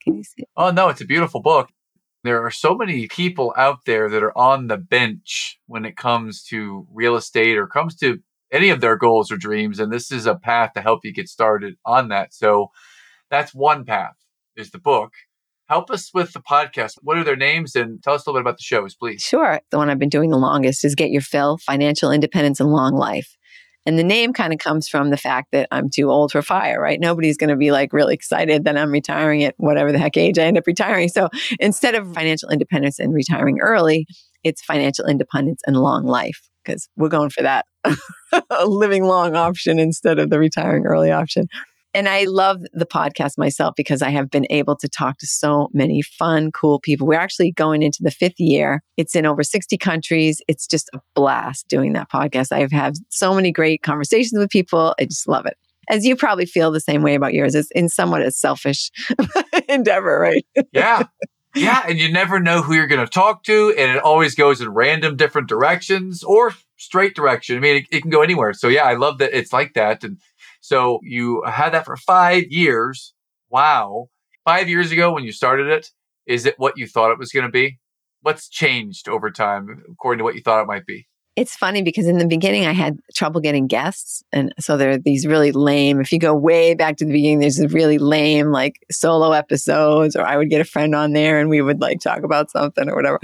Can 0.04 0.16
you 0.16 0.24
see 0.24 0.44
it? 0.44 0.50
Oh, 0.58 0.72
no, 0.72 0.90
it's 0.90 1.02
a 1.02 1.06
beautiful 1.06 1.42
book. 1.42 1.70
There 2.24 2.46
are 2.46 2.52
so 2.52 2.76
many 2.76 3.08
people 3.08 3.54
out 3.58 3.80
there 3.86 4.10
that 4.10 4.24
are 4.24 4.38
on 4.38 4.68
the 4.68 4.78
bench 4.78 5.60
when 5.68 5.84
it 5.84 5.98
comes 5.98 6.44
to 6.46 6.88
real 6.94 7.16
estate 7.16 7.58
or 7.58 7.68
comes 7.68 7.96
to 7.98 8.20
any 8.52 8.70
of 8.70 8.80
their 8.80 8.96
goals 8.96 9.32
or 9.32 9.38
dreams. 9.38 9.80
And 9.80 9.92
this 9.92 10.12
is 10.12 10.26
a 10.26 10.36
path 10.36 10.74
to 10.74 10.82
help 10.82 11.02
you 11.04 11.12
get 11.12 11.28
started 11.28 11.76
on 11.86 12.08
that. 12.10 12.34
So 12.34 12.72
that's 13.30 13.54
one 13.54 13.84
path 13.84 14.16
is 14.56 14.72
the 14.72 14.80
book. 14.80 15.14
Help 15.68 15.90
us 15.90 16.12
with 16.14 16.34
the 16.34 16.40
podcast. 16.40 16.94
What 17.02 17.18
are 17.18 17.24
their 17.24 17.36
names? 17.36 17.76
And 17.76 18.02
tell 18.04 18.14
us 18.14 18.26
a 18.26 18.30
little 18.30 18.40
bit 18.40 18.48
about 18.48 18.58
the 18.58 18.64
shows, 18.64 18.96
please. 18.96 19.22
Sure. 19.22 19.60
The 19.72 19.78
one 19.78 19.90
I've 19.90 20.00
been 20.00 20.10
doing 20.10 20.30
the 20.30 20.38
longest 20.38 20.86
is 20.86 20.94
Get 20.94 21.10
Your 21.10 21.22
Fill 21.22 21.58
Financial 21.58 22.12
Independence 22.12 22.60
and 22.60 22.70
Long 22.70 22.94
Life. 22.96 23.36
And 23.86 24.00
the 24.00 24.04
name 24.04 24.34
kind 24.34 24.54
of 24.54 24.60
comes 24.60 24.88
from 24.88 25.10
the 25.10 25.18
fact 25.18 25.52
that 25.52 25.68
I'm 25.72 25.90
too 25.90 26.10
old 26.10 26.32
for 26.32 26.42
fire, 26.42 26.80
right? 26.82 27.00
Nobody's 27.00 27.38
going 27.38 27.50
to 27.50 27.56
be 27.56 27.72
like 27.72 27.92
really 27.92 28.14
excited 28.14 28.64
that 28.64 28.78
I'm 28.78 28.92
retiring 28.92 29.44
at 29.44 29.56
whatever 29.58 29.92
the 29.92 30.00
heck 30.00 30.16
age 30.16 30.40
I 30.40 30.44
end 30.44 30.58
up 30.58 30.68
retiring. 30.68 31.10
So 31.10 31.30
instead 31.60 31.96
of 31.96 32.14
financial 32.14 32.50
independence 32.50 33.00
and 33.00 33.14
retiring 33.14 33.60
early, 33.62 34.06
it's 34.44 34.64
financial 34.64 35.06
independence 35.06 35.62
and 35.66 35.78
long 35.78 36.06
life 36.06 36.42
because 36.64 36.88
we're 36.96 37.10
going 37.10 37.30
for 37.30 37.44
that 37.44 37.66
living 38.66 39.04
long 39.04 39.36
option 39.36 39.80
instead 39.80 40.20
of 40.20 40.30
the 40.30 40.40
retiring 40.40 40.86
early 40.86 41.12
option. 41.12 41.48
And 41.94 42.10
I 42.10 42.24
love 42.24 42.62
the 42.74 42.86
podcast 42.86 43.38
myself 43.38 43.76
because 43.76 44.02
I 44.02 44.10
have 44.10 44.30
been 44.30 44.48
able 44.50 44.76
to 44.78 44.90
talk 44.90 45.20
to 45.20 45.28
so 45.28 45.70
many 45.74 46.02
fun, 46.02 46.52
cool 46.52 46.80
people. 46.80 47.06
We're 47.06 47.20
actually 47.20 47.52
going 47.52 47.84
into 47.84 48.02
the 48.02 48.12
fifth 48.12 48.40
year. 48.40 48.82
It's 48.98 49.16
in 49.16 49.26
over 49.26 49.44
60 49.44 49.78
countries. 49.78 50.42
It's 50.48 50.66
just 50.66 50.90
a 50.94 51.02
blast 51.14 51.68
doing 51.68 51.94
that 51.94 52.10
podcast. 52.10 52.52
I've 52.52 52.72
had 52.72 52.96
so 53.10 53.36
many 53.36 53.52
great 53.52 53.84
conversations 53.84 54.40
with 54.40 54.50
people. 54.50 54.96
I 55.00 55.06
just 55.06 55.28
love 55.28 55.46
it. 55.46 55.58
As 55.90 56.06
you 56.06 56.16
probably 56.16 56.46
feel 56.46 56.72
the 56.72 56.80
same 56.80 57.04
way 57.04 57.14
about 57.14 57.34
yours. 57.34 57.56
It's 57.56 57.70
in 57.72 57.90
somewhat 57.90 58.22
a 58.22 58.32
selfish 58.32 58.90
endeavor, 59.70 60.20
right? 60.20 60.46
yeah. 60.72 61.04
Yeah. 61.56 61.84
And 61.88 62.00
you 62.00 62.12
never 62.12 62.40
know 62.40 62.62
who 62.62 62.74
you're 62.74 62.88
going 62.88 63.06
to 63.06 63.12
talk 63.12 63.44
to. 63.44 63.76
And 63.78 63.92
it 63.92 64.02
always 64.02 64.34
goes 64.34 64.62
in 64.62 64.70
random 64.70 65.16
different 65.16 65.48
directions 65.48 66.24
or 66.24 66.54
straight 66.78 67.16
direction. 67.16 67.58
I 67.58 67.60
mean, 67.60 67.76
it, 67.78 67.86
it 67.92 68.02
can 68.02 68.10
go 68.10 68.22
anywhere. 68.22 68.54
So, 68.54 68.68
yeah, 68.68 68.84
I 68.84 68.96
love 68.96 69.20
that 69.20 69.38
it's 69.38 69.54
like 69.54 69.74
that. 69.74 70.04
And 70.04 70.18
so 70.64 71.02
you 71.04 71.44
had 71.44 71.74
that 71.74 71.84
for 71.84 71.98
five 71.98 72.46
years. 72.48 73.14
Wow. 73.50 74.08
Five 74.46 74.70
years 74.70 74.94
ago 74.94 75.12
when 75.12 75.26
you 75.26 75.34
started 75.34 75.68
it, 75.68 75.90
is 76.26 76.46
it 76.46 76.58
what 76.58 76.78
you 76.78 76.88
thought 76.88 77.12
it 77.12 77.20
was 77.20 77.34
going 77.34 77.46
to 77.46 77.52
be? 77.52 77.80
What's 78.22 78.48
changed 78.48 79.10
over 79.10 79.30
time 79.30 79.84
according 79.92 80.20
to 80.20 80.24
what 80.24 80.36
you 80.36 80.42
thought 80.42 80.62
it 80.62 80.68
might 80.68 80.86
be? 80.86 81.06
It's 81.36 81.56
funny 81.56 81.82
because 81.82 82.06
in 82.08 82.20
the 82.20 82.28
beginning 82.28 82.68
I 82.68 82.74
had 82.74 83.00
trouble 83.16 83.42
getting 83.42 83.66
guests. 83.66 84.24
And 84.32 84.54
so 84.60 84.78
there 84.78 84.92
are 84.92 84.98
these 85.00 85.26
really 85.26 85.52
lame, 85.52 86.00
if 86.00 86.12
you 86.12 86.20
go 86.20 86.36
way 86.36 86.76
back 86.76 86.98
to 86.98 87.06
the 87.06 87.12
beginning, 87.12 87.40
there's 87.40 87.60
a 87.60 87.68
really 87.68 87.98
lame 87.98 88.52
like 88.52 88.76
solo 88.92 89.32
episodes, 89.32 90.16
or 90.16 90.24
I 90.24 90.38
would 90.38 90.52
get 90.52 90.62
a 90.62 90.66
friend 90.66 90.94
on 90.94 91.14
there 91.14 91.40
and 91.40 91.50
we 91.50 91.62
would 91.62 91.82
like 91.82 92.02
talk 92.02 92.22
about 92.24 92.52
something 92.52 92.88
or 92.88 92.96
whatever. 92.96 93.20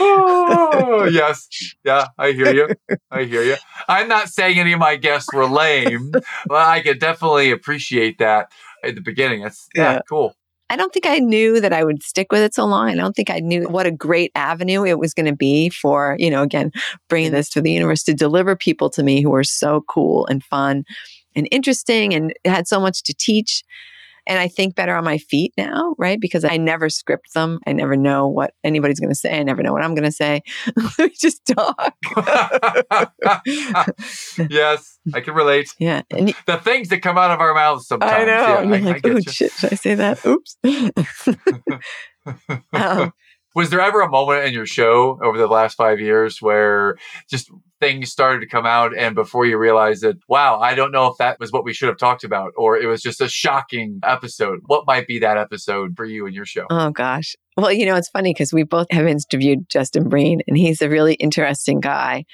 oh, 0.00 1.08
yes. 1.10 1.48
Yeah, 1.84 2.06
I 2.16 2.30
hear 2.32 2.54
you. 2.54 2.68
I 3.10 3.24
hear 3.24 3.42
you. 3.42 3.56
I'm 3.88 4.06
not 4.06 4.28
saying 4.28 4.60
any 4.60 4.72
of 4.72 4.78
my 4.78 4.94
guests 4.94 5.32
were 5.34 5.46
lame, 5.46 6.12
but 6.12 6.68
I 6.68 6.80
could 6.80 7.00
definitely 7.00 7.50
appreciate 7.50 8.18
that 8.18 8.52
at 8.84 8.94
the 8.94 9.00
beginning. 9.00 9.42
That's 9.42 9.68
yeah, 9.74 9.94
yeah 9.94 10.00
cool. 10.08 10.34
I 10.70 10.76
don't 10.76 10.92
think 10.92 11.06
I 11.06 11.18
knew 11.18 11.60
that 11.60 11.72
I 11.72 11.82
would 11.82 12.02
stick 12.02 12.30
with 12.30 12.42
it 12.42 12.54
so 12.54 12.66
long. 12.66 12.88
I 12.88 12.94
don't 12.94 13.16
think 13.16 13.30
I 13.30 13.38
knew 13.38 13.68
what 13.68 13.86
a 13.86 13.90
great 13.90 14.32
avenue 14.34 14.84
it 14.84 14.98
was 14.98 15.14
going 15.14 15.26
to 15.26 15.34
be 15.34 15.70
for, 15.70 16.16
you 16.18 16.30
know, 16.30 16.42
again, 16.42 16.72
bringing 17.08 17.32
this 17.32 17.48
to 17.50 17.62
the 17.62 17.72
universe 17.72 18.02
to 18.04 18.14
deliver 18.14 18.54
people 18.54 18.90
to 18.90 19.02
me 19.02 19.22
who 19.22 19.30
were 19.30 19.44
so 19.44 19.84
cool 19.88 20.26
and 20.26 20.44
fun 20.44 20.84
and 21.34 21.48
interesting 21.50 22.14
and 22.14 22.34
had 22.44 22.68
so 22.68 22.80
much 22.80 23.02
to 23.04 23.14
teach. 23.14 23.64
And 24.28 24.38
I 24.38 24.46
think 24.46 24.74
better 24.74 24.94
on 24.94 25.04
my 25.04 25.16
feet 25.16 25.54
now, 25.56 25.94
right? 25.96 26.20
Because 26.20 26.44
I 26.44 26.58
never 26.58 26.90
script 26.90 27.32
them. 27.32 27.60
I 27.66 27.72
never 27.72 27.96
know 27.96 28.28
what 28.28 28.52
anybody's 28.62 29.00
going 29.00 29.08
to 29.08 29.14
say. 29.14 29.40
I 29.40 29.42
never 29.42 29.62
know 29.62 29.72
what 29.72 29.82
I'm 29.82 29.94
going 29.94 30.04
to 30.04 30.12
say. 30.12 30.42
we 30.98 31.08
just 31.18 31.40
talk. 31.46 31.94
yes, 34.50 34.98
I 35.14 35.22
can 35.22 35.32
relate. 35.34 35.70
Yeah. 35.78 36.02
And 36.10 36.34
the 36.46 36.58
things 36.58 36.88
that 36.88 37.00
come 37.00 37.16
out 37.16 37.30
of 37.30 37.40
our 37.40 37.54
mouths 37.54 37.88
sometimes. 37.88 38.12
I 38.12 38.26
know. 38.26 38.26
Yeah, 38.26 38.58
I, 38.58 38.64
like, 38.64 39.06
I 39.06 39.10
oh, 39.10 39.20
shit, 39.20 39.50
should 39.52 39.72
I 39.72 39.76
say 39.76 39.94
that? 39.94 40.22
Oops. 40.26 40.58
um, 42.74 43.14
was 43.54 43.70
there 43.70 43.80
ever 43.80 44.02
a 44.02 44.10
moment 44.10 44.44
in 44.44 44.52
your 44.52 44.66
show 44.66 45.18
over 45.22 45.38
the 45.38 45.46
last 45.46 45.74
five 45.74 46.00
years 46.00 46.42
where 46.42 46.98
just 47.30 47.50
things 47.80 48.10
started 48.10 48.40
to 48.40 48.46
come 48.46 48.66
out 48.66 48.96
and 48.96 49.14
before 49.14 49.46
you 49.46 49.58
realize 49.58 50.02
it, 50.02 50.18
wow, 50.28 50.58
I 50.58 50.74
don't 50.74 50.92
know 50.92 51.06
if 51.06 51.16
that 51.18 51.38
was 51.38 51.52
what 51.52 51.64
we 51.64 51.72
should 51.72 51.88
have 51.88 51.98
talked 51.98 52.24
about 52.24 52.52
or 52.56 52.76
it 52.76 52.86
was 52.86 53.02
just 53.02 53.20
a 53.20 53.28
shocking 53.28 54.00
episode? 54.04 54.60
What 54.66 54.86
might 54.86 55.06
be 55.06 55.18
that 55.20 55.36
episode 55.36 55.96
for 55.96 56.04
you 56.04 56.26
and 56.26 56.34
your 56.34 56.44
show? 56.44 56.66
Oh, 56.70 56.90
gosh. 56.90 57.36
Well, 57.56 57.72
you 57.72 57.86
know, 57.86 57.96
it's 57.96 58.08
funny 58.08 58.32
because 58.32 58.52
we 58.52 58.62
both 58.62 58.86
have 58.90 59.06
interviewed 59.06 59.68
Justin 59.68 60.08
Breen 60.08 60.40
and 60.46 60.56
he's 60.56 60.82
a 60.82 60.88
really 60.88 61.14
interesting 61.14 61.80
guy 61.80 62.24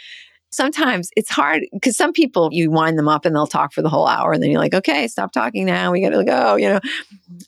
sometimes 0.54 1.10
it's 1.16 1.30
hard 1.30 1.62
because 1.72 1.96
some 1.96 2.12
people 2.12 2.48
you 2.52 2.70
wind 2.70 2.98
them 2.98 3.08
up 3.08 3.24
and 3.24 3.34
they'll 3.34 3.46
talk 3.46 3.72
for 3.72 3.82
the 3.82 3.88
whole 3.88 4.06
hour 4.06 4.32
and 4.32 4.42
then 4.42 4.50
you're 4.50 4.60
like, 4.60 4.74
okay, 4.74 5.08
stop 5.08 5.32
talking 5.32 5.64
now. 5.66 5.92
We 5.92 6.00
got 6.00 6.10
to 6.10 6.24
go, 6.24 6.56
you 6.56 6.68
know. 6.68 6.80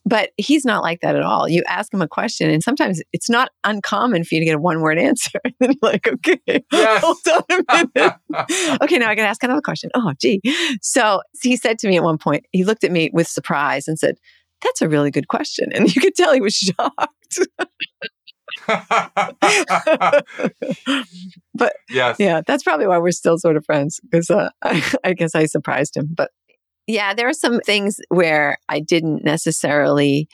But 0.05 0.31
he's 0.37 0.65
not 0.65 0.83
like 0.83 1.01
that 1.01 1.17
at 1.17 1.23
all. 1.23 1.49
You 1.49 1.63
ask 1.67 1.93
him 1.93 2.03
a 2.03 2.09
question 2.09 2.51
and 2.51 2.63
sometimes 2.63 3.03
it's 3.13 3.31
not 3.31 3.51
uncommon 3.65 4.25
for 4.25 4.35
you 4.35 4.41
to 4.41 4.45
get 4.45 4.57
a 4.57 4.59
one 4.59 4.81
word 4.81 4.99
answer. 5.07 5.39
and 5.45 5.55
then 5.61 5.71
you're 5.71 5.93
like, 5.93 6.09
okay, 6.09 6.41
yes. 6.73 7.03
hold 7.03 7.19
on 7.29 7.65
a 7.69 7.89
minute. 7.95 8.81
okay, 8.83 8.99
now 8.99 9.09
I 9.09 9.15
got 9.15 9.23
to 9.23 9.29
ask 9.29 9.43
another 9.43 9.61
question. 9.61 9.91
Oh, 9.95 10.13
gee. 10.21 10.41
So 10.83 11.23
he 11.43 11.57
said 11.57 11.79
to 11.81 11.89
me 11.89 11.97
at 11.97 12.03
one 12.03 12.19
point, 12.19 12.45
he 12.53 12.65
looked 12.65 12.85
at 12.85 12.93
me 12.93 13.11
with 13.13 13.29
surprise 13.29 13.89
and 13.89 13.99
said, 13.99 14.17
That's 14.63 14.83
a 14.83 14.89
really 14.89 15.11
good 15.11 15.29
question. 15.29 15.73
And 15.73 15.95
you 15.95 16.01
could 16.01 16.15
tell 16.15 16.33
he 16.33 16.41
was 16.41 16.55
shocked. 16.55 17.39
but 21.55 21.77
yes. 21.91 22.17
yeah, 22.19 22.41
that's 22.47 22.63
probably 22.63 22.87
why 22.87 22.99
we're 22.99 23.11
still 23.11 23.39
sort 23.39 23.57
of 23.57 23.65
friends 23.65 24.01
because 24.03 24.31
uh, 24.31 24.51
I, 24.63 24.83
I 25.05 25.13
guess 25.13 25.35
I 25.35 25.47
surprised 25.47 25.97
him. 25.97 26.09
But 26.15 26.31
yeah, 26.87 27.15
there 27.15 27.29
are 27.29 27.35
some 27.35 27.61
things 27.61 27.99
where 28.09 28.59
I 28.69 28.81
didn't 28.81 29.25
necessarily 29.25 30.29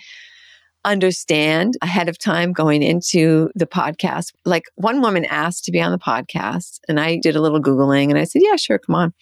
understand 0.84 1.74
ahead 1.80 2.08
of 2.08 2.18
time 2.18 2.52
going 2.52 2.82
into 2.82 3.50
the 3.54 3.66
podcast. 3.66 4.32
Like 4.44 4.64
one 4.74 5.00
woman 5.00 5.24
asked 5.26 5.64
to 5.64 5.72
be 5.72 5.80
on 5.80 5.92
the 5.92 5.98
podcast, 5.98 6.80
and 6.88 6.98
I 6.98 7.18
did 7.18 7.36
a 7.36 7.40
little 7.40 7.60
Googling 7.60 8.10
and 8.10 8.18
I 8.18 8.24
said, 8.24 8.42
Yeah, 8.44 8.56
sure, 8.56 8.78
come 8.78 8.94
on. 8.94 9.12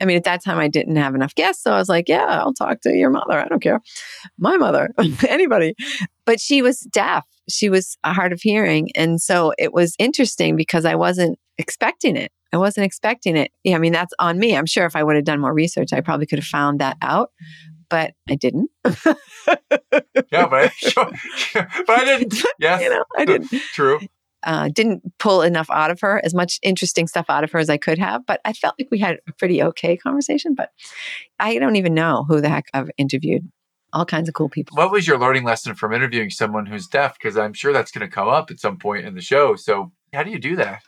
I 0.00 0.04
mean, 0.04 0.16
at 0.16 0.24
that 0.24 0.42
time, 0.42 0.58
I 0.58 0.68
didn't 0.68 0.96
have 0.96 1.14
enough 1.14 1.34
guests. 1.34 1.62
So 1.62 1.72
I 1.72 1.78
was 1.78 1.88
like, 1.88 2.08
Yeah, 2.08 2.40
I'll 2.40 2.54
talk 2.54 2.80
to 2.82 2.90
your 2.90 3.10
mother. 3.10 3.38
I 3.38 3.48
don't 3.48 3.62
care. 3.62 3.80
My 4.38 4.56
mother, 4.56 4.90
anybody. 5.28 5.74
But 6.24 6.40
she 6.40 6.62
was 6.62 6.80
deaf, 6.80 7.24
she 7.50 7.68
was 7.68 7.96
hard 8.04 8.32
of 8.32 8.40
hearing. 8.40 8.90
And 8.94 9.20
so 9.20 9.52
it 9.58 9.72
was 9.72 9.94
interesting 9.98 10.56
because 10.56 10.84
I 10.84 10.94
wasn't 10.94 11.38
expecting 11.58 12.16
it. 12.16 12.32
I 12.52 12.56
wasn't 12.56 12.86
expecting 12.86 13.36
it. 13.36 13.52
Yeah, 13.62 13.76
I 13.76 13.78
mean, 13.78 13.92
that's 13.92 14.12
on 14.18 14.38
me. 14.38 14.56
I'm 14.56 14.66
sure 14.66 14.86
if 14.86 14.96
I 14.96 15.04
would 15.04 15.16
have 15.16 15.24
done 15.24 15.40
more 15.40 15.54
research, 15.54 15.92
I 15.92 16.00
probably 16.00 16.26
could 16.26 16.40
have 16.40 16.46
found 16.46 16.80
that 16.80 16.96
out 17.00 17.30
but 17.90 18.14
I 18.28 18.36
didn't. 18.36 18.70
yeah, 20.32 20.46
but, 20.48 20.72
sure, 20.76 21.10
but 21.54 21.90
I 21.90 22.04
didn't. 22.04 22.42
Yes, 22.58 22.82
you 22.82 22.88
know, 22.88 23.04
I 23.18 23.24
didn't. 23.26 23.50
True. 23.74 24.00
Uh, 24.42 24.70
didn't 24.72 25.02
pull 25.18 25.42
enough 25.42 25.68
out 25.70 25.90
of 25.90 26.00
her, 26.00 26.18
as 26.24 26.32
much 26.32 26.58
interesting 26.62 27.06
stuff 27.06 27.26
out 27.28 27.44
of 27.44 27.52
her 27.52 27.58
as 27.58 27.68
I 27.68 27.76
could 27.76 27.98
have. 27.98 28.24
But 28.24 28.40
I 28.46 28.54
felt 28.54 28.74
like 28.78 28.88
we 28.90 28.98
had 28.98 29.18
a 29.28 29.32
pretty 29.34 29.62
okay 29.62 29.98
conversation. 29.98 30.54
But 30.54 30.70
I 31.38 31.58
don't 31.58 31.76
even 31.76 31.92
know 31.92 32.24
who 32.26 32.40
the 32.40 32.48
heck 32.48 32.64
I've 32.72 32.90
interviewed. 32.96 33.50
All 33.92 34.04
kinds 34.04 34.28
of 34.28 34.34
cool 34.34 34.48
people. 34.48 34.76
What 34.76 34.92
was 34.92 35.06
your 35.06 35.18
learning 35.18 35.44
lesson 35.44 35.74
from 35.74 35.92
interviewing 35.92 36.30
someone 36.30 36.66
who's 36.66 36.86
deaf? 36.86 37.14
Because 37.18 37.36
I'm 37.36 37.52
sure 37.52 37.72
that's 37.72 37.90
going 37.90 38.08
to 38.08 38.14
come 38.14 38.28
up 38.28 38.50
at 38.50 38.60
some 38.60 38.78
point 38.78 39.06
in 39.06 39.14
the 39.14 39.20
show. 39.20 39.56
So, 39.56 39.92
how 40.12 40.22
do 40.22 40.30
you 40.30 40.38
do 40.38 40.56
that? 40.56 40.82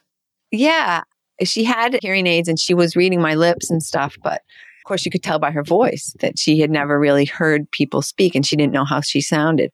Yeah, 0.51 1.03
she 1.43 1.65
had 1.65 1.99
hearing 2.03 2.27
aids 2.27 2.49
and 2.49 2.59
she 2.59 2.75
was 2.75 2.97
reading 2.97 3.21
my 3.21 3.35
lips 3.35 3.71
and 3.71 3.83
stuff, 3.83 4.17
but 4.23 4.43
of 4.83 4.85
course, 4.85 5.05
you 5.05 5.13
could 5.13 5.23
tell 5.23 5.39
by 5.39 5.53
her 5.53 5.63
voice 5.63 6.13
that 6.19 6.41
she 6.41 6.59
had 6.59 6.71
never 6.71 6.99
really 6.99 7.25
heard 7.25 7.71
people 7.71 8.03
speak 8.03 8.35
and 8.35 8.45
she 8.45 8.57
didn't 8.57 8.73
know 8.73 8.85
how 8.85 9.01
she 9.01 9.21
sounded. 9.21 9.71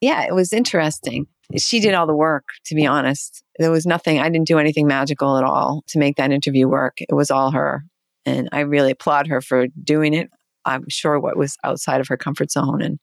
Yeah, 0.00 0.22
it 0.22 0.34
was 0.34 0.50
interesting. 0.50 1.26
She 1.58 1.78
did 1.78 1.92
all 1.92 2.06
the 2.06 2.16
work, 2.16 2.46
to 2.64 2.74
be 2.74 2.86
honest. 2.86 3.44
There 3.58 3.70
was 3.70 3.84
nothing, 3.84 4.18
I 4.18 4.30
didn't 4.30 4.48
do 4.48 4.58
anything 4.58 4.86
magical 4.86 5.36
at 5.36 5.44
all 5.44 5.84
to 5.88 5.98
make 5.98 6.16
that 6.16 6.32
interview 6.32 6.68
work. 6.68 6.96
It 7.00 7.12
was 7.14 7.30
all 7.30 7.50
her. 7.50 7.84
And 8.24 8.48
I 8.50 8.60
really 8.60 8.92
applaud 8.92 9.26
her 9.26 9.42
for 9.42 9.66
doing 9.84 10.14
it. 10.14 10.30
I'm 10.66 10.84
sure 10.88 11.18
what 11.18 11.36
was 11.36 11.56
outside 11.64 12.00
of 12.00 12.08
her 12.08 12.16
comfort 12.16 12.50
zone. 12.50 12.82
And 12.82 12.98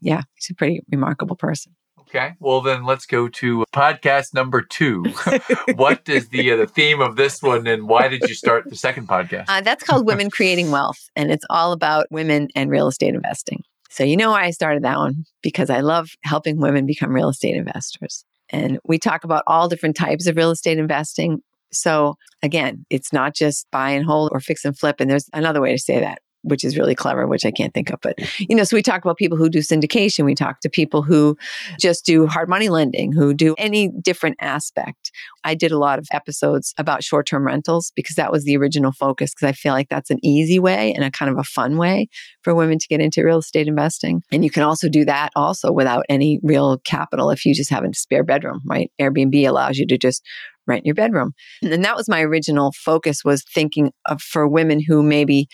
yeah, 0.00 0.22
she's 0.36 0.54
a 0.54 0.54
pretty 0.54 0.82
remarkable 0.90 1.36
person. 1.36 1.74
Okay. 2.10 2.34
Well, 2.40 2.60
then 2.60 2.84
let's 2.84 3.06
go 3.06 3.28
to 3.28 3.64
podcast 3.72 4.34
number 4.34 4.62
two. 4.62 5.04
what 5.76 6.08
is 6.08 6.28
the 6.30 6.50
uh, 6.50 6.56
the 6.56 6.66
theme 6.66 7.00
of 7.00 7.14
this 7.14 7.40
one, 7.40 7.68
and 7.68 7.86
why 7.86 8.08
did 8.08 8.22
you 8.22 8.34
start 8.34 8.68
the 8.68 8.74
second 8.74 9.06
podcast? 9.06 9.44
Uh, 9.46 9.60
that's 9.60 9.84
called 9.84 10.04
Women 10.06 10.28
Creating 10.32 10.72
Wealth, 10.72 10.98
and 11.14 11.30
it's 11.30 11.44
all 11.48 11.70
about 11.70 12.06
women 12.10 12.48
and 12.56 12.68
real 12.68 12.88
estate 12.88 13.14
investing. 13.14 13.62
So 13.90 14.02
you 14.02 14.16
know 14.16 14.30
why 14.30 14.42
I 14.42 14.50
started 14.50 14.82
that 14.82 14.98
one 14.98 15.24
because 15.40 15.70
I 15.70 15.80
love 15.80 16.08
helping 16.24 16.60
women 16.60 16.84
become 16.84 17.12
real 17.12 17.28
estate 17.28 17.54
investors, 17.54 18.24
and 18.48 18.80
we 18.84 18.98
talk 18.98 19.22
about 19.22 19.44
all 19.46 19.68
different 19.68 19.94
types 19.94 20.26
of 20.26 20.36
real 20.36 20.50
estate 20.50 20.78
investing. 20.78 21.42
So 21.72 22.16
again, 22.42 22.84
it's 22.90 23.12
not 23.12 23.36
just 23.36 23.66
buy 23.70 23.90
and 23.90 24.04
hold 24.04 24.30
or 24.32 24.40
fix 24.40 24.64
and 24.64 24.76
flip. 24.76 24.96
And 24.98 25.08
there's 25.08 25.28
another 25.32 25.60
way 25.60 25.70
to 25.70 25.78
say 25.78 26.00
that 26.00 26.20
which 26.42 26.64
is 26.64 26.76
really 26.76 26.94
clever, 26.94 27.26
which 27.26 27.44
I 27.44 27.50
can't 27.50 27.74
think 27.74 27.90
of. 27.90 28.00
But, 28.00 28.18
you 28.38 28.56
know, 28.56 28.64
so 28.64 28.76
we 28.76 28.82
talk 28.82 29.04
about 29.04 29.16
people 29.16 29.36
who 29.36 29.48
do 29.48 29.58
syndication. 29.58 30.24
We 30.24 30.34
talk 30.34 30.60
to 30.60 30.70
people 30.70 31.02
who 31.02 31.36
just 31.78 32.04
do 32.04 32.26
hard 32.26 32.48
money 32.48 32.68
lending, 32.68 33.12
who 33.12 33.34
do 33.34 33.54
any 33.58 33.88
different 34.02 34.36
aspect. 34.40 35.10
I 35.44 35.54
did 35.54 35.72
a 35.72 35.78
lot 35.78 35.98
of 35.98 36.06
episodes 36.12 36.74
about 36.78 37.04
short 37.04 37.26
term 37.26 37.46
rentals 37.46 37.92
because 37.94 38.16
that 38.16 38.32
was 38.32 38.44
the 38.44 38.56
original 38.56 38.92
focus, 38.92 39.34
because 39.34 39.48
I 39.48 39.52
feel 39.52 39.72
like 39.72 39.88
that's 39.88 40.10
an 40.10 40.18
easy 40.22 40.58
way 40.58 40.92
and 40.94 41.04
a 41.04 41.10
kind 41.10 41.30
of 41.30 41.38
a 41.38 41.44
fun 41.44 41.76
way 41.76 42.08
for 42.42 42.54
women 42.54 42.78
to 42.78 42.88
get 42.88 43.00
into 43.00 43.24
real 43.24 43.38
estate 43.38 43.68
investing. 43.68 44.22
And 44.32 44.44
you 44.44 44.50
can 44.50 44.62
also 44.62 44.88
do 44.88 45.04
that 45.04 45.30
also 45.36 45.72
without 45.72 46.04
any 46.08 46.40
real 46.42 46.78
capital 46.78 47.30
if 47.30 47.44
you 47.44 47.54
just 47.54 47.70
have 47.70 47.84
a 47.84 47.92
spare 47.94 48.24
bedroom, 48.24 48.60
right? 48.64 48.90
Airbnb 49.00 49.46
allows 49.46 49.78
you 49.78 49.86
to 49.86 49.98
just 49.98 50.24
rent 50.66 50.86
your 50.86 50.94
bedroom. 50.94 51.32
And 51.62 51.84
that 51.84 51.96
was 51.96 52.08
my 52.08 52.22
original 52.22 52.72
focus 52.72 53.24
was 53.24 53.44
thinking 53.54 53.92
of 54.06 54.22
for 54.22 54.46
women 54.46 54.80
who 54.80 55.02
maybe 55.02 55.48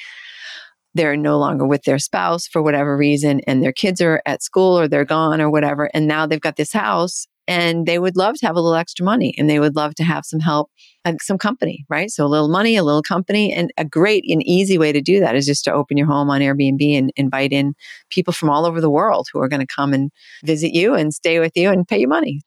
they're 0.97 1.17
no 1.17 1.39
longer 1.39 1.67
with 1.67 1.83
their 1.85 1.99
spouse 1.99 2.47
for 2.47 2.63
whatever 2.63 2.97
reason 2.97 3.41
and 3.47 3.63
their 3.63 3.73
kids 3.73 4.01
are 4.01 4.23
at 4.25 4.43
school 4.43 4.79
or 4.79 4.89
they're 4.89 5.05
gone 5.05 5.41
or 5.41 5.51
whatever 5.51 5.91
and 5.93 6.07
now 6.07 6.27
they've 6.27 6.41
got 6.41 6.57
this 6.57 6.73
house 6.73 7.27
and 7.47 7.87
they 7.87 7.99
would 7.99 8.17
love 8.17 8.35
to 8.37 8.47
have 8.47 8.57
a 8.57 8.61
little 8.61 8.75
extra 8.75 9.05
money 9.05 9.35
and 9.39 9.49
they 9.49 9.61
would 9.61 9.77
love 9.77 9.95
to 9.95 10.05
have 10.05 10.25
some 10.25 10.41
help 10.41 10.71
like 11.05 11.23
some 11.23 11.39
company 11.39 11.85
right? 11.89 12.11
So 12.11 12.25
a 12.25 12.29
little 12.29 12.49
money 12.49 12.77
a 12.77 12.83
little 12.83 13.03
company 13.03 13.53
and 13.53 13.71
a 13.77 13.85
great 13.85 14.25
and 14.29 14.43
easy 14.47 14.79
way 14.79 14.91
to 14.91 15.01
do 15.01 15.21
that 15.21 15.37
is 15.37 15.47
just 15.47 15.65
to 15.65 15.73
open 15.73 15.97
your 15.97 16.07
home 16.07 16.31
on 16.31 16.41
airbnb 16.41 16.99
and 16.99 17.13
invite 17.17 17.53
in 17.53 17.75
people 18.11 18.33
from 18.33 18.49
all 18.49 18.65
over 18.65 18.81
the 18.81 18.91
world 18.91 19.29
who 19.33 19.41
are 19.41 19.49
going 19.49 19.61
to 19.61 19.67
come 19.67 19.93
and 19.93 20.11
visit 20.45 20.73
you 20.73 20.95
and 20.95 21.13
stay 21.13 21.39
with 21.39 21.53
you 21.57 21.71
and 21.71 21.87
pay 21.87 21.99
you 21.99 22.09
money. 22.09 22.41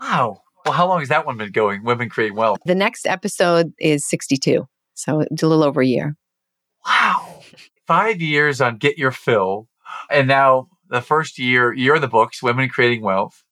Wow. 0.00 0.42
Well 0.64 0.74
how 0.74 0.88
long 0.88 0.98
has 0.98 1.10
that 1.10 1.26
one 1.26 1.36
been 1.36 1.52
going 1.52 1.84
women 1.84 2.08
create 2.08 2.34
wealth? 2.34 2.58
The 2.66 2.74
next 2.74 3.06
episode 3.06 3.72
is 3.78 4.04
62 4.08 4.66
so 4.94 5.20
it's 5.20 5.42
a 5.42 5.46
little 5.46 5.64
over 5.64 5.80
a 5.80 5.86
year. 5.86 6.16
Wow 6.86 7.33
five 7.86 8.20
years 8.20 8.60
on 8.60 8.78
Get 8.78 8.98
Your 8.98 9.10
Fill. 9.10 9.68
And 10.10 10.28
now 10.28 10.68
the 10.88 11.00
first 11.00 11.38
year, 11.38 11.72
you're 11.72 11.96
in 11.96 12.02
the 12.02 12.08
books, 12.08 12.42
Women 12.42 12.68
Creating 12.68 13.02
Wealth. 13.02 13.44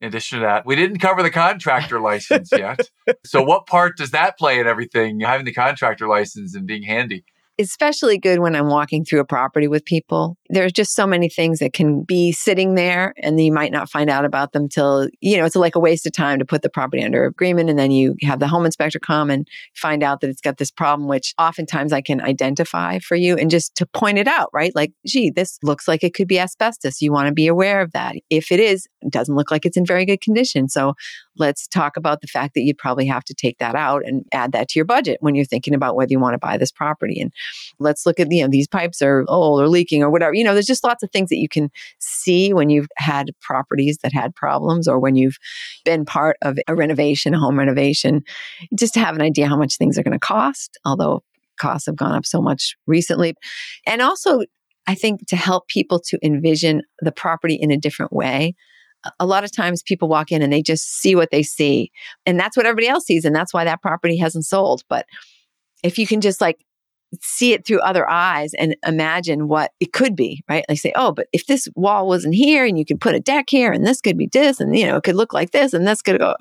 In 0.00 0.08
addition 0.08 0.38
to 0.38 0.46
that, 0.46 0.64
we 0.64 0.76
didn't 0.76 0.98
cover 0.98 1.22
the 1.22 1.30
contractor 1.30 2.00
license 2.02 2.50
yet. 2.52 2.80
So, 3.24 3.42
what 3.42 3.66
part 3.66 3.98
does 3.98 4.12
that 4.12 4.38
play 4.38 4.58
in 4.58 4.66
everything, 4.66 5.20
having 5.20 5.44
the 5.44 5.52
contractor 5.52 6.08
license 6.08 6.54
and 6.54 6.66
being 6.66 6.82
handy? 6.82 7.24
Especially 7.60 8.18
good 8.18 8.40
when 8.40 8.56
I'm 8.56 8.68
walking 8.68 9.04
through 9.04 9.20
a 9.20 9.24
property 9.24 9.68
with 9.68 9.84
people. 9.84 10.36
There's 10.48 10.72
just 10.72 10.94
so 10.94 11.06
many 11.06 11.28
things 11.28 11.58
that 11.60 11.72
can 11.72 12.02
be 12.02 12.32
sitting 12.32 12.74
there 12.74 13.14
and 13.22 13.40
you 13.40 13.52
might 13.52 13.72
not 13.72 13.90
find 13.90 14.10
out 14.10 14.24
about 14.24 14.52
them 14.52 14.68
till, 14.68 15.08
you 15.20 15.36
know, 15.36 15.44
it's 15.44 15.56
like 15.56 15.76
a 15.76 15.80
waste 15.80 16.06
of 16.06 16.12
time 16.12 16.38
to 16.38 16.44
put 16.44 16.62
the 16.62 16.70
property 16.70 17.02
under 17.02 17.24
agreement. 17.24 17.70
And 17.70 17.78
then 17.78 17.90
you 17.90 18.16
have 18.22 18.40
the 18.40 18.48
home 18.48 18.64
inspector 18.64 18.98
come 18.98 19.30
and 19.30 19.46
find 19.74 20.02
out 20.02 20.20
that 20.20 20.30
it's 20.30 20.40
got 20.40 20.56
this 20.56 20.70
problem, 20.70 21.08
which 21.08 21.34
oftentimes 21.38 21.92
I 21.92 22.00
can 22.00 22.20
identify 22.20 22.98
for 22.98 23.14
you 23.14 23.36
and 23.36 23.50
just 23.50 23.74
to 23.76 23.86
point 23.86 24.18
it 24.18 24.26
out, 24.26 24.50
right? 24.52 24.74
Like, 24.74 24.92
gee, 25.06 25.30
this 25.30 25.58
looks 25.62 25.86
like 25.86 26.02
it 26.02 26.14
could 26.14 26.28
be 26.28 26.40
asbestos. 26.40 27.00
You 27.00 27.12
want 27.12 27.28
to 27.28 27.34
be 27.34 27.46
aware 27.46 27.80
of 27.80 27.92
that. 27.92 28.16
If 28.30 28.50
it 28.50 28.60
is, 28.60 28.88
it 29.02 29.12
doesn't 29.12 29.34
look 29.34 29.50
like 29.50 29.66
it's 29.66 29.76
in 29.76 29.86
very 29.86 30.04
good 30.04 30.20
condition. 30.20 30.68
So 30.68 30.94
let's 31.36 31.66
talk 31.66 31.96
about 31.96 32.20
the 32.20 32.26
fact 32.26 32.54
that 32.54 32.62
you'd 32.62 32.78
probably 32.78 33.06
have 33.06 33.24
to 33.24 33.34
take 33.34 33.58
that 33.58 33.74
out 33.74 34.02
and 34.04 34.24
add 34.32 34.52
that 34.52 34.68
to 34.68 34.78
your 34.78 34.84
budget 34.84 35.18
when 35.20 35.34
you're 35.34 35.44
thinking 35.44 35.74
about 35.74 35.96
whether 35.96 36.10
you 36.10 36.20
want 36.20 36.34
to 36.34 36.38
buy 36.38 36.56
this 36.56 36.72
property. 36.72 37.20
And 37.20 37.32
let's 37.78 38.04
look 38.04 38.20
at, 38.20 38.30
you 38.30 38.42
know, 38.42 38.48
these 38.48 38.68
pipes 38.68 39.00
are 39.00 39.24
old 39.28 39.60
or 39.60 39.68
leaking 39.68 40.02
or 40.02 40.10
whatever. 40.10 40.34
You 40.34 40.44
know, 40.44 40.54
there's 40.54 40.66
just 40.66 40.84
lots 40.84 41.02
of 41.02 41.10
things 41.10 41.28
that 41.30 41.38
you 41.38 41.48
can 41.48 41.70
see 41.98 42.52
when 42.52 42.70
you've 42.70 42.88
had 42.96 43.30
properties 43.40 43.98
that 44.02 44.12
had 44.12 44.34
problems 44.34 44.88
or 44.88 44.98
when 44.98 45.16
you've 45.16 45.38
been 45.84 46.04
part 46.04 46.36
of 46.42 46.58
a 46.68 46.74
renovation, 46.74 47.34
a 47.34 47.38
home 47.38 47.58
renovation, 47.58 48.22
just 48.78 48.94
to 48.94 49.00
have 49.00 49.14
an 49.14 49.22
idea 49.22 49.46
how 49.46 49.56
much 49.56 49.76
things 49.76 49.98
are 49.98 50.02
going 50.02 50.12
to 50.12 50.18
cost, 50.18 50.78
although 50.84 51.22
costs 51.58 51.86
have 51.86 51.96
gone 51.96 52.12
up 52.12 52.26
so 52.26 52.40
much 52.40 52.76
recently. 52.86 53.34
And 53.86 54.02
also, 54.02 54.40
I 54.86 54.94
think 54.94 55.26
to 55.28 55.36
help 55.36 55.68
people 55.68 56.00
to 56.06 56.18
envision 56.22 56.82
the 57.00 57.12
property 57.12 57.54
in 57.54 57.70
a 57.70 57.76
different 57.76 58.12
way 58.12 58.54
a 59.18 59.26
lot 59.26 59.44
of 59.44 59.52
times 59.52 59.82
people 59.82 60.08
walk 60.08 60.30
in 60.30 60.42
and 60.42 60.52
they 60.52 60.62
just 60.62 61.00
see 61.00 61.14
what 61.14 61.30
they 61.30 61.42
see 61.42 61.90
and 62.26 62.38
that's 62.38 62.56
what 62.56 62.66
everybody 62.66 62.88
else 62.88 63.04
sees 63.04 63.24
and 63.24 63.34
that's 63.34 63.54
why 63.54 63.64
that 63.64 63.82
property 63.82 64.16
hasn't 64.16 64.44
sold 64.44 64.82
but 64.88 65.06
if 65.82 65.98
you 65.98 66.06
can 66.06 66.20
just 66.20 66.40
like 66.40 66.64
see 67.20 67.52
it 67.52 67.66
through 67.66 67.80
other 67.80 68.08
eyes 68.08 68.54
and 68.54 68.76
imagine 68.86 69.48
what 69.48 69.72
it 69.80 69.92
could 69.92 70.14
be, 70.14 70.42
right? 70.48 70.64
Like 70.68 70.78
say, 70.78 70.92
oh, 70.94 71.12
but 71.12 71.26
if 71.32 71.46
this 71.46 71.68
wall 71.74 72.06
wasn't 72.06 72.34
here 72.34 72.64
and 72.64 72.78
you 72.78 72.84
could 72.84 73.00
put 73.00 73.14
a 73.14 73.20
deck 73.20 73.46
here 73.48 73.72
and 73.72 73.86
this 73.86 74.00
could 74.00 74.16
be 74.16 74.28
this 74.28 74.60
and, 74.60 74.76
you 74.78 74.86
know, 74.86 74.96
it 74.96 75.02
could 75.02 75.16
look 75.16 75.32
like 75.32 75.50
this 75.50 75.72
and 75.72 75.86
this 75.86 76.02
could 76.02 76.18
go 76.18 76.36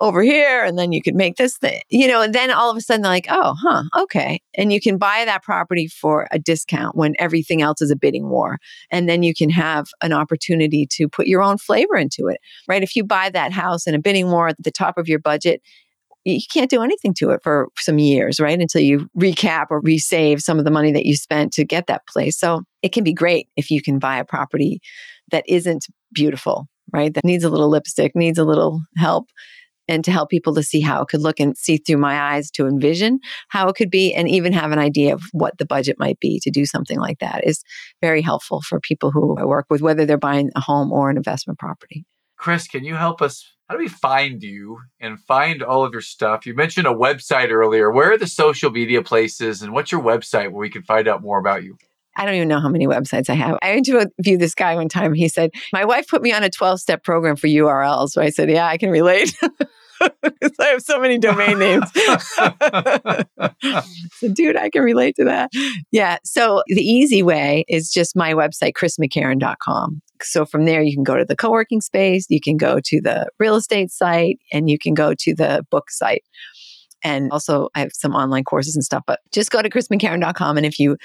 over 0.00 0.22
here 0.22 0.64
and 0.64 0.78
then 0.78 0.92
you 0.92 1.02
could 1.02 1.14
make 1.14 1.36
this 1.36 1.56
thing, 1.56 1.80
you 1.88 2.06
know, 2.06 2.20
and 2.20 2.34
then 2.34 2.50
all 2.50 2.70
of 2.70 2.76
a 2.76 2.80
sudden 2.80 3.02
they're 3.02 3.10
like, 3.10 3.26
oh, 3.30 3.54
huh, 3.58 3.84
okay. 3.98 4.40
And 4.56 4.72
you 4.72 4.80
can 4.80 4.98
buy 4.98 5.24
that 5.24 5.42
property 5.42 5.86
for 5.86 6.28
a 6.30 6.38
discount 6.38 6.96
when 6.96 7.14
everything 7.18 7.62
else 7.62 7.80
is 7.80 7.90
a 7.90 7.96
bidding 7.96 8.28
war. 8.28 8.58
And 8.90 9.08
then 9.08 9.22
you 9.22 9.34
can 9.34 9.50
have 9.50 9.88
an 10.02 10.12
opportunity 10.12 10.86
to 10.92 11.08
put 11.08 11.26
your 11.26 11.42
own 11.42 11.58
flavor 11.58 11.96
into 11.96 12.26
it, 12.28 12.40
right? 12.68 12.82
If 12.82 12.96
you 12.96 13.04
buy 13.04 13.30
that 13.30 13.52
house 13.52 13.86
in 13.86 13.94
a 13.94 13.98
bidding 13.98 14.30
war 14.30 14.48
at 14.48 14.62
the 14.62 14.70
top 14.70 14.98
of 14.98 15.08
your 15.08 15.18
budget, 15.18 15.62
you 16.24 16.40
can't 16.52 16.70
do 16.70 16.82
anything 16.82 17.14
to 17.14 17.30
it 17.30 17.40
for 17.42 17.68
some 17.78 17.98
years, 17.98 18.38
right? 18.38 18.60
Until 18.60 18.80
you 18.80 19.08
recap 19.18 19.66
or 19.70 19.82
resave 19.82 20.40
some 20.40 20.58
of 20.58 20.64
the 20.64 20.70
money 20.70 20.92
that 20.92 21.06
you 21.06 21.16
spent 21.16 21.52
to 21.54 21.64
get 21.64 21.86
that 21.88 22.06
place. 22.06 22.38
So 22.38 22.62
it 22.82 22.92
can 22.92 23.04
be 23.04 23.12
great 23.12 23.48
if 23.56 23.70
you 23.70 23.82
can 23.82 23.98
buy 23.98 24.18
a 24.18 24.24
property 24.24 24.80
that 25.30 25.44
isn't 25.48 25.86
beautiful, 26.12 26.66
right? 26.92 27.12
That 27.12 27.24
needs 27.24 27.44
a 27.44 27.50
little 27.50 27.68
lipstick, 27.68 28.14
needs 28.14 28.38
a 28.38 28.44
little 28.44 28.80
help. 28.96 29.28
and 29.88 30.04
to 30.04 30.12
help 30.12 30.30
people 30.30 30.54
to 30.54 30.62
see 30.62 30.80
how 30.80 31.02
it 31.02 31.08
could 31.08 31.20
look 31.20 31.40
and 31.40 31.56
see 31.56 31.76
through 31.76 31.96
my 31.96 32.34
eyes 32.34 32.50
to 32.52 32.66
envision 32.66 33.18
how 33.48 33.68
it 33.68 33.74
could 33.74 33.90
be 33.90 34.14
and 34.14 34.28
even 34.28 34.52
have 34.52 34.70
an 34.70 34.78
idea 34.78 35.12
of 35.12 35.22
what 35.32 35.58
the 35.58 35.66
budget 35.66 35.96
might 35.98 36.20
be 36.20 36.38
to 36.40 36.50
do 36.50 36.64
something 36.64 37.00
like 37.00 37.18
that 37.18 37.44
is 37.44 37.64
very 38.00 38.22
helpful 38.22 38.62
for 38.62 38.78
people 38.78 39.10
who 39.10 39.36
I 39.36 39.44
work 39.44 39.66
with, 39.68 39.82
whether 39.82 40.06
they're 40.06 40.16
buying 40.16 40.50
a 40.54 40.60
home 40.60 40.92
or 40.92 41.10
an 41.10 41.16
investment 41.16 41.58
property. 41.58 42.04
Chris, 42.38 42.68
can 42.68 42.84
you 42.84 42.94
help 42.94 43.20
us? 43.20 43.44
How 43.72 43.78
do 43.78 43.84
we 43.84 43.88
find 43.88 44.42
you 44.42 44.80
and 45.00 45.18
find 45.18 45.62
all 45.62 45.82
of 45.82 45.92
your 45.92 46.02
stuff? 46.02 46.44
You 46.44 46.54
mentioned 46.54 46.86
a 46.86 46.92
website 46.92 47.48
earlier. 47.48 47.90
Where 47.90 48.12
are 48.12 48.18
the 48.18 48.26
social 48.26 48.70
media 48.70 49.00
places 49.00 49.62
and 49.62 49.72
what's 49.72 49.90
your 49.90 50.02
website 50.02 50.52
where 50.52 50.60
we 50.60 50.68
can 50.68 50.82
find 50.82 51.08
out 51.08 51.22
more 51.22 51.38
about 51.38 51.62
you? 51.62 51.78
I 52.14 52.26
don't 52.26 52.34
even 52.34 52.48
know 52.48 52.60
how 52.60 52.68
many 52.68 52.86
websites 52.86 53.30
I 53.30 53.34
have. 53.34 53.56
I 53.62 53.72
interviewed 53.72 54.10
this 54.18 54.54
guy 54.54 54.74
one 54.74 54.90
time. 54.90 55.14
He 55.14 55.26
said, 55.26 55.52
My 55.72 55.86
wife 55.86 56.06
put 56.06 56.20
me 56.20 56.34
on 56.34 56.42
a 56.42 56.50
12 56.50 56.80
step 56.80 57.02
program 57.02 57.34
for 57.34 57.46
URLs. 57.46 58.10
So 58.10 58.20
I 58.20 58.28
said, 58.28 58.50
Yeah, 58.50 58.66
I 58.66 58.76
can 58.76 58.90
relate. 58.90 59.34
I 60.60 60.66
have 60.66 60.82
so 60.82 60.98
many 60.98 61.18
domain 61.18 61.58
names. 61.58 61.90
so, 64.18 64.28
dude, 64.32 64.56
I 64.56 64.70
can 64.70 64.82
relate 64.82 65.16
to 65.16 65.24
that. 65.24 65.50
Yeah. 65.90 66.18
So, 66.24 66.62
the 66.68 66.82
easy 66.82 67.22
way 67.22 67.64
is 67.68 67.90
just 67.90 68.16
my 68.16 68.32
website, 68.34 68.72
chrismccarron.com. 68.72 70.02
So, 70.22 70.44
from 70.44 70.64
there, 70.64 70.82
you 70.82 70.94
can 70.94 71.04
go 71.04 71.16
to 71.16 71.24
the 71.24 71.36
co 71.36 71.50
working 71.50 71.80
space, 71.80 72.26
you 72.28 72.40
can 72.40 72.56
go 72.56 72.80
to 72.84 73.00
the 73.00 73.28
real 73.38 73.56
estate 73.56 73.90
site, 73.90 74.38
and 74.52 74.68
you 74.68 74.78
can 74.78 74.94
go 74.94 75.14
to 75.14 75.34
the 75.34 75.64
book 75.70 75.90
site. 75.90 76.24
And 77.04 77.32
also, 77.32 77.68
I 77.74 77.80
have 77.80 77.92
some 77.92 78.14
online 78.14 78.44
courses 78.44 78.76
and 78.76 78.84
stuff, 78.84 79.02
but 79.06 79.20
just 79.32 79.50
go 79.50 79.60
to 79.60 79.68
chrismccarron.com. 79.68 80.56
And 80.56 80.64
if 80.64 80.78
you 80.78 80.96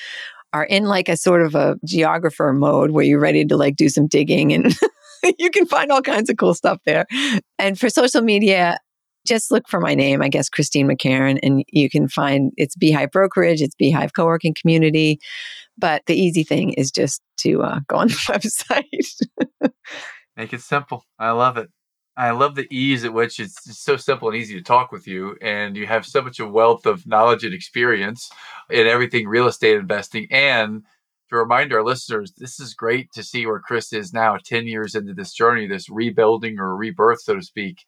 are 0.53 0.63
in 0.65 0.85
like 0.85 1.09
a 1.09 1.17
sort 1.17 1.41
of 1.41 1.55
a 1.55 1.77
geographer 1.85 2.53
mode 2.53 2.91
where 2.91 3.03
you're 3.03 3.19
ready 3.19 3.45
to 3.45 3.57
like 3.57 3.75
do 3.75 3.89
some 3.89 4.07
digging 4.07 4.53
and 4.53 4.73
you 5.39 5.49
can 5.49 5.65
find 5.65 5.91
all 5.91 6.01
kinds 6.01 6.29
of 6.29 6.37
cool 6.37 6.53
stuff 6.53 6.79
there. 6.85 7.05
And 7.59 7.79
for 7.79 7.89
social 7.89 8.21
media, 8.21 8.77
just 9.27 9.51
look 9.51 9.67
for 9.67 9.79
my 9.79 9.93
name, 9.93 10.21
I 10.21 10.29
guess, 10.29 10.49
Christine 10.49 10.87
McCarron, 10.87 11.39
and 11.43 11.63
you 11.69 11.89
can 11.89 12.07
find 12.07 12.51
it's 12.57 12.75
Beehive 12.75 13.11
Brokerage, 13.11 13.61
it's 13.61 13.75
Beehive 13.75 14.13
Co-working 14.13 14.53
Community. 14.53 15.19
But 15.77 16.03
the 16.07 16.15
easy 16.15 16.43
thing 16.43 16.73
is 16.73 16.91
just 16.91 17.21
to 17.37 17.61
uh, 17.61 17.79
go 17.87 17.97
on 17.97 18.07
the 18.07 18.13
website. 18.29 19.71
Make 20.35 20.53
it 20.53 20.61
simple. 20.61 21.05
I 21.19 21.31
love 21.31 21.57
it. 21.57 21.69
I 22.15 22.31
love 22.31 22.55
the 22.55 22.67
ease 22.71 23.05
at 23.05 23.13
which 23.13 23.39
it's 23.39 23.77
so 23.79 23.95
simple 23.95 24.27
and 24.27 24.35
easy 24.35 24.55
to 24.55 24.63
talk 24.63 24.91
with 24.91 25.07
you, 25.07 25.35
and 25.39 25.77
you 25.77 25.85
have 25.85 26.03
so 26.03 26.23
much 26.23 26.39
a 26.39 26.47
wealth 26.47 26.87
of 26.87 27.05
knowledge 27.05 27.43
and 27.43 27.53
experience 27.53 28.31
in 28.71 28.87
everything 28.87 29.27
real 29.27 29.47
estate 29.47 29.77
investing. 29.77 30.27
And 30.31 30.81
to 31.29 31.35
remind 31.35 31.73
our 31.73 31.83
listeners, 31.83 32.33
this 32.35 32.59
is 32.59 32.73
great 32.73 33.11
to 33.11 33.21
see 33.21 33.45
where 33.45 33.59
Chris 33.59 33.93
is 33.93 34.13
now, 34.13 34.37
ten 34.43 34.65
years 34.65 34.95
into 34.95 35.13
this 35.13 35.31
journey, 35.31 35.67
this 35.67 35.91
rebuilding 35.91 36.57
or 36.57 36.75
rebirth, 36.75 37.21
so 37.21 37.35
to 37.35 37.41
speak, 37.43 37.85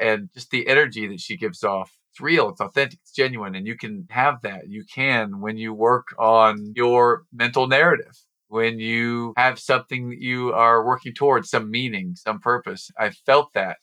and 0.00 0.28
just 0.34 0.50
the 0.50 0.66
energy 0.66 1.06
that 1.08 1.20
she 1.20 1.36
gives 1.36 1.62
off. 1.62 1.92
It's 2.12 2.20
real, 2.20 2.48
it's 2.48 2.60
authentic, 2.60 2.98
it's 3.02 3.12
genuine, 3.12 3.54
and 3.54 3.66
you 3.66 3.76
can 3.76 4.06
have 4.10 4.42
that. 4.42 4.68
You 4.68 4.84
can 4.84 5.40
when 5.40 5.56
you 5.58 5.72
work 5.72 6.08
on 6.18 6.72
your 6.74 7.22
mental 7.32 7.68
narrative 7.68 8.24
when 8.50 8.80
you 8.80 9.32
have 9.36 9.60
something 9.60 10.10
that 10.10 10.20
you 10.20 10.52
are 10.52 10.84
working 10.84 11.14
towards, 11.14 11.48
some 11.48 11.70
meaning, 11.70 12.16
some 12.16 12.40
purpose. 12.40 12.90
I 12.98 13.10
felt 13.10 13.52
that. 13.54 13.78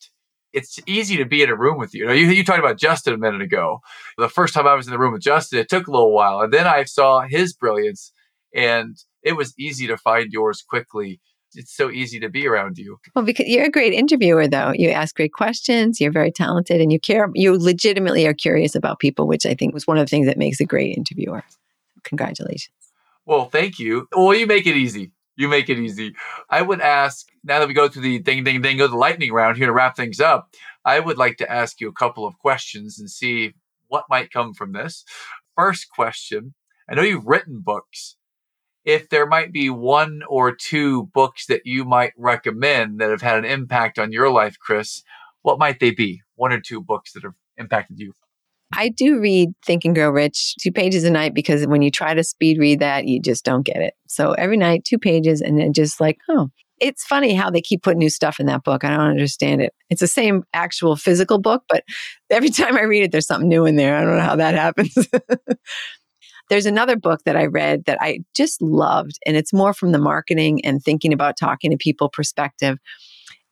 It's 0.52 0.78
easy 0.86 1.16
to 1.18 1.26
be 1.26 1.42
in 1.42 1.50
a 1.50 1.56
room 1.56 1.78
with 1.78 1.94
you. 1.94 2.12
You, 2.12 2.26
know 2.28 2.34
you 2.34 2.44
talked 2.44 2.60
about 2.60 2.78
Justin 2.78 3.14
a 3.14 3.18
minute 3.18 3.42
ago. 3.42 3.80
The 4.18 4.28
first 4.28 4.54
time 4.54 4.68
I 4.68 4.76
was 4.76 4.86
in 4.86 4.92
the 4.92 5.00
room 5.00 5.14
with 5.14 5.22
Justin, 5.22 5.60
it 5.60 5.70
took 5.70 5.88
a 5.88 5.92
little 5.92 6.14
while. 6.14 6.42
And 6.42 6.52
then 6.52 6.68
I 6.68 6.84
saw 6.84 7.22
his 7.22 7.54
brilliance, 7.54 8.12
and 8.54 8.98
it 9.24 9.38
was 9.38 9.54
easy 9.58 9.88
to 9.88 9.98
find 9.98 10.34
yours 10.34 10.62
quickly. 10.68 11.22
It's 11.54 11.76
so 11.76 11.90
easy 11.90 12.20
to 12.20 12.30
be 12.30 12.48
around 12.48 12.78
you. 12.78 12.98
Well, 13.16 13.26
because 13.26 13.48
you're 13.48 13.66
a 13.66 13.72
great 13.72 13.94
interviewer, 13.94 14.48
though. 14.48 14.74
You 14.76 14.90
ask 14.90 15.16
great 15.16 15.34
questions. 15.34 16.00
You're 16.00 16.12
very 16.12 16.32
talented, 16.32 16.82
and 16.82 16.92
you 16.92 17.00
care. 17.00 17.30
You 17.34 17.58
legitimately 17.58 18.28
are 18.28 18.34
curious 18.34 18.76
about 18.76 19.00
people, 19.00 19.28
which 19.28 19.46
I 19.46 19.54
think 19.54 19.74
was 19.74 19.88
one 19.88 19.98
of 19.98 20.06
the 20.06 20.10
things 20.10 20.28
that 20.28 20.38
makes 20.38 20.60
a 20.60 20.66
great 20.66 20.96
interviewer. 20.98 21.44
Congratulations. 22.04 22.74
Well, 23.26 23.46
thank 23.46 23.80
you. 23.80 24.08
Well, 24.16 24.34
you 24.34 24.48
make 24.48 24.68
it 24.68 24.76
easy. 24.76 25.12
You 25.36 25.48
make 25.48 25.70
it 25.70 25.78
easy. 25.78 26.16
I 26.50 26.62
would 26.62 26.82
ask, 26.82 27.28
now 27.44 27.60
that 27.60 27.68
we 27.68 27.74
go 27.74 27.88
through 27.88 28.02
the 28.04 28.20
ding, 28.20 28.44
ding, 28.44 28.62
ding, 28.62 28.78
go 28.78 28.88
the 28.88 28.96
lightning 28.96 29.32
round 29.32 29.58
here 29.58 29.68
to 29.68 29.74
wrap 29.74 29.96
things 29.96 30.20
up, 30.20 30.54
I 30.84 31.00
would 31.00 31.18
like 31.18 31.38
to 31.38 31.52
ask 31.52 31.80
you 31.80 31.88
a 31.90 31.94
couple 31.94 32.26
of 32.26 32.40
questions 32.40 33.00
and 33.00 33.10
see 33.10 33.54
what 33.88 34.06
might 34.10 34.32
come 34.32 34.54
from 34.54 34.74
this. 34.74 35.04
First 35.56 35.90
question 35.90 36.54
I 36.90 36.96
know 36.96 37.02
you've 37.02 37.28
written 37.28 37.60
books. 37.60 38.16
If 38.88 39.10
there 39.10 39.26
might 39.26 39.52
be 39.52 39.70
one 39.70 40.22
or 40.30 40.56
two 40.56 41.08
books 41.14 41.48
that 41.48 41.66
you 41.66 41.84
might 41.84 42.14
recommend 42.16 43.02
that 43.02 43.10
have 43.10 43.22
had 43.22 43.38
an 43.38 43.44
impact 43.44 44.00
on 44.00 44.14
your 44.14 44.32
life, 44.32 44.58
Chris, 44.62 45.04
what 45.42 45.60
might 45.60 45.82
they 45.82 45.92
be? 45.92 46.22
One 46.36 46.54
or 46.54 46.62
two 46.62 46.82
books 46.82 47.12
that 47.12 47.24
have 47.24 47.34
impacted 47.58 48.00
you? 48.00 48.14
I 48.74 48.88
do 48.88 49.20
read 49.20 49.50
Think 49.66 49.84
and 49.84 49.94
Grow 49.94 50.10
Rich 50.10 50.56
two 50.62 50.72
pages 50.72 51.04
a 51.04 51.12
night 51.12 51.34
because 51.34 51.68
when 51.68 51.82
you 51.82 51.92
try 51.92 52.14
to 52.14 52.24
speed 52.24 52.60
read 52.60 52.80
that, 52.80 53.08
you 53.08 53.20
just 53.22 53.44
don't 53.44 53.66
get 53.66 53.76
it. 53.76 53.94
So 54.08 54.32
every 54.32 54.56
night, 54.56 54.86
two 54.86 54.98
pages, 54.98 55.42
and 55.42 55.60
then 55.60 55.74
just 55.74 56.00
like, 56.00 56.18
oh, 56.30 56.50
it's 56.80 57.04
funny 57.04 57.34
how 57.34 57.50
they 57.50 57.62
keep 57.62 57.84
putting 57.84 58.00
new 58.00 58.10
stuff 58.10 58.40
in 58.40 58.46
that 58.46 58.64
book. 58.64 58.86
I 58.86 58.92
don't 58.92 59.10
understand 59.10 59.62
it. 59.62 59.74
It's 59.90 60.00
the 60.00 60.08
same 60.08 60.44
actual 60.54 60.96
physical 60.96 61.40
book, 61.40 61.64
but 61.68 61.84
every 62.30 62.50
time 62.52 62.78
I 62.78 62.84
read 62.84 63.04
it, 63.04 63.12
there's 63.12 63.28
something 63.28 63.50
new 63.50 63.66
in 63.66 63.76
there. 63.76 63.98
I 63.98 64.02
don't 64.02 64.16
know 64.16 64.22
how 64.22 64.38
that 64.38 64.54
happens. 64.54 64.96
there's 66.50 66.66
another 66.66 66.96
book 66.96 67.22
that 67.26 67.36
I 67.36 67.46
read 67.46 67.86
that 67.86 67.98
I 68.02 68.20
just 68.36 68.62
loved, 68.62 69.18
and 69.26 69.36
it's 69.36 69.54
more 69.54 69.74
from 69.74 69.92
the 69.92 70.00
marketing 70.00 70.64
and 70.64 70.82
thinking 70.82 71.14
about 71.14 71.38
talking 71.38 71.72
to 71.72 71.78
people 71.78 72.10
perspective. 72.10 72.78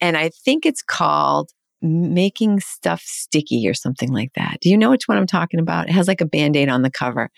And 0.01 0.17
I 0.17 0.29
think 0.29 0.65
it's 0.65 0.81
called 0.81 1.51
making 1.81 2.59
stuff 2.61 3.01
sticky 3.01 3.67
or 3.67 3.73
something 3.73 4.11
like 4.11 4.31
that. 4.35 4.57
Do 4.61 4.69
you 4.69 4.77
know 4.77 4.89
which 4.89 5.07
one 5.07 5.17
I'm 5.17 5.27
talking 5.27 5.59
about? 5.59 5.89
It 5.89 5.93
has 5.93 6.07
like 6.07 6.21
a 6.21 6.25
band 6.25 6.55
aid 6.55 6.69
on 6.69 6.81
the 6.81 6.91
cover. 6.91 7.29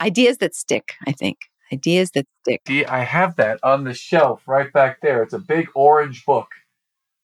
Ideas 0.00 0.38
that 0.38 0.54
stick, 0.54 0.94
I 1.06 1.12
think. 1.12 1.38
Ideas 1.72 2.12
that 2.12 2.26
stick. 2.42 2.62
I 2.88 3.00
have 3.04 3.36
that 3.36 3.58
on 3.62 3.84
the 3.84 3.94
shelf 3.94 4.42
right 4.46 4.72
back 4.72 5.00
there. 5.00 5.22
It's 5.22 5.34
a 5.34 5.38
big 5.38 5.68
orange 5.74 6.24
book. 6.24 6.48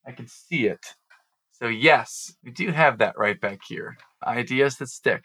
I 0.06 0.12
can 0.12 0.28
see 0.28 0.66
it. 0.66 0.86
So, 1.52 1.66
yes, 1.66 2.34
we 2.42 2.50
do 2.50 2.70
have 2.72 2.98
that 2.98 3.16
right 3.16 3.40
back 3.40 3.60
here. 3.66 3.96
Ideas 4.26 4.76
that 4.78 4.88
stick. 4.88 5.24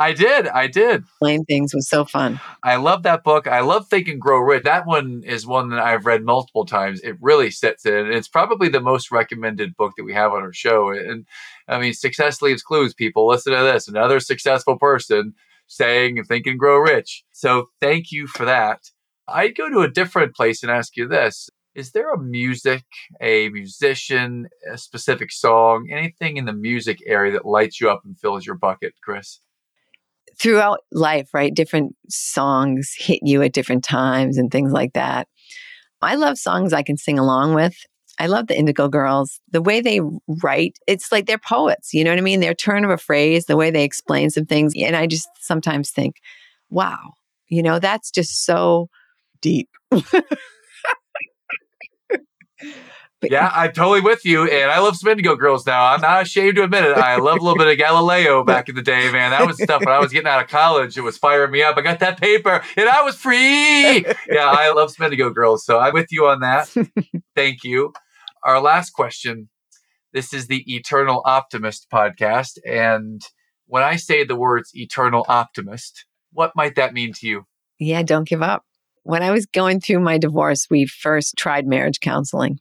I 0.00 0.12
did. 0.12 0.46
I 0.46 0.68
did. 0.68 1.02
Explain 1.02 1.44
things 1.44 1.74
was 1.74 1.88
so 1.88 2.04
fun. 2.04 2.40
I 2.62 2.76
love 2.76 3.02
that 3.02 3.24
book. 3.24 3.48
I 3.48 3.60
love 3.60 3.88
Think 3.88 4.06
and 4.06 4.20
Grow 4.20 4.38
Rich. 4.38 4.62
That 4.62 4.86
one 4.86 5.22
is 5.26 5.46
one 5.46 5.70
that 5.70 5.80
I've 5.80 6.06
read 6.06 6.24
multiple 6.24 6.64
times. 6.64 7.00
It 7.00 7.16
really 7.20 7.50
sets 7.50 7.84
in. 7.84 8.12
It's 8.12 8.28
probably 8.28 8.68
the 8.68 8.80
most 8.80 9.10
recommended 9.10 9.76
book 9.76 9.94
that 9.96 10.04
we 10.04 10.12
have 10.14 10.32
on 10.32 10.42
our 10.42 10.52
show. 10.52 10.90
And 10.90 11.26
I 11.66 11.80
mean, 11.80 11.94
success 11.94 12.40
leaves 12.40 12.62
clues, 12.62 12.94
people. 12.94 13.26
Listen 13.26 13.52
to 13.52 13.62
this. 13.62 13.88
Another 13.88 14.20
successful 14.20 14.78
person 14.78 15.34
saying 15.66 16.22
Think 16.24 16.46
and 16.46 16.58
Grow 16.58 16.78
Rich. 16.78 17.24
So 17.32 17.66
thank 17.80 18.12
you 18.12 18.28
for 18.28 18.44
that. 18.44 18.90
I'd 19.26 19.56
go 19.56 19.68
to 19.68 19.80
a 19.80 19.90
different 19.90 20.34
place 20.34 20.62
and 20.62 20.70
ask 20.70 20.96
you 20.96 21.08
this. 21.08 21.50
Is 21.74 21.92
there 21.92 22.12
a 22.12 22.18
music, 22.18 22.84
a 23.20 23.50
musician, 23.50 24.48
a 24.72 24.78
specific 24.78 25.30
song, 25.30 25.88
anything 25.92 26.36
in 26.36 26.44
the 26.44 26.52
music 26.52 26.98
area 27.06 27.32
that 27.32 27.46
lights 27.46 27.80
you 27.80 27.90
up 27.90 28.02
and 28.04 28.18
fills 28.18 28.46
your 28.46 28.56
bucket, 28.56 28.94
Chris? 29.02 29.40
Throughout 30.40 30.80
life, 30.92 31.28
right? 31.34 31.54
Different 31.54 31.94
songs 32.08 32.94
hit 32.96 33.20
you 33.22 33.42
at 33.42 33.52
different 33.52 33.84
times 33.84 34.38
and 34.38 34.50
things 34.50 34.72
like 34.72 34.92
that. 34.94 35.28
I 36.00 36.14
love 36.14 36.38
songs 36.38 36.72
I 36.72 36.82
can 36.82 36.96
sing 36.96 37.18
along 37.18 37.54
with. 37.54 37.74
I 38.20 38.26
love 38.26 38.46
the 38.48 38.58
Indigo 38.58 38.88
Girls. 38.88 39.40
The 39.50 39.62
way 39.62 39.80
they 39.80 40.00
write, 40.42 40.78
it's 40.86 41.12
like 41.12 41.26
they're 41.26 41.38
poets. 41.38 41.94
You 41.94 42.04
know 42.04 42.10
what 42.10 42.18
I 42.18 42.22
mean? 42.22 42.40
Their 42.40 42.54
turn 42.54 42.84
of 42.84 42.90
a 42.90 42.98
phrase, 42.98 43.46
the 43.46 43.56
way 43.56 43.70
they 43.70 43.84
explain 43.84 44.30
some 44.30 44.46
things. 44.46 44.72
And 44.76 44.96
I 44.96 45.06
just 45.06 45.28
sometimes 45.40 45.90
think, 45.90 46.16
wow, 46.70 47.12
you 47.48 47.62
know, 47.62 47.78
that's 47.78 48.10
just 48.10 48.44
so 48.44 48.88
deep. 49.40 49.68
But, 53.20 53.32
yeah, 53.32 53.50
I'm 53.52 53.72
totally 53.72 54.00
with 54.00 54.24
you. 54.24 54.48
And 54.48 54.70
I 54.70 54.78
love 54.78 54.96
some 54.96 55.10
Indigo 55.10 55.34
Girls 55.34 55.66
now. 55.66 55.86
I'm 55.86 56.00
not 56.00 56.22
ashamed 56.22 56.54
to 56.56 56.62
admit 56.62 56.84
it. 56.84 56.96
I 56.96 57.16
love 57.16 57.38
a 57.38 57.42
little 57.42 57.58
bit 57.58 57.66
of 57.66 57.76
Galileo 57.76 58.44
back 58.44 58.68
in 58.68 58.76
the 58.76 58.82
day, 58.82 59.10
man. 59.10 59.32
That 59.32 59.44
was 59.44 59.60
stuff 59.60 59.80
when 59.84 59.92
I 59.92 59.98
was 59.98 60.12
getting 60.12 60.28
out 60.28 60.40
of 60.40 60.48
college. 60.48 60.96
It 60.96 61.00
was 61.00 61.18
firing 61.18 61.50
me 61.50 61.62
up. 61.62 61.76
I 61.76 61.80
got 61.80 61.98
that 61.98 62.20
paper 62.20 62.62
and 62.76 62.88
I 62.88 63.02
was 63.02 63.16
free. 63.16 64.04
Yeah, 64.30 64.46
I 64.46 64.72
love 64.72 64.94
Indigo 65.00 65.30
Girls. 65.30 65.64
So 65.64 65.80
I'm 65.80 65.94
with 65.94 66.12
you 66.12 66.26
on 66.28 66.40
that. 66.40 66.68
Thank 67.34 67.64
you. 67.64 67.92
Our 68.44 68.60
last 68.60 68.90
question. 68.90 69.48
This 70.12 70.32
is 70.32 70.46
the 70.46 70.62
Eternal 70.72 71.22
Optimist 71.24 71.88
podcast. 71.92 72.58
And 72.64 73.20
when 73.66 73.82
I 73.82 73.96
say 73.96 74.22
the 74.22 74.36
words 74.36 74.70
eternal 74.74 75.26
optimist, 75.28 76.06
what 76.32 76.52
might 76.54 76.76
that 76.76 76.94
mean 76.94 77.12
to 77.14 77.26
you? 77.26 77.46
Yeah, 77.80 78.02
don't 78.02 78.28
give 78.28 78.42
up. 78.42 78.64
When 79.02 79.22
I 79.22 79.30
was 79.32 79.44
going 79.46 79.80
through 79.80 80.00
my 80.00 80.18
divorce, 80.18 80.68
we 80.70 80.86
first 80.86 81.36
tried 81.36 81.66
marriage 81.66 82.00
counseling 82.00 82.60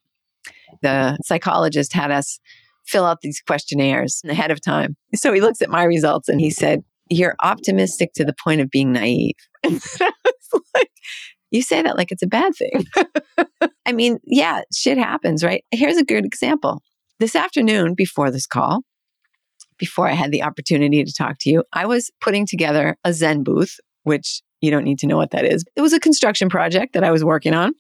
the 0.82 1.18
psychologist 1.24 1.94
had 1.94 2.12
us 2.12 2.40
fill 2.86 3.06
out 3.06 3.22
these 3.22 3.42
questionnaires 3.46 4.22
ahead 4.28 4.52
of 4.52 4.62
time. 4.62 4.96
So 5.16 5.34
he 5.34 5.42
looks 5.42 5.62
at 5.62 5.70
my 5.70 5.84
results 5.84 6.30
and 6.30 6.40
he 6.40 6.50
said, 6.50 6.84
You're 7.10 7.36
optimistic 7.42 8.14
to 8.16 8.26
the 8.26 8.36
point 8.44 8.62
of 8.62 8.70
being 8.70 8.92
naive. 8.94 9.36
You 11.52 11.62
say 11.62 11.82
that 11.82 11.98
like 11.98 12.12
it's 12.12 12.24
a 12.24 12.28
bad 12.28 12.54
thing. 12.56 12.86
I 13.86 13.94
mean, 13.94 14.18
yeah, 14.26 14.62
shit 14.76 14.98
happens, 14.98 15.44
right? 15.44 15.64
Here's 15.72 15.98
a 15.98 16.04
good 16.04 16.26
example. 16.26 16.82
This 17.20 17.36
afternoon, 17.36 17.94
before 17.96 18.32
this 18.32 18.46
call, 18.46 18.82
before 19.80 20.08
I 20.10 20.14
had 20.14 20.32
the 20.32 20.44
opportunity 20.44 21.04
to 21.04 21.14
talk 21.18 21.38
to 21.42 21.50
you, 21.50 21.64
I 21.72 21.86
was 21.86 22.12
putting 22.22 22.46
together 22.46 22.98
a 23.04 23.14
Zen 23.14 23.44
booth, 23.44 23.76
which 24.04 24.42
you 24.62 24.72
don't 24.72 24.84
need 24.84 25.00
to 25.00 25.08
know 25.08 25.18
what 25.18 25.32
that 25.32 25.46
is. 25.46 25.64
It 25.76 25.82
was 25.82 25.94
a 25.94 26.00
construction 26.00 26.50
project 26.50 26.94
that 26.94 27.04
I 27.04 27.12
was 27.12 27.24
working 27.24 27.54
on. 27.54 27.74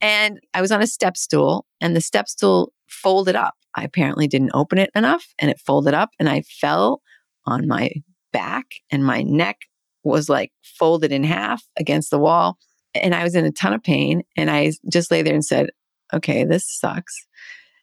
And 0.00 0.40
I 0.54 0.60
was 0.60 0.72
on 0.72 0.82
a 0.82 0.86
step 0.86 1.16
stool, 1.16 1.66
and 1.80 1.96
the 1.96 2.00
step 2.00 2.28
stool 2.28 2.72
folded 2.88 3.36
up. 3.36 3.54
I 3.74 3.84
apparently 3.84 4.26
didn't 4.26 4.50
open 4.54 4.78
it 4.78 4.90
enough, 4.94 5.26
and 5.38 5.50
it 5.50 5.60
folded 5.60 5.94
up, 5.94 6.10
and 6.18 6.28
I 6.28 6.42
fell 6.42 7.00
on 7.46 7.66
my 7.66 7.90
back, 8.32 8.66
and 8.90 9.04
my 9.04 9.22
neck 9.22 9.58
was 10.04 10.28
like 10.28 10.52
folded 10.62 11.12
in 11.12 11.24
half 11.24 11.62
against 11.78 12.10
the 12.10 12.18
wall. 12.18 12.58
And 12.94 13.14
I 13.14 13.22
was 13.22 13.34
in 13.34 13.44
a 13.44 13.52
ton 13.52 13.72
of 13.72 13.82
pain. 13.82 14.22
And 14.36 14.50
I 14.50 14.72
just 14.90 15.10
lay 15.10 15.22
there 15.22 15.34
and 15.34 15.44
said, 15.44 15.70
okay, 16.12 16.44
this 16.44 16.68
sucks. 16.68 17.26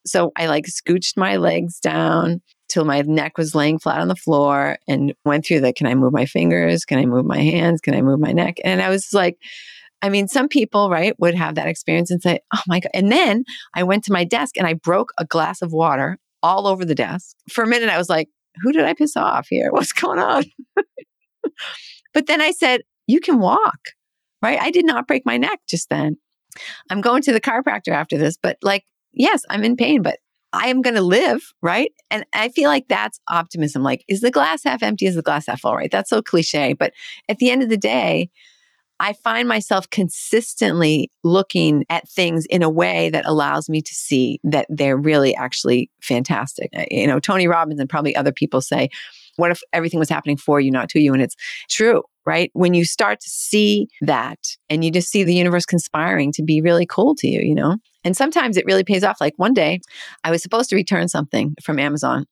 So 0.05 0.31
I 0.35 0.47
like 0.47 0.65
scooched 0.65 1.17
my 1.17 1.37
legs 1.37 1.79
down 1.79 2.41
till 2.69 2.85
my 2.85 3.01
neck 3.01 3.37
was 3.37 3.55
laying 3.55 3.79
flat 3.79 3.99
on 3.99 4.07
the 4.07 4.15
floor 4.15 4.77
and 4.87 5.13
went 5.25 5.45
through 5.45 5.59
the 5.59 5.73
can 5.73 5.87
I 5.87 5.95
move 5.95 6.13
my 6.13 6.25
fingers? 6.25 6.85
Can 6.85 6.99
I 6.99 7.05
move 7.05 7.25
my 7.25 7.39
hands? 7.39 7.81
Can 7.81 7.95
I 7.95 8.01
move 8.01 8.19
my 8.19 8.31
neck? 8.31 8.57
And 8.63 8.81
I 8.81 8.89
was 8.89 9.13
like, 9.13 9.37
I 10.01 10.09
mean, 10.09 10.27
some 10.27 10.47
people, 10.47 10.89
right, 10.89 11.13
would 11.19 11.35
have 11.35 11.55
that 11.55 11.67
experience 11.67 12.09
and 12.09 12.21
say, 12.21 12.39
oh 12.55 12.61
my 12.67 12.79
God. 12.79 12.91
And 12.93 13.11
then 13.11 13.43
I 13.73 13.83
went 13.83 14.05
to 14.05 14.13
my 14.13 14.23
desk 14.23 14.55
and 14.57 14.65
I 14.65 14.73
broke 14.73 15.11
a 15.17 15.25
glass 15.25 15.61
of 15.61 15.73
water 15.73 16.17
all 16.41 16.67
over 16.67 16.85
the 16.85 16.95
desk. 16.95 17.35
For 17.49 17.63
a 17.63 17.67
minute, 17.67 17.89
I 17.89 17.97
was 17.97 18.09
like, 18.09 18.29
who 18.61 18.71
did 18.71 18.85
I 18.85 18.93
piss 18.93 19.17
off 19.17 19.47
here? 19.49 19.69
What's 19.71 19.93
going 19.93 20.19
on? 20.19 20.45
but 22.13 22.27
then 22.27 22.41
I 22.41 22.51
said, 22.51 22.81
you 23.07 23.19
can 23.19 23.39
walk, 23.39 23.79
right? 24.41 24.59
I 24.61 24.71
did 24.71 24.85
not 24.85 25.07
break 25.07 25.25
my 25.25 25.37
neck 25.37 25.59
just 25.67 25.89
then. 25.89 26.15
I'm 26.89 27.01
going 27.01 27.21
to 27.23 27.33
the 27.33 27.41
chiropractor 27.41 27.91
after 27.91 28.17
this, 28.17 28.37
but 28.41 28.57
like, 28.61 28.83
yes, 29.11 29.43
I'm 29.49 29.63
in 29.63 29.75
pain, 29.75 30.01
but 30.01 30.19
I 30.53 30.69
am 30.69 30.81
going 30.81 30.95
to 30.95 31.01
live, 31.01 31.53
right? 31.61 31.91
And 32.09 32.25
I 32.33 32.49
feel 32.49 32.69
like 32.69 32.87
that's 32.87 33.19
optimism. 33.29 33.83
Like, 33.83 34.03
is 34.07 34.21
the 34.21 34.31
glass 34.31 34.63
half 34.63 34.81
empty? 34.81 35.05
Is 35.05 35.15
the 35.15 35.21
glass 35.21 35.45
half 35.47 35.61
full, 35.61 35.75
right? 35.75 35.91
That's 35.91 36.09
so 36.09 36.21
cliche. 36.21 36.73
But 36.73 36.93
at 37.27 37.37
the 37.37 37.51
end 37.51 37.61
of 37.61 37.69
the 37.69 37.77
day, 37.77 38.29
I 38.99 39.13
find 39.13 39.47
myself 39.47 39.89
consistently 39.89 41.09
looking 41.23 41.85
at 41.89 42.09
things 42.09 42.45
in 42.47 42.63
a 42.63 42.69
way 42.69 43.09
that 43.11 43.25
allows 43.25 43.69
me 43.69 43.81
to 43.81 43.93
see 43.93 44.39
that 44.43 44.65
they're 44.69 44.97
really 44.97 45.33
actually 45.35 45.89
fantastic. 46.01 46.69
You 46.91 47.07
know, 47.07 47.19
Tony 47.19 47.47
Robbins 47.47 47.79
and 47.79 47.89
probably 47.89 48.15
other 48.15 48.33
people 48.33 48.59
say, 48.59 48.89
what 49.39 49.51
if 49.51 49.61
everything 49.73 49.99
was 49.99 50.09
happening 50.09 50.37
for 50.37 50.59
you, 50.59 50.71
not 50.71 50.89
to 50.89 50.99
you? 50.99 51.13
And 51.13 51.21
it's 51.21 51.35
true, 51.69 52.03
right? 52.25 52.51
When 52.53 52.73
you 52.73 52.85
start 52.85 53.19
to 53.21 53.29
see 53.29 53.87
that 54.01 54.39
and 54.69 54.83
you 54.83 54.91
just 54.91 55.09
see 55.09 55.23
the 55.23 55.33
universe 55.33 55.65
conspiring 55.65 56.31
to 56.33 56.43
be 56.43 56.61
really 56.61 56.85
cool 56.85 57.15
to 57.15 57.27
you, 57.27 57.41
you 57.41 57.55
know? 57.55 57.77
And 58.03 58.15
sometimes 58.15 58.57
it 58.57 58.65
really 58.65 58.83
pays 58.83 59.03
off. 59.03 59.19
Like 59.19 59.33
one 59.37 59.53
day, 59.53 59.79
I 60.23 60.31
was 60.31 60.43
supposed 60.43 60.69
to 60.69 60.75
return 60.75 61.07
something 61.07 61.55
from 61.63 61.79
Amazon 61.79 62.25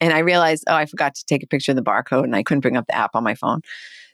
and 0.00 0.12
I 0.12 0.18
realized, 0.18 0.64
oh, 0.66 0.74
I 0.74 0.86
forgot 0.86 1.14
to 1.14 1.24
take 1.26 1.42
a 1.42 1.46
picture 1.46 1.72
of 1.72 1.76
the 1.76 1.82
barcode 1.82 2.24
and 2.24 2.36
I 2.36 2.42
couldn't 2.42 2.60
bring 2.60 2.76
up 2.76 2.86
the 2.86 2.96
app 2.96 3.14
on 3.14 3.24
my 3.24 3.34
phone. 3.34 3.60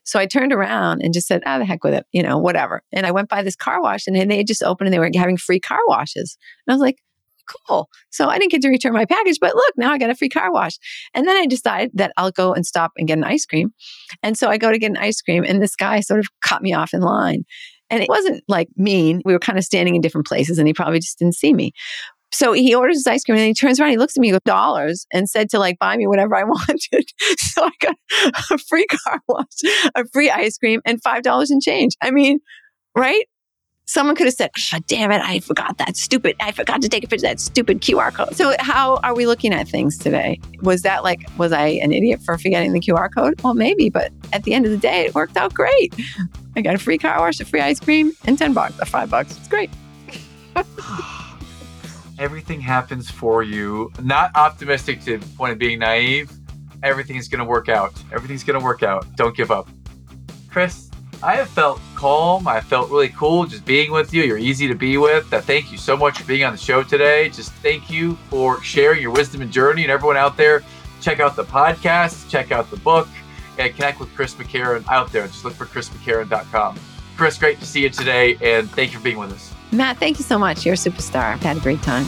So 0.04 0.18
I 0.18 0.26
turned 0.26 0.52
around 0.52 1.00
and 1.02 1.14
just 1.14 1.28
said, 1.28 1.42
ah, 1.46 1.56
oh, 1.56 1.58
the 1.60 1.64
heck 1.64 1.84
with 1.84 1.94
it, 1.94 2.06
you 2.12 2.22
know, 2.22 2.38
whatever. 2.38 2.82
And 2.92 3.06
I 3.06 3.12
went 3.12 3.28
by 3.28 3.42
this 3.42 3.54
car 3.54 3.80
wash 3.80 4.06
and 4.06 4.30
they 4.30 4.42
just 4.42 4.62
opened 4.62 4.88
and 4.88 4.94
they 4.94 4.98
were 4.98 5.10
having 5.14 5.36
free 5.36 5.60
car 5.60 5.78
washes. 5.86 6.36
And 6.66 6.72
I 6.72 6.74
was 6.74 6.80
like, 6.80 6.98
cool. 7.48 7.88
So 8.10 8.28
I 8.28 8.38
didn't 8.38 8.52
get 8.52 8.62
to 8.62 8.68
return 8.68 8.92
my 8.92 9.04
package, 9.04 9.38
but 9.40 9.54
look, 9.54 9.72
now 9.76 9.92
I 9.92 9.98
got 9.98 10.10
a 10.10 10.14
free 10.14 10.28
car 10.28 10.52
wash. 10.52 10.78
And 11.14 11.26
then 11.26 11.36
I 11.36 11.46
decided 11.46 11.90
that 11.94 12.12
I'll 12.16 12.30
go 12.30 12.52
and 12.52 12.66
stop 12.66 12.92
and 12.96 13.08
get 13.08 13.18
an 13.18 13.24
ice 13.24 13.46
cream. 13.46 13.72
And 14.22 14.36
so 14.36 14.48
I 14.48 14.58
go 14.58 14.70
to 14.70 14.78
get 14.78 14.90
an 14.90 14.96
ice 14.96 15.20
cream, 15.20 15.44
and 15.44 15.62
this 15.62 15.76
guy 15.76 16.00
sort 16.00 16.20
of 16.20 16.26
cut 16.42 16.62
me 16.62 16.72
off 16.72 16.94
in 16.94 17.00
line. 17.00 17.44
And 17.90 18.02
it 18.02 18.08
wasn't 18.08 18.42
like 18.48 18.68
mean. 18.76 19.20
We 19.24 19.34
were 19.34 19.38
kind 19.38 19.58
of 19.58 19.64
standing 19.64 19.94
in 19.94 20.00
different 20.00 20.26
places, 20.26 20.58
and 20.58 20.66
he 20.66 20.74
probably 20.74 20.98
just 20.98 21.18
didn't 21.18 21.34
see 21.34 21.52
me. 21.52 21.72
So 22.32 22.54
he 22.54 22.74
orders 22.74 22.96
his 22.96 23.06
ice 23.06 23.22
cream 23.24 23.36
and 23.36 23.46
he 23.46 23.52
turns 23.52 23.78
around, 23.78 23.90
he 23.90 23.98
looks 23.98 24.16
at 24.16 24.20
me 24.22 24.32
with 24.32 24.42
dollars 24.44 25.06
and 25.12 25.28
said 25.28 25.50
to 25.50 25.58
like 25.58 25.78
buy 25.78 25.96
me 25.98 26.06
whatever 26.06 26.34
I 26.34 26.44
wanted. 26.44 27.04
so 27.38 27.64
I 27.64 27.70
got 27.80 27.96
a 28.50 28.58
free 28.58 28.86
car 28.86 29.20
wash, 29.28 29.46
a 29.94 30.04
free 30.12 30.30
ice 30.30 30.56
cream, 30.56 30.80
and 30.86 31.02
five 31.02 31.22
dollars 31.22 31.50
in 31.50 31.60
change. 31.60 31.92
I 32.00 32.10
mean, 32.10 32.40
right? 32.96 33.24
Someone 33.86 34.14
could 34.14 34.26
have 34.26 34.34
said, 34.34 34.50
oh, 34.72 34.78
damn 34.86 35.10
it, 35.10 35.20
I 35.20 35.40
forgot 35.40 35.78
that 35.78 35.96
stupid, 35.96 36.36
I 36.40 36.52
forgot 36.52 36.82
to 36.82 36.88
take 36.88 37.04
a 37.04 37.08
picture 37.08 37.26
of 37.26 37.30
that 37.32 37.40
stupid 37.40 37.80
QR 37.80 38.12
code. 38.12 38.36
So, 38.36 38.54
how 38.58 38.96
are 38.98 39.14
we 39.14 39.26
looking 39.26 39.52
at 39.52 39.68
things 39.68 39.98
today? 39.98 40.40
Was 40.62 40.82
that 40.82 41.04
like, 41.04 41.26
was 41.38 41.52
I 41.52 41.66
an 41.66 41.92
idiot 41.92 42.20
for 42.22 42.38
forgetting 42.38 42.72
the 42.72 42.80
QR 42.80 43.12
code? 43.12 43.40
Well, 43.42 43.54
maybe, 43.54 43.90
but 43.90 44.12
at 44.32 44.44
the 44.44 44.54
end 44.54 44.64
of 44.64 44.70
the 44.70 44.78
day, 44.78 45.06
it 45.06 45.14
worked 45.14 45.36
out 45.36 45.52
great. 45.52 45.94
I 46.56 46.60
got 46.60 46.74
a 46.74 46.78
free 46.78 46.98
car 46.98 47.18
wash, 47.18 47.40
a 47.40 47.44
free 47.44 47.60
ice 47.60 47.80
cream, 47.80 48.12
and 48.24 48.38
10 48.38 48.52
bucks 48.52 48.78
or 48.80 48.84
five 48.84 49.10
bucks. 49.10 49.36
It's 49.36 49.48
great. 49.48 49.70
Everything 52.18 52.60
happens 52.60 53.10
for 53.10 53.42
you. 53.42 53.90
Not 54.00 54.30
optimistic 54.36 55.02
to 55.04 55.18
the 55.18 55.26
point 55.36 55.52
of 55.52 55.58
being 55.58 55.78
naive. 55.78 56.30
Everything's 56.82 57.28
going 57.28 57.38
to 57.38 57.44
work 57.44 57.68
out. 57.68 57.92
Everything's 58.12 58.44
going 58.44 58.58
to 58.58 58.64
work 58.64 58.82
out. 58.82 59.06
Don't 59.16 59.36
give 59.36 59.50
up. 59.50 59.68
Chris, 60.50 60.90
I 61.22 61.36
have 61.36 61.48
felt 61.48 61.80
calm. 61.94 62.48
I 62.48 62.60
felt 62.60 62.90
really 62.90 63.10
cool 63.10 63.46
just 63.46 63.64
being 63.64 63.92
with 63.92 64.12
you. 64.12 64.24
You're 64.24 64.38
easy 64.38 64.66
to 64.66 64.74
be 64.74 64.98
with. 64.98 65.32
Uh, 65.32 65.40
thank 65.40 65.70
you 65.70 65.78
so 65.78 65.96
much 65.96 66.18
for 66.18 66.24
being 66.24 66.42
on 66.42 66.52
the 66.52 66.58
show 66.58 66.82
today. 66.82 67.28
Just 67.28 67.52
thank 67.54 67.88
you 67.88 68.16
for 68.28 68.60
sharing 68.62 69.00
your 69.00 69.12
wisdom 69.12 69.40
and 69.40 69.52
journey. 69.52 69.82
And 69.82 69.92
everyone 69.92 70.16
out 70.16 70.36
there, 70.36 70.64
check 71.00 71.20
out 71.20 71.36
the 71.36 71.44
podcast, 71.44 72.28
check 72.28 72.50
out 72.50 72.70
the 72.70 72.76
book, 72.78 73.08
and 73.58 73.72
connect 73.74 74.00
with 74.00 74.12
Chris 74.16 74.34
McCarron 74.34 74.84
out 74.88 75.12
there. 75.12 75.26
Just 75.28 75.44
look 75.44 75.54
for 75.54 75.66
chrismccarron.com. 75.66 76.78
Chris, 77.16 77.38
great 77.38 77.60
to 77.60 77.66
see 77.66 77.82
you 77.82 77.90
today, 77.90 78.36
and 78.42 78.68
thank 78.70 78.92
you 78.92 78.98
for 78.98 79.04
being 79.04 79.18
with 79.18 79.32
us. 79.32 79.52
Matt, 79.70 79.98
thank 79.98 80.18
you 80.18 80.24
so 80.24 80.38
much. 80.38 80.66
You're 80.66 80.74
a 80.74 80.76
superstar. 80.76 81.34
I've 81.34 81.42
had 81.42 81.56
a 81.56 81.60
great 81.60 81.82
time. 81.82 82.06